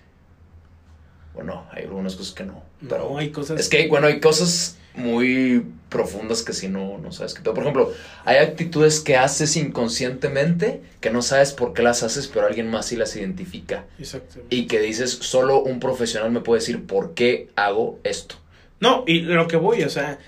Bueno, 1.39 1.65
hay 1.71 1.85
algunas 1.85 2.17
cosas 2.17 2.35
que 2.35 2.43
no. 2.43 2.65
Pero 2.81 3.11
no, 3.11 3.19
hay 3.19 3.31
cosas... 3.31 3.61
Es 3.61 3.69
que, 3.69 3.87
bueno, 3.87 4.09
hay 4.09 4.19
cosas 4.19 4.77
muy 4.97 5.65
profundas 5.89 6.43
que 6.43 6.53
si 6.53 6.67
no, 6.67 6.99
no 6.99 7.13
sabes 7.13 7.35
qué. 7.35 7.43
Por 7.43 7.61
ejemplo, 7.61 7.93
hay 8.25 8.39
actitudes 8.39 8.99
que 8.99 9.17
haces 9.17 9.57
inconscientemente 9.57 10.83
que 11.01 11.11
no 11.11 11.23
sabes 11.23 11.53
por 11.53 11.75
qué 11.75 11.85
las 11.85 12.03
haces, 12.03 12.27
pero 12.27 12.49
alguien 12.49 12.69
más 12.69 12.87
sí 12.87 12.97
las 12.97 13.15
identifica. 13.15 13.85
Exactamente. 14.01 14.53
Y 14.53 14.67
que 14.67 14.81
dices, 14.81 15.13
solo 15.13 15.63
un 15.63 15.79
profesional 15.79 16.33
me 16.33 16.41
puede 16.41 16.59
decir 16.59 16.85
por 16.85 17.15
qué 17.15 17.51
hago 17.55 18.01
esto. 18.03 18.35
No, 18.81 19.05
y 19.07 19.21
lo 19.21 19.47
que 19.47 19.59
voy, 19.59 19.85
o 19.85 19.91
sea, 19.91 20.19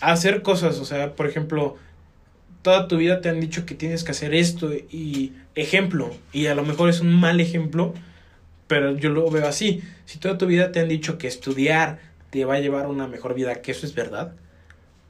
hacer 0.00 0.42
cosas, 0.42 0.80
o 0.80 0.84
sea, 0.84 1.14
por 1.14 1.28
ejemplo, 1.28 1.76
toda 2.62 2.88
tu 2.88 2.96
vida 2.96 3.20
te 3.20 3.28
han 3.28 3.38
dicho 3.38 3.66
que 3.66 3.76
tienes 3.76 4.02
que 4.02 4.10
hacer 4.10 4.34
esto 4.34 4.72
y 4.72 5.32
ejemplo, 5.54 6.12
y 6.32 6.46
a 6.46 6.56
lo 6.56 6.64
mejor 6.64 6.90
es 6.90 6.98
un 6.98 7.14
mal 7.14 7.38
ejemplo, 7.38 7.94
pero 8.74 8.96
yo 8.96 9.10
lo 9.10 9.30
veo 9.30 9.46
así. 9.46 9.82
Si 10.04 10.18
toda 10.18 10.36
tu 10.36 10.46
vida 10.46 10.72
te 10.72 10.80
han 10.80 10.88
dicho 10.88 11.16
que 11.16 11.28
estudiar 11.28 12.00
te 12.30 12.44
va 12.44 12.54
a 12.54 12.58
llevar 12.58 12.86
a 12.86 12.88
una 12.88 13.06
mejor 13.06 13.32
vida, 13.32 13.62
que 13.62 13.70
eso 13.70 13.86
es 13.86 13.94
verdad, 13.94 14.34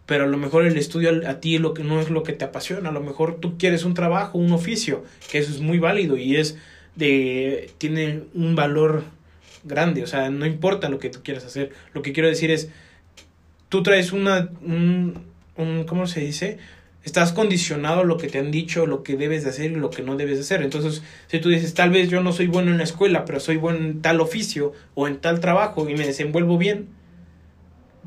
pero 0.04 0.24
a 0.24 0.26
lo 0.26 0.36
mejor 0.36 0.66
el 0.66 0.76
estudio 0.76 1.26
a 1.26 1.40
ti 1.40 1.56
lo 1.56 1.72
que 1.72 1.82
no 1.82 1.98
es 1.98 2.10
lo 2.10 2.24
que 2.24 2.34
te 2.34 2.44
apasiona, 2.44 2.90
a 2.90 2.92
lo 2.92 3.00
mejor 3.00 3.40
tú 3.40 3.56
quieres 3.56 3.84
un 3.84 3.94
trabajo, 3.94 4.36
un 4.36 4.52
oficio, 4.52 5.02
que 5.30 5.38
eso 5.38 5.50
es 5.50 5.62
muy 5.62 5.78
válido 5.78 6.18
y 6.18 6.36
es 6.36 6.58
de 6.94 7.70
tiene 7.78 8.24
un 8.34 8.54
valor 8.54 9.04
grande, 9.62 10.02
o 10.02 10.06
sea, 10.06 10.28
no 10.28 10.44
importa 10.44 10.90
lo 10.90 10.98
que 10.98 11.08
tú 11.08 11.20
quieras 11.22 11.46
hacer. 11.46 11.72
Lo 11.94 12.02
que 12.02 12.12
quiero 12.12 12.28
decir 12.28 12.50
es 12.50 12.68
tú 13.70 13.82
traes 13.82 14.12
una 14.12 14.50
un, 14.60 15.24
un 15.56 15.84
¿cómo 15.84 16.06
se 16.06 16.20
dice? 16.20 16.58
Estás 17.04 17.32
condicionado 17.32 18.00
a 18.00 18.04
lo 18.04 18.16
que 18.16 18.28
te 18.28 18.38
han 18.38 18.50
dicho, 18.50 18.86
lo 18.86 19.02
que 19.02 19.16
debes 19.16 19.44
de 19.44 19.50
hacer 19.50 19.72
y 19.72 19.74
lo 19.74 19.90
que 19.90 20.02
no 20.02 20.16
debes 20.16 20.36
de 20.36 20.42
hacer. 20.42 20.62
Entonces, 20.62 21.02
si 21.26 21.38
tú 21.38 21.50
dices, 21.50 21.74
tal 21.74 21.90
vez 21.90 22.08
yo 22.08 22.22
no 22.22 22.32
soy 22.32 22.46
bueno 22.46 22.70
en 22.70 22.78
la 22.78 22.84
escuela, 22.84 23.24
pero 23.24 23.40
soy 23.40 23.58
bueno 23.58 23.78
en 23.78 24.00
tal 24.00 24.20
oficio 24.20 24.72
o 24.94 25.06
en 25.06 25.18
tal 25.18 25.40
trabajo 25.40 25.88
y 25.88 25.94
me 25.94 26.06
desenvuelvo 26.06 26.56
bien, 26.56 26.88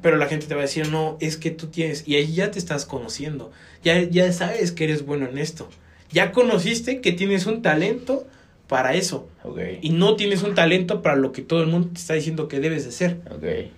pero 0.01 0.17
la 0.17 0.27
gente 0.27 0.47
te 0.47 0.55
va 0.55 0.61
a 0.61 0.63
decir, 0.63 0.89
no, 0.89 1.17
es 1.19 1.37
que 1.37 1.51
tú 1.51 1.67
tienes, 1.67 2.07
y 2.07 2.15
ahí 2.15 2.33
ya 2.33 2.51
te 2.51 2.59
estás 2.59 2.85
conociendo, 2.85 3.51
ya, 3.83 4.01
ya 4.01 4.31
sabes 4.31 4.71
que 4.71 4.83
eres 4.83 5.05
bueno 5.05 5.27
en 5.27 5.37
esto, 5.37 5.69
ya 6.11 6.31
conociste 6.31 7.01
que 7.01 7.11
tienes 7.11 7.45
un 7.45 7.61
talento 7.61 8.27
para 8.67 8.93
eso, 8.93 9.27
y 9.81 9.89
no 9.89 10.15
tienes 10.15 10.43
un 10.43 10.55
talento 10.55 11.01
para 11.01 11.15
lo 11.15 11.31
que 11.31 11.41
todo 11.41 11.61
el 11.61 11.67
mundo 11.67 11.89
te 11.93 11.99
está 11.99 12.13
diciendo 12.13 12.47
que 12.47 12.59
debes 12.59 12.85
de 12.85 12.91
ser. 12.91 13.17
Ok. 13.31 13.71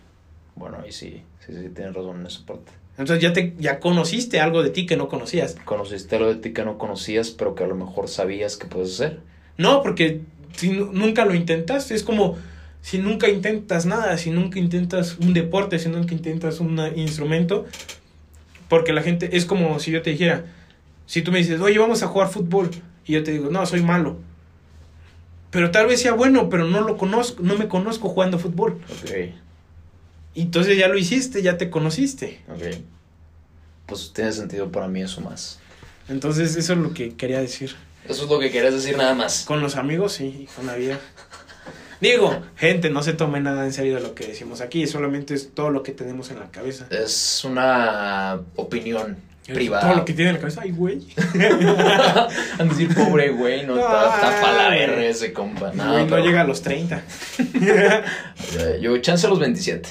Bueno, 0.55 0.77
ahí 0.83 0.91
sí, 0.91 1.21
sí, 1.45 1.53
sí, 1.53 1.69
tienes 1.69 1.93
razón 1.93 2.19
en 2.19 2.27
esa 2.27 2.45
parte. 2.45 2.71
Entonces 2.99 3.23
ya 3.23 3.33
te 3.33 3.55
ya 3.57 3.79
conociste 3.79 4.39
algo 4.41 4.61
de 4.61 4.69
ti 4.69 4.85
que 4.85 4.97
no 4.97 5.07
conocías. 5.07 5.55
Conociste 5.65 6.19
lo 6.19 6.27
de 6.27 6.35
ti 6.35 6.51
que 6.51 6.63
no 6.65 6.77
conocías, 6.77 7.29
pero 7.31 7.55
que 7.55 7.63
a 7.63 7.67
lo 7.67 7.75
mejor 7.75 8.09
sabías 8.09 8.57
que 8.57 8.67
puedes 8.67 8.93
hacer. 8.93 9.21
No, 9.57 9.81
porque 9.81 10.21
si 10.57 10.69
nu- 10.71 10.91
nunca 10.91 11.25
lo 11.25 11.33
intentaste, 11.33 11.95
es 11.95 12.03
como 12.03 12.37
si 12.81 12.97
nunca 12.97 13.29
intentas 13.29 13.85
nada, 13.85 14.17
si 14.17 14.31
nunca 14.31 14.59
intentas 14.59 15.17
un 15.17 15.33
deporte, 15.33 15.79
si 15.79 15.87
nunca 15.89 16.13
intentas 16.13 16.59
un 16.59 16.77
instrumento, 16.97 17.65
porque 18.67 18.91
la 18.93 19.01
gente 19.01 19.35
es 19.37 19.45
como 19.45 19.79
si 19.79 19.91
yo 19.91 20.01
te 20.01 20.09
dijera, 20.11 20.45
si 21.05 21.21
tú 21.21 21.31
me 21.31 21.39
dices, 21.39 21.59
oye, 21.61 21.79
vamos 21.79 22.03
a 22.03 22.07
jugar 22.07 22.27
fútbol, 22.29 22.69
y 23.05 23.13
yo 23.13 23.23
te 23.23 23.31
digo, 23.31 23.49
no, 23.49 23.65
soy 23.65 23.81
malo. 23.81 24.17
Pero 25.51 25.71
tal 25.71 25.87
vez 25.87 26.01
sea 26.01 26.13
bueno, 26.13 26.49
pero 26.49 26.65
no 26.65 26.81
lo 26.81 26.97
conozco, 26.97 27.41
no 27.41 27.57
me 27.57 27.67
conozco 27.67 28.09
jugando 28.09 28.37
fútbol. 28.39 28.77
Ok. 28.91 29.31
Y 30.33 30.41
entonces 30.43 30.77
ya 30.77 30.87
lo 30.87 30.97
hiciste, 30.97 31.41
ya 31.41 31.57
te 31.57 31.69
conociste. 31.69 32.39
Ok. 32.49 32.77
Pues 33.87 34.11
tiene 34.13 34.31
sentido 34.31 34.71
para 34.71 34.87
mí 34.87 35.01
eso 35.01 35.21
más. 35.21 35.59
Entonces 36.07 36.55
eso 36.55 36.73
es 36.73 36.79
lo 36.79 36.93
que 36.93 37.15
quería 37.15 37.39
decir. 37.39 37.75
Eso 38.07 38.23
es 38.23 38.29
lo 38.29 38.39
que 38.39 38.49
querías 38.51 38.73
decir 38.73 38.97
nada 38.97 39.13
más. 39.13 39.43
Con 39.45 39.61
los 39.61 39.75
amigos, 39.75 40.13
sí, 40.13 40.41
y 40.43 40.45
con 40.55 40.65
la 40.67 40.75
vida. 40.75 40.99
Digo, 42.01 42.41
gente, 42.55 42.89
no 42.89 43.03
se 43.03 43.13
tome 43.13 43.41
nada 43.41 43.65
en 43.65 43.73
serio 43.73 43.95
de 43.95 44.01
lo 44.01 44.15
que 44.15 44.25
decimos 44.27 44.61
aquí, 44.61 44.87
solamente 44.87 45.33
es 45.33 45.53
todo 45.53 45.69
lo 45.69 45.83
que 45.83 45.91
tenemos 45.91 46.31
en 46.31 46.39
la 46.39 46.49
cabeza. 46.49 46.87
Es 46.91 47.43
una 47.43 48.39
opinión 48.55 49.17
privada. 49.45 49.87
Todo 49.87 49.95
lo 49.97 50.05
que 50.05 50.13
tiene 50.13 50.29
en 50.29 50.35
la 50.35 50.39
cabeza, 50.39 50.61
ay, 50.63 50.71
güey. 50.71 51.01
A 52.59 52.63
decir, 52.63 52.93
pobre 52.95 53.29
güey, 53.31 53.65
no 53.65 53.75
está, 53.77 54.15
está 54.15 54.41
pa' 54.41 54.51
la. 54.53 54.77
R 54.77 55.09
ese 55.09 55.33
compa. 55.33 55.73
No, 55.73 55.91
Güey, 55.91 56.03
no 56.05 56.09
pero- 56.09 56.23
llega 56.25 56.41
a 56.41 56.43
los 56.45 56.61
30. 56.61 57.03
Eh, 57.39 58.79
Yo, 58.81 58.97
chance 58.99 59.25
a 59.27 59.29
los 59.29 59.39
27. 59.39 59.89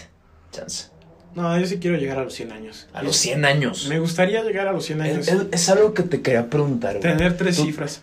Chance. 0.59 0.89
No, 1.35 1.59
yo 1.59 1.67
sí 1.67 1.79
quiero 1.79 1.97
llegar 1.99 2.19
a 2.19 2.25
los 2.25 2.35
100 2.35 2.53
años. 2.53 2.89
A 2.93 3.03
los 3.03 3.17
100 3.17 3.45
años. 3.45 3.87
Me 3.89 3.99
gustaría 4.01 4.43
llegar 4.43 4.67
a 4.69 4.73
los 4.73 4.85
100 4.87 5.01
años. 5.03 5.29
Es, 5.29 5.35
es- 5.35 5.47
es 5.53 5.69
algo 5.69 5.95
que 5.95 6.03
te 6.03 6.21
quería 6.21 6.49
preguntar, 6.51 6.99
güey. 6.99 7.03
Tener 7.03 7.37
tres 7.37 7.57
Tú- 7.57 7.65
cifras. 7.65 8.03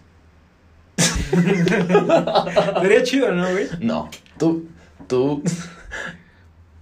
Sería 2.82 3.04
chido, 3.04 3.32
¿no, 3.34 3.52
güey? 3.52 3.68
No, 3.80 4.10
tú, 4.38 4.68
tú, 5.08 5.44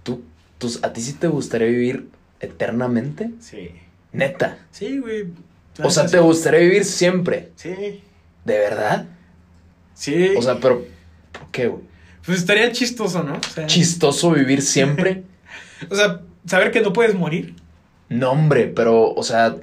tú, 0.02 0.22
tú, 0.58 0.70
¿a 0.82 0.92
ti 0.92 1.00
sí 1.00 1.14
te 1.14 1.26
gustaría 1.28 1.66
vivir 1.68 2.08
eternamente? 2.40 3.30
Sí. 3.40 3.70
Neta. 4.12 4.58
Sí, 4.70 4.98
güey. 4.98 5.26
O 5.82 5.90
sea, 5.90 6.06
te 6.06 6.18
gustaría 6.20 6.60
vivir 6.60 6.84
siempre. 6.84 7.50
Sí. 7.56 8.02
¿De 8.44 8.58
verdad? 8.58 9.06
Sí. 9.94 10.34
O 10.36 10.42
sea, 10.42 10.60
pero, 10.60 10.84
¿por 11.32 11.50
qué, 11.50 11.66
güey? 11.68 11.82
pues 12.24 12.38
estaría 12.38 12.70
chistoso, 12.72 13.22
¿no? 13.22 13.34
O 13.38 13.42
sea, 13.42 13.66
¿Chistoso 13.66 14.30
vivir 14.30 14.62
siempre? 14.62 15.24
o 15.90 15.94
sea, 15.94 16.20
saber 16.46 16.70
que 16.70 16.80
no 16.80 16.92
puedes 16.92 17.14
morir. 17.14 17.54
No, 18.08 18.32
hombre, 18.32 18.66
pero, 18.74 19.12
o 19.12 19.22
sea. 19.22 19.56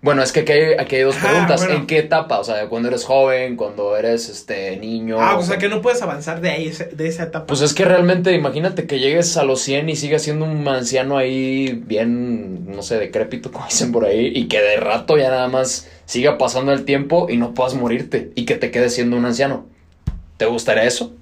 Bueno, 0.00 0.22
es 0.22 0.30
que 0.30 0.40
aquí 0.40 0.52
hay, 0.52 0.74
aquí 0.78 0.94
hay 0.94 1.02
dos 1.02 1.16
Ah, 1.18 1.26
preguntas. 1.28 1.60
bueno. 1.60 1.80
¿En 1.80 1.86
qué 1.88 1.98
etapa? 1.98 2.38
O 2.38 2.44
sea, 2.44 2.68
cuando 2.68 2.86
eres 2.86 3.04
joven, 3.04 3.56
cuando 3.56 3.96
eres 3.96 4.28
este 4.28 4.76
niño. 4.76 5.20
Ah, 5.20 5.36
o 5.36 5.42
sea, 5.42 5.58
que 5.58 5.68
no 5.68 5.82
puedes 5.82 6.00
avanzar 6.02 6.40
de 6.40 6.50
ahí, 6.50 6.72
de 6.92 7.08
esa 7.08 7.24
etapa. 7.24 7.46
Pues 7.46 7.62
es 7.62 7.74
que 7.74 7.84
realmente, 7.84 8.32
imagínate 8.32 8.86
que 8.86 9.00
llegues 9.00 9.36
a 9.36 9.42
los 9.42 9.60
100 9.60 9.88
y 9.88 9.96
sigas 9.96 10.22
siendo 10.22 10.44
un 10.44 10.66
anciano 10.68 11.18
ahí 11.18 11.82
bien, 11.84 12.70
no 12.70 12.82
sé, 12.82 12.96
decrépito, 12.96 13.50
como 13.50 13.66
dicen 13.66 13.90
por 13.90 14.04
ahí, 14.04 14.30
y 14.32 14.46
que 14.46 14.60
de 14.62 14.76
rato 14.76 15.18
ya 15.18 15.30
nada 15.30 15.48
más 15.48 15.88
siga 16.04 16.38
pasando 16.38 16.72
el 16.72 16.84
tiempo 16.84 17.26
y 17.28 17.36
no 17.36 17.52
puedas 17.54 17.74
morirte 17.74 18.30
y 18.36 18.44
que 18.44 18.54
te 18.54 18.70
quedes 18.70 18.94
siendo 18.94 19.16
un 19.16 19.24
anciano. 19.24 19.66
¿Te 20.36 20.46
gustaría 20.46 20.84
eso? 20.84 21.12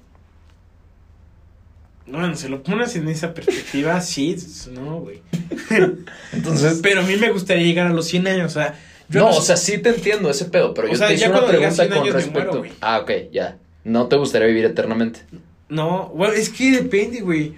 No, 2.07 2.35
se 2.35 2.49
lo 2.49 2.63
pones 2.63 2.95
en 2.95 3.07
esa 3.09 3.33
perspectiva, 3.33 3.99
sí, 4.01 4.35
no, 4.71 5.01
güey. 5.01 5.21
Entonces, 6.33 6.79
Pero 6.81 7.01
a 7.01 7.03
mí 7.03 7.15
me 7.17 7.31
gustaría 7.31 7.63
llegar 7.63 7.87
a 7.87 7.93
los 7.93 8.07
100 8.07 8.27
años, 8.27 8.51
o 8.51 8.59
sea... 8.59 8.75
yo 9.09 9.21
no, 9.25 9.33
sé- 9.33 9.39
o 9.39 9.41
sea, 9.41 9.57
sí 9.57 9.77
te 9.79 9.89
entiendo 9.89 10.29
ese 10.29 10.45
pedo, 10.45 10.73
pero 10.73 10.87
O 10.87 10.91
yo 10.91 10.97
sea, 10.97 11.07
te 11.07 11.15
hice 11.15 11.29
una 11.29 11.45
pregunta 11.45 11.71
100 11.71 11.89
con 11.89 12.11
respecto. 12.13 12.57
muero, 12.59 12.75
ah, 12.81 12.99
ok, 12.99 13.11
ya. 13.31 13.57
¿No 13.83 14.07
te 14.07 14.17
gustaría 14.17 14.47
vivir 14.47 14.65
eternamente? 14.65 15.21
No, 15.69 16.09
bueno, 16.15 16.33
es 16.33 16.49
que 16.49 16.71
depende, 16.71 17.21
güey. 17.21 17.55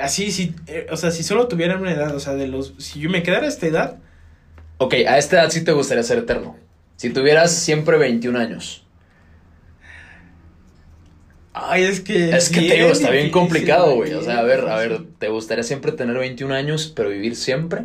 Así, 0.00 0.30
si, 0.32 0.54
eh, 0.66 0.86
o 0.90 0.96
sea, 0.96 1.10
si 1.10 1.22
solo 1.22 1.48
tuviera 1.48 1.76
una 1.76 1.92
edad, 1.92 2.14
o 2.14 2.20
sea, 2.20 2.34
de 2.34 2.46
los... 2.48 2.74
Si 2.78 3.00
yo 3.00 3.10
me 3.10 3.22
quedara 3.22 3.46
a 3.46 3.48
esta 3.48 3.66
edad, 3.66 3.98
Ok, 4.78 4.94
a 5.06 5.18
esta 5.18 5.42
edad 5.42 5.50
sí 5.50 5.62
te 5.62 5.72
gustaría 5.72 6.02
ser 6.02 6.18
eterno. 6.18 6.56
Si 6.96 7.10
tuvieras 7.10 7.54
siempre 7.54 7.98
21 7.98 8.38
años. 8.38 8.86
Ay, 11.52 11.84
es 11.84 12.00
que... 12.00 12.30
Es 12.30 12.48
que 12.48 12.60
te 12.60 12.74
digo, 12.76 12.88
está 12.88 13.10
bien 13.10 13.30
complicado, 13.30 13.94
güey. 13.94 14.12
O 14.14 14.22
sea, 14.22 14.38
a 14.38 14.42
ver, 14.42 14.60
a 14.68 14.76
ver. 14.76 15.02
¿te 15.18 15.28
gustaría 15.28 15.64
siempre 15.64 15.92
tener 15.92 16.16
21 16.16 16.54
años, 16.54 16.92
pero 16.94 17.08
vivir 17.08 17.36
siempre? 17.36 17.84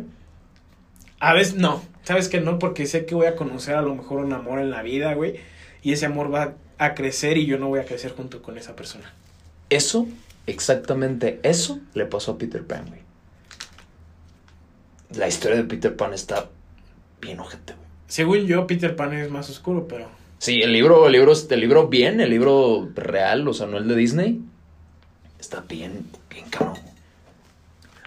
A 1.18 1.32
veces 1.32 1.54
no, 1.54 1.82
sabes 2.04 2.28
que 2.28 2.40
no, 2.40 2.58
porque 2.58 2.86
sé 2.86 3.06
que 3.06 3.14
voy 3.14 3.26
a 3.26 3.36
conocer 3.36 3.74
a 3.74 3.82
lo 3.82 3.94
mejor 3.94 4.20
un 4.20 4.32
amor 4.32 4.60
en 4.60 4.70
la 4.70 4.82
vida, 4.82 5.14
güey. 5.14 5.36
Y 5.82 5.92
ese 5.92 6.06
amor 6.06 6.32
va 6.32 6.54
a 6.78 6.94
crecer 6.94 7.38
y 7.38 7.46
yo 7.46 7.58
no 7.58 7.68
voy 7.68 7.80
a 7.80 7.84
crecer 7.84 8.12
junto 8.12 8.42
con 8.42 8.58
esa 8.58 8.76
persona. 8.76 9.12
Eso, 9.70 10.06
exactamente 10.46 11.40
eso, 11.42 11.80
le 11.94 12.06
pasó 12.06 12.32
a 12.32 12.38
Peter 12.38 12.64
Pan, 12.64 12.86
güey. 12.88 13.00
La 15.16 15.28
historia 15.28 15.56
de 15.56 15.64
Peter 15.64 15.94
Pan 15.96 16.12
está 16.12 16.48
bien 17.20 17.40
ojete, 17.40 17.74
güey. 17.74 17.86
Según 18.08 18.46
yo, 18.46 18.66
Peter 18.66 18.94
Pan 18.94 19.12
es 19.14 19.30
más 19.30 19.50
oscuro, 19.50 19.88
pero. 19.88 20.08
Sí, 20.38 20.60
el 20.62 20.72
libro, 20.72 21.06
el 21.06 21.12
libro, 21.12 21.32
el 21.50 21.60
libro 21.60 21.88
bien, 21.88 22.20
el 22.20 22.30
libro 22.30 22.88
real, 22.94 23.46
o 23.48 23.54
sea, 23.54 23.66
no 23.66 23.78
el 23.78 23.88
de 23.88 23.96
Disney, 23.96 24.40
está 25.40 25.60
bien, 25.62 26.06
bien 26.30 26.46
cabrón. 26.50 26.76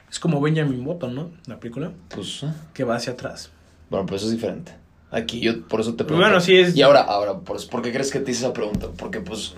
Es 0.09 0.19
como 0.19 0.39
Benjamin 0.41 0.83
Button, 0.83 1.13
¿no? 1.15 1.31
La 1.47 1.59
película. 1.59 1.91
Pues, 2.09 2.43
eh, 2.43 2.47
Que 2.73 2.83
va 2.83 2.95
hacia 2.95 3.13
atrás. 3.13 3.51
bueno, 3.89 4.05
pero 4.05 4.17
eso 4.17 4.25
es 4.27 4.31
diferente. 4.31 4.73
Aquí 5.11 5.39
yo 5.39 5.67
por 5.67 5.81
eso 5.81 5.91
te 5.95 6.03
pregunto. 6.03 6.23
bueno, 6.27 6.39
sí 6.39 6.55
es- 6.57 6.75
Y 6.75 6.81
ahora, 6.83 7.01
ahora, 7.01 7.39
por, 7.39 7.65
¿por 7.69 7.81
qué 7.81 7.91
crees 7.91 8.11
que 8.11 8.19
te 8.19 8.31
hice 8.31 8.41
esa 8.45 8.53
pregunta? 8.53 8.87
Porque 8.95 9.19
pues 9.21 9.55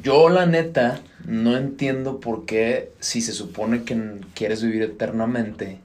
yo 0.00 0.28
la 0.28 0.46
neta 0.46 1.00
no 1.24 1.56
entiendo 1.56 2.20
por 2.20 2.46
qué 2.46 2.92
si 3.00 3.20
se 3.20 3.32
supone 3.32 3.82
que 3.82 4.20
quieres 4.34 4.62
vivir 4.62 4.82
eternamente. 4.82 5.80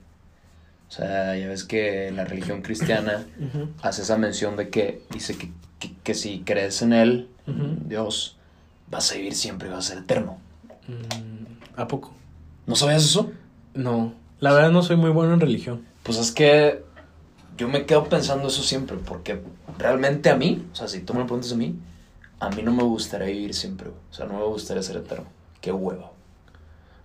O 0.89 0.91
sea, 0.91 1.35
ya 1.37 1.47
ves 1.47 1.63
que 1.63 2.11
la 2.11 2.25
religión 2.25 2.61
cristiana 2.61 3.25
hace 3.81 4.01
esa 4.03 4.17
mención 4.17 4.55
de 4.57 4.69
que 4.69 5.01
dice 5.11 5.35
que, 5.37 5.49
que, 5.81 5.91
que 6.03 6.13
si 6.13 6.39
crees 6.41 6.81
en 6.81 6.93
él, 6.93 7.27
Dios, 7.85 8.37
vas 8.89 9.11
a 9.11 9.15
vivir 9.15 9.35
siempre 9.35 9.67
y 9.67 9.71
vas 9.71 9.85
a 9.87 9.89
ser 9.89 9.97
eterno. 10.03 10.37
Mm, 10.87 11.79
¿A 11.79 11.87
poco? 11.87 12.13
¿No 12.65 12.75
sabías 12.75 13.03
eso? 13.03 13.31
No. 13.73 14.13
La 14.39 14.53
verdad 14.53 14.71
no 14.71 14.83
soy 14.83 14.95
muy 14.95 15.09
bueno 15.09 15.33
en 15.33 15.41
religión. 15.41 15.85
Pues 16.03 16.17
es 16.17 16.31
que 16.31 16.83
yo 17.57 17.67
me 17.67 17.85
quedo 17.85 18.05
pensando 18.05 18.47
eso 18.47 18.63
siempre, 18.63 18.97
porque 18.97 19.41
realmente 19.77 20.29
a 20.29 20.35
mí, 20.35 20.65
o 20.71 20.75
sea, 20.75 20.87
si 20.87 21.01
tú 21.01 21.13
me 21.13 21.19
lo 21.19 21.25
preguntas 21.25 21.51
a 21.51 21.55
mí, 21.55 21.75
a 22.39 22.49
mí 22.49 22.61
no 22.63 22.71
me 22.71 22.83
gustaría 22.83 23.27
vivir 23.27 23.53
siempre. 23.53 23.89
O 23.89 24.13
sea, 24.13 24.25
no 24.25 24.37
me 24.37 24.45
gustaría 24.45 24.81
ser 24.83 24.97
eterno. 24.97 25.25
Qué 25.59 25.71
hueva. 25.71 26.11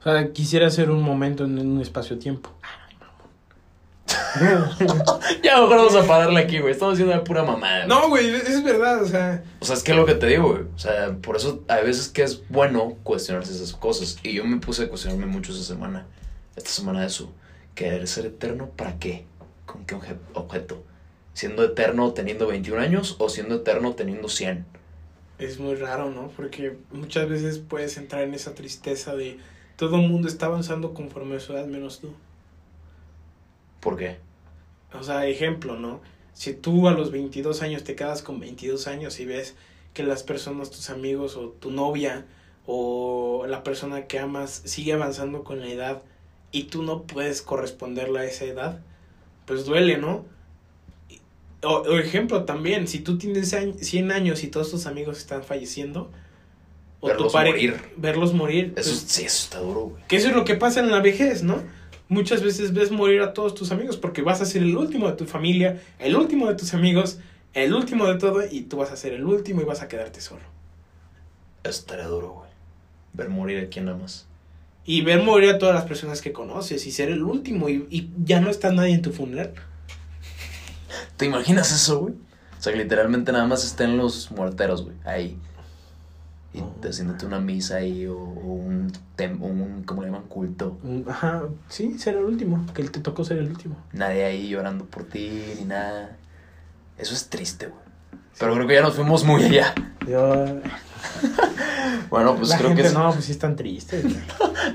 O 0.01 0.03
sea, 0.03 0.33
quisiera 0.33 0.69
hacer 0.69 0.91
un 0.91 1.03
momento 1.03 1.45
en 1.45 1.59
un 1.59 1.81
espacio-tiempo. 1.81 2.51
Ya 5.43 5.61
mejor 5.61 5.77
vamos 5.77 5.95
a 5.97 6.07
pararle 6.07 6.41
aquí, 6.41 6.59
güey. 6.61 6.73
Estamos 6.73 6.95
haciendo 6.95 7.15
una 7.15 7.25
pura 7.25 7.43
mamada. 7.43 7.87
No, 7.87 8.09
güey, 8.09 8.29
es 8.35 8.63
verdad, 8.63 9.03
o 9.03 9.07
sea. 9.07 9.43
O 9.61 9.65
sea, 9.65 9.75
es 9.77 9.83
que 9.83 9.93
es 9.93 9.97
lo 9.97 10.07
que 10.07 10.15
te 10.15 10.27
digo, 10.27 10.51
güey. 10.53 10.63
O 10.75 10.79
sea, 10.79 11.17
por 11.21 11.37
eso 11.37 11.63
hay 11.69 11.85
veces 11.85 12.09
que 12.09 12.23
es 12.23 12.49
bueno 12.49 12.97
cuestionarse 13.03 13.53
esas 13.53 13.73
cosas. 13.73 14.19
Y 14.23 14.35
yo 14.35 14.45
me 14.45 14.57
puse 14.59 14.85
a 14.85 14.89
cuestionarme 14.89 15.27
mucho 15.27 15.53
esa 15.53 15.63
semana. 15.65 16.07
Esta 16.57 16.71
semana 16.71 17.01
de 17.03 17.07
eso. 17.07 17.33
¿Querer 17.75 18.07
ser 18.09 18.27
eterno 18.27 18.71
para 18.71 18.99
qué? 18.99 19.25
¿Con 19.67 19.85
qué 19.85 19.95
obje- 19.97 20.17
objeto? 20.35 20.83
¿Siendo 21.35 21.63
eterno 21.65 22.13
teniendo 22.13 22.47
21 22.47 22.81
años 22.81 23.17
o 23.19 23.29
siendo 23.29 23.57
eterno 23.57 23.93
teniendo 23.95 24.29
100? 24.29 24.65
Es 25.39 25.59
muy 25.59 25.75
raro, 25.75 26.11
¿no? 26.11 26.29
Porque 26.29 26.79
muchas 26.93 27.29
veces 27.29 27.59
puedes 27.59 27.99
entrar 27.99 28.23
en 28.23 28.33
esa 28.33 28.55
tristeza 28.55 29.15
de 29.15 29.39
todo 29.77 29.97
el 29.97 30.09
mundo 30.09 30.29
está 30.29 30.47
avanzando 30.47 30.95
conforme 30.95 31.37
a 31.37 31.41
su 31.41 31.53
edad 31.53 31.67
menos 31.67 32.01
tú. 32.01 32.15
¿Por 33.81 33.99
qué? 33.99 34.17
O 35.01 35.03
sea, 35.05 35.27
ejemplo, 35.27 35.77
¿no? 35.77 36.01
Si 36.33 36.53
tú 36.53 36.89
a 36.89 36.93
los 36.93 37.11
22 37.11 37.63
años 37.63 37.85
te 37.85 37.95
quedas 37.95 38.23
con 38.23 38.41
22 38.41 38.87
años 38.89 39.19
y 39.21 39.25
ves 39.25 39.55
que 39.95 40.03
las 40.03 40.23
personas, 40.23 40.71
tus 40.71 40.91
amigos 40.91 41.37
o 41.37 41.49
tu 41.49 41.71
novia 41.71 42.27
o 42.67 43.47
la 43.49 43.63
persona 43.63 44.07
que 44.07 44.19
amas 44.19 44.63
sigue 44.65 44.93
avanzando 44.93 45.45
con 45.45 45.61
la 45.61 45.69
edad 45.69 46.03
y 46.53 46.65
tú 46.65 46.83
no 46.83 47.03
puedes 47.05 47.41
corresponderle 47.43 48.19
a 48.21 48.25
esa 48.25 48.45
edad, 48.45 48.81
pues 49.47 49.65
duele, 49.65 49.97
¿no? 49.99 50.25
O, 51.63 51.69
o 51.79 51.99
ejemplo 51.99 52.45
también, 52.45 52.87
si 52.87 52.99
tú 53.01 53.19
tienes 53.19 53.53
añ- 53.55 53.79
100 53.79 54.13
años 54.13 54.45
y 54.45 54.49
todos 54.49 54.71
tus 54.71 54.87
amigos 54.87 55.19
están 55.19 55.43
falleciendo, 55.43 56.11
o 57.01 57.09
Verlos 57.09 57.33
pare- 57.33 57.51
morir. 57.51 57.77
verlos 57.97 58.35
morir, 58.35 58.75
Eso, 58.77 58.91
pues, 58.91 59.05
sí, 59.07 59.25
eso 59.25 59.45
está 59.45 59.59
duro, 59.61 59.81
güey. 59.87 60.03
que 60.09 60.17
eso 60.17 60.29
es 60.29 60.35
lo 60.35 60.45
que 60.45 60.55
pasa 60.55 60.81
en 60.81 60.91
la 60.91 61.01
vejez, 61.01 61.43
¿no? 61.43 61.63
Muchas 62.09 62.43
veces 62.43 62.73
ves 62.73 62.91
morir 62.91 63.21
a 63.23 63.33
todos 63.33 63.55
tus 63.55 63.73
amigos 63.73 63.97
porque 63.97 64.23
vas 64.23 64.41
a 64.41 64.45
ser 64.45 64.63
el 64.63 64.77
último 64.77 65.09
de 65.09 65.15
tu 65.15 65.27
familia, 65.27 65.83
el 65.99 66.15
último 66.15 66.47
de 66.47 66.55
tus 66.55 66.73
amigos, 66.73 67.19
el 67.53 67.75
último 67.75 68.07
de 68.07 68.17
todo 68.17 68.43
y 68.49 68.63
tú 68.63 68.77
vas 68.77 68.93
a 68.93 68.97
ser 68.97 69.13
el 69.15 69.25
último 69.25 69.61
y 69.61 69.65
vas 69.65 69.83
a 69.83 69.89
quedarte 69.89 70.21
solo. 70.21 70.43
Eso 71.65 71.81
estaría 71.81 72.07
duro, 72.07 72.33
güey. 72.33 72.51
Ver 73.13 73.29
morir 73.29 73.65
a 73.65 73.69
quien 73.69 73.89
amas. 73.89 74.27
Y 74.85 75.03
ver 75.03 75.23
morir 75.23 75.51
a 75.51 75.59
todas 75.59 75.75
las 75.75 75.85
personas 75.85 76.23
que 76.23 76.33
conoces 76.33 76.87
y 76.87 76.93
ser 76.93 77.09
el 77.09 77.25
último 77.25 77.69
y, 77.69 77.87
y 77.91 78.11
ya 78.25 78.41
no 78.41 78.51
está 78.51 78.71
nadie 78.71 78.95
en 78.95 79.03
tu 79.03 79.13
funeral. 79.13 79.55
¿Te 81.17 81.27
imaginas 81.27 81.73
eso, 81.73 82.01
güey? 82.01 82.15
O 82.59 82.63
sea, 82.63 82.73
que 82.73 82.79
literalmente 82.79 83.33
nada 83.33 83.47
más 83.47 83.65
estén 83.65 83.97
los 83.97 84.31
muerteros, 84.31 84.85
güey, 84.85 84.97
ahí. 85.05 85.37
Y 86.57 86.87
haciéndote 86.89 87.27
una 87.27 87.39
misa 87.41 87.77
ahí 87.77 88.07
o, 88.07 88.17
o 88.19 88.53
un, 88.55 88.91
tem- 89.17 89.41
un, 89.41 89.83
¿cómo 89.85 90.03
le 90.03 90.09
llaman? 90.09 90.23
Culto. 90.29 90.79
Ajá, 91.09 91.43
sí, 91.69 91.99
ser 91.99 92.17
el 92.17 92.25
último, 92.25 92.65
que 92.75 92.83
te 92.85 93.01
tocó 93.01 93.25
ser 93.25 93.39
el 93.39 93.49
último. 93.49 93.77
Nadie 93.93 94.25
ahí 94.25 94.49
llorando 94.49 94.85
por 94.87 95.05
ti 95.05 95.43
ni 95.59 95.65
nada. 95.67 96.17
Eso 96.99 97.13
es 97.15 97.29
triste, 97.29 97.67
güey. 97.67 97.81
Pero 98.39 98.55
creo 98.55 98.67
que 98.67 98.75
ya 98.75 98.83
nos 98.83 98.95
fuimos 98.95 99.25
muy 99.25 99.45
allá. 99.45 99.75
Yo, 100.07 100.45
Bueno, 102.11 102.37
pues 102.37 102.51
la 102.51 102.57
creo 102.59 102.69
gente 102.69 102.83
que 102.83 102.89
es... 102.89 102.95
no, 102.95 103.11
pues 103.13 103.25
sí 103.25 103.33
están 103.33 103.57
tristes. 103.57 104.05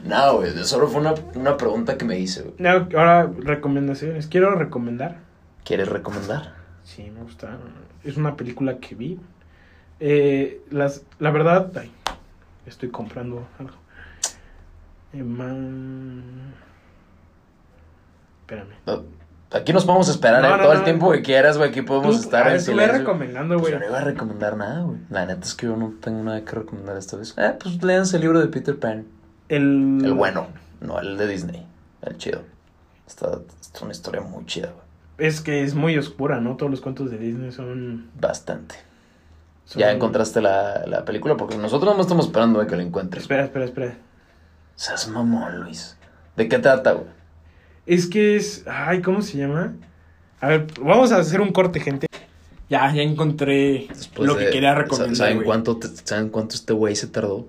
Nada, 0.04 0.32
güey. 0.34 0.52
Solo 0.66 0.88
fue 0.88 1.02
una, 1.02 1.14
una 1.36 1.58
pregunta 1.58 1.98
que 1.98 2.06
me 2.06 2.20
hice, 2.20 2.42
güey. 2.44 2.56
No, 2.60 2.70
Ahora, 2.98 3.32
recomendaciones. 3.40 4.28
Quiero 4.28 4.54
recomendar 4.56 5.20
¿Quieres 5.64 5.88
recomendar? 5.90 6.56
Sí, 6.84 7.10
me 7.12 7.22
gusta. 7.22 7.58
Es 8.04 8.18
una 8.18 8.36
película 8.36 8.80
que 8.80 8.96
vi. 8.96 9.20
Eh, 10.04 10.62
las, 10.72 11.04
la 11.20 11.30
verdad, 11.32 11.72
ay, 11.80 11.92
estoy 12.66 12.90
comprando 12.90 13.48
algo. 13.60 13.76
Eh, 15.14 15.24
man- 15.24 16.54
Espérame. 18.42 19.04
Aquí 19.52 19.74
nos 19.74 19.86
podemos 19.86 20.08
esperar, 20.10 20.42
No, 20.42 20.48
¿eh? 20.48 20.52
no, 20.52 20.64
Todo 20.64 20.74
no. 20.74 20.80
el 20.80 20.86
tiempo 20.86 21.12
que 21.12 21.22
quieras, 21.22 21.58
güey. 21.58 21.70
Aquí 21.70 21.82
podemos 21.82 22.16
Tú- 22.18 22.24
estar 22.24 22.44
a 22.44 22.48
en 22.48 22.54
ver, 22.54 22.62
silencio. 22.62 22.98
recomendando, 23.00 23.56
Pues 23.58 23.62
güey. 23.64 23.74
yo 23.74 23.80
no 23.80 23.86
iba 23.88 24.00
a 24.00 24.04
recomendar 24.04 24.58
nada, 24.58 24.82
güey. 24.82 24.98
La 25.10 25.26
neta 25.26 25.42
es 25.46 25.54
que 25.54 25.68
yo 25.68 25.76
no 25.76 25.94
tengo 26.02 26.24
nada 26.24 26.44
que 26.44 26.52
recomendar 26.56 26.98
esta 26.98 27.18
vez. 27.18 27.36
Eh, 27.38 27.54
pues 27.62 27.84
léanse 27.84 28.16
el 28.16 28.22
libro 28.24 28.40
de 28.40 28.48
Peter 28.48 28.78
Pan. 28.80 29.06
El, 29.50 30.02
El 30.04 30.14
bueno, 30.14 30.48
no 30.80 31.00
el 31.00 31.18
de 31.18 31.28
Disney. 31.28 31.68
El 32.02 32.18
chido. 32.18 32.42
Está, 33.06 33.40
es 33.60 33.82
una 33.82 33.92
historia 33.92 34.22
muy 34.22 34.46
chida, 34.46 34.68
güey. 34.72 34.86
Es 35.30 35.42
que 35.42 35.64
es 35.64 35.76
muy 35.76 35.98
oscura, 35.98 36.40
¿no? 36.40 36.56
Todos 36.56 36.72
los 36.72 36.80
cuentos 36.82 37.12
de 37.12 37.18
Disney 37.18 37.52
son. 37.52 38.10
Bastante. 38.20 38.76
¿Ya 39.76 39.92
encontraste 39.92 40.42
la, 40.42 40.84
la 40.86 41.06
película? 41.06 41.38
Porque 41.38 41.58
nosotros 41.58 41.96
no 41.96 42.02
estamos 42.02 42.26
esperando 42.26 42.60
a 42.60 42.68
que 42.68 42.76
la 42.76 42.84
encuentres. 42.84 43.24
Espera, 43.24 43.46
espera, 43.46 43.66
espera. 43.66 43.98
Seas 44.76 45.08
mamón, 45.08 45.62
Luis. 45.62 45.98
¿De 46.36 46.48
qué 46.48 46.60
trata, 46.60 46.94
güey? 46.94 47.08
Es 47.86 48.08
que 48.08 48.36
es. 48.36 48.66
Ay, 48.68 49.02
¿cómo 49.02 49.22
se 49.22 49.38
llama? 49.38 49.74
A 50.40 50.48
ver, 50.50 50.68
vamos 50.82 51.12
a 51.12 51.18
hacer 51.18 51.40
un 51.42 51.52
corte, 51.52 51.80
gente. 51.80 52.08
Ya, 52.70 52.94
ya 52.94 53.02
encontré 53.02 53.88
Después 53.90 54.28
lo 54.28 54.36
de- 54.36 54.46
que 54.46 54.52
quería 54.52 54.74
recomendar. 54.76 55.16
¿Saben 55.16 55.36
güey. 55.38 55.46
cuánto, 55.46 55.78
te- 55.78 55.88
¿Saben 55.90 56.30
cuánto 56.30 56.56
este 56.56 56.74
güey 56.74 56.96
se 56.96 57.08
tardó? 57.08 57.48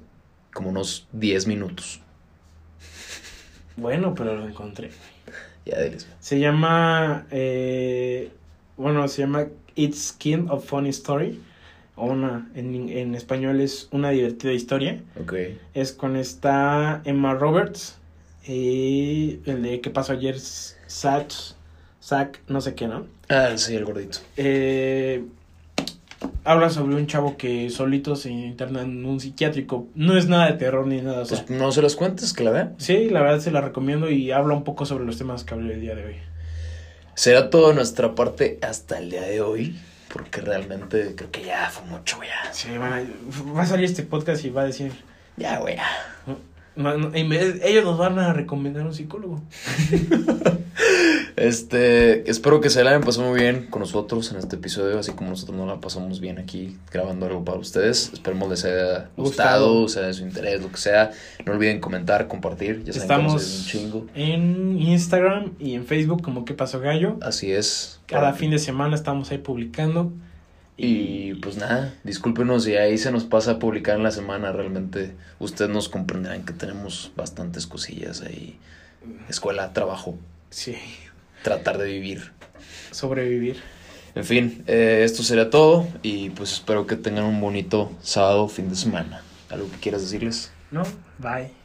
Como 0.53 0.68
unos 0.70 1.07
10 1.12 1.47
minutos. 1.47 2.01
Bueno, 3.77 4.14
pero 4.14 4.37
lo 4.37 4.47
encontré. 4.47 4.91
Ya, 5.64 5.81
diles. 5.81 6.07
Se 6.20 6.39
llama. 6.39 7.27
eh, 7.31 8.33
bueno, 8.77 9.07
se 9.09 9.23
llama 9.23 9.47
It's 9.75 10.12
Kind 10.12 10.51
of 10.51 10.66
Funny 10.66 10.91
Story. 10.91 11.41
O 12.03 12.07
una. 12.07 12.50
En, 12.57 12.88
en 12.88 13.14
español 13.14 13.61
es 13.61 13.88
una 13.92 14.11
divertida 14.11 14.53
historia. 14.53 15.00
Ok. 15.20 15.34
Es 15.72 15.92
con 15.92 16.16
esta 16.16 17.00
Emma 17.05 17.34
Roberts. 17.34 17.96
Y 18.44 19.38
el 19.46 19.62
de 19.62 19.80
¿Qué 19.80 19.90
pasó 19.90 20.12
ayer? 20.12 20.36
Zach. 20.40 21.32
Zach, 22.03 22.38
no 22.48 22.61
sé 22.61 22.74
qué, 22.74 22.88
¿no? 22.88 23.07
Ah, 23.28 23.53
sí, 23.57 23.76
el 23.76 23.84
gordito. 23.84 24.18
Eh, 24.36 25.24
habla 26.42 26.70
sobre 26.70 26.96
un 26.96 27.07
chavo 27.07 27.36
que 27.36 27.70
solito 27.70 28.16
se 28.16 28.30
interna 28.30 28.82
en 28.82 29.05
un 29.07 29.20
psiquiátrico. 29.20 29.86
No 29.94 30.18
es 30.18 30.26
nada 30.26 30.46
de 30.50 30.55
terror 30.59 30.84
ni 30.88 31.00
nada. 31.03 31.20
O 31.22 31.24
sea, 31.24 31.44
Pues 31.46 31.57
no 31.57 31.70
se 31.70 31.82
los 31.82 31.94
cuentes, 31.94 32.32
que 32.32 32.42
la 32.42 32.50
vean. 32.50 32.74
sí, 32.78 33.11
la 33.11 33.20
verdad 33.22 33.38
se 33.38 33.53
la 33.53 33.61
recomiendo 33.61 34.11
y 34.11 34.32
habla 34.32 34.55
un 34.55 34.64
poco 34.64 34.86
sobre 34.86 35.05
los 35.05 35.18
temas 35.18 35.44
que 35.44 35.55
hablé 35.55 35.74
el 35.74 35.80
día 35.80 35.94
de 35.94 36.05
hoy. 36.05 36.16
Será 37.14 37.48
toda 37.50 37.72
nuestra 37.74 38.16
parte 38.16 38.59
hasta 38.62 38.98
el 38.98 39.11
día 39.11 39.22
de 39.22 39.40
hoy. 39.40 39.76
Porque 40.12 40.40
realmente 40.42 41.14
creo 41.16 41.30
que 41.30 41.42
ya 41.44 41.70
fue 41.70 41.84
mucho, 41.86 42.16
güey. 42.16 42.28
ya. 42.28 42.52
Sí, 42.52 42.76
van 42.76 42.92
a- 42.92 43.52
va 43.52 43.62
a 43.62 43.66
salir 43.66 43.86
este 43.86 44.02
podcast 44.02 44.44
y 44.44 44.50
va 44.50 44.62
a 44.62 44.66
decir. 44.66 44.92
Ya, 45.36 45.58
güey. 45.58 45.76
ellos 46.76 47.84
nos 47.84 47.98
van 47.98 48.18
a 48.18 48.32
recomendar 48.32 48.84
un 48.84 48.94
psicólogo. 48.94 49.42
Este, 51.43 52.30
espero 52.30 52.61
que 52.61 52.70
se 52.70 52.84
la 52.84 52.90
hayan 52.90 53.03
pasado 53.03 53.28
muy 53.28 53.40
bien 53.40 53.66
con 53.68 53.80
nosotros 53.80 54.30
en 54.30 54.38
este 54.38 54.55
episodio, 54.55 55.01
así 55.01 55.11
como 55.11 55.30
nosotros 55.30 55.57
nos 55.59 55.66
la 55.66 55.80
pasamos 55.80 56.20
bien 56.20 56.38
aquí 56.38 56.78
grabando 56.93 57.26
algo 57.26 57.45
para 57.45 57.59
ustedes. 57.59 58.12
Esperemos 58.12 58.49
les 58.49 58.64
haya 58.64 59.09
Gustado. 59.16 59.72
gustado, 59.74 59.88
sea 59.88 60.03
de 60.05 60.14
su 60.14 60.22
interés, 60.22 60.62
lo 60.62 60.70
que 60.70 60.76
sea. 60.76 61.11
No 61.45 61.51
olviden 61.55 61.80
comentar, 61.80 62.28
compartir. 62.28 62.84
Ya 62.84 62.93
saben 62.93 63.09
que 63.09 63.14
ayuda 63.14 63.32
un 63.32 63.36
Estamos 63.40 63.66
chingo. 63.66 64.07
en 64.14 64.80
Instagram 64.80 65.55
y 65.59 65.74
en 65.74 65.84
Facebook 65.84 66.22
como 66.22 66.45
que 66.45 66.55
pasó 66.55 66.78
gallo. 66.78 67.16
Así 67.22 67.51
es. 67.51 67.99
Cada 68.07 68.34
fin 68.34 68.53
de 68.53 68.61
semana 68.61 68.95
estamos 68.95 69.32
ahí 69.32 69.38
publicando. 69.38 70.12
Y 70.76 71.34
pues 71.34 71.57
nada, 71.57 71.93
discúlpenos 72.05 72.62
si 72.62 72.76
ahí 72.76 72.99
se 72.99 73.11
nos 73.11 73.24
pasa 73.24 73.51
a 73.51 73.59
publicar 73.59 73.97
en 73.97 74.05
la 74.05 74.12
semana. 74.12 74.53
Realmente 74.53 75.16
ustedes 75.40 75.72
nos 75.72 75.88
comprenderán 75.88 76.45
que 76.45 76.53
tenemos 76.53 77.11
bastantes 77.16 77.66
cosillas 77.66 78.22
ahí. 78.22 78.61
Escuela, 79.28 79.72
trabajo, 79.72 80.16
Sí, 80.51 80.76
tratar 81.43 81.78
de 81.78 81.86
vivir. 81.86 82.32
sobrevivir. 82.90 83.61
En 84.14 84.24
fin, 84.24 84.62
eh, 84.66 85.03
esto 85.05 85.22
sería 85.22 85.49
todo 85.49 85.86
y 86.03 86.30
pues 86.30 86.53
espero 86.53 86.86
que 86.86 86.97
tengan 86.97 87.24
un 87.24 87.40
bonito 87.40 87.90
sábado, 88.03 88.47
fin 88.49 88.68
de 88.68 88.76
semana. 88.76 89.22
¿Algo 89.49 89.70
que 89.70 89.78
quieras 89.78 90.03
decirles? 90.03 90.53
No, 90.70 90.82
bye. 91.18 91.61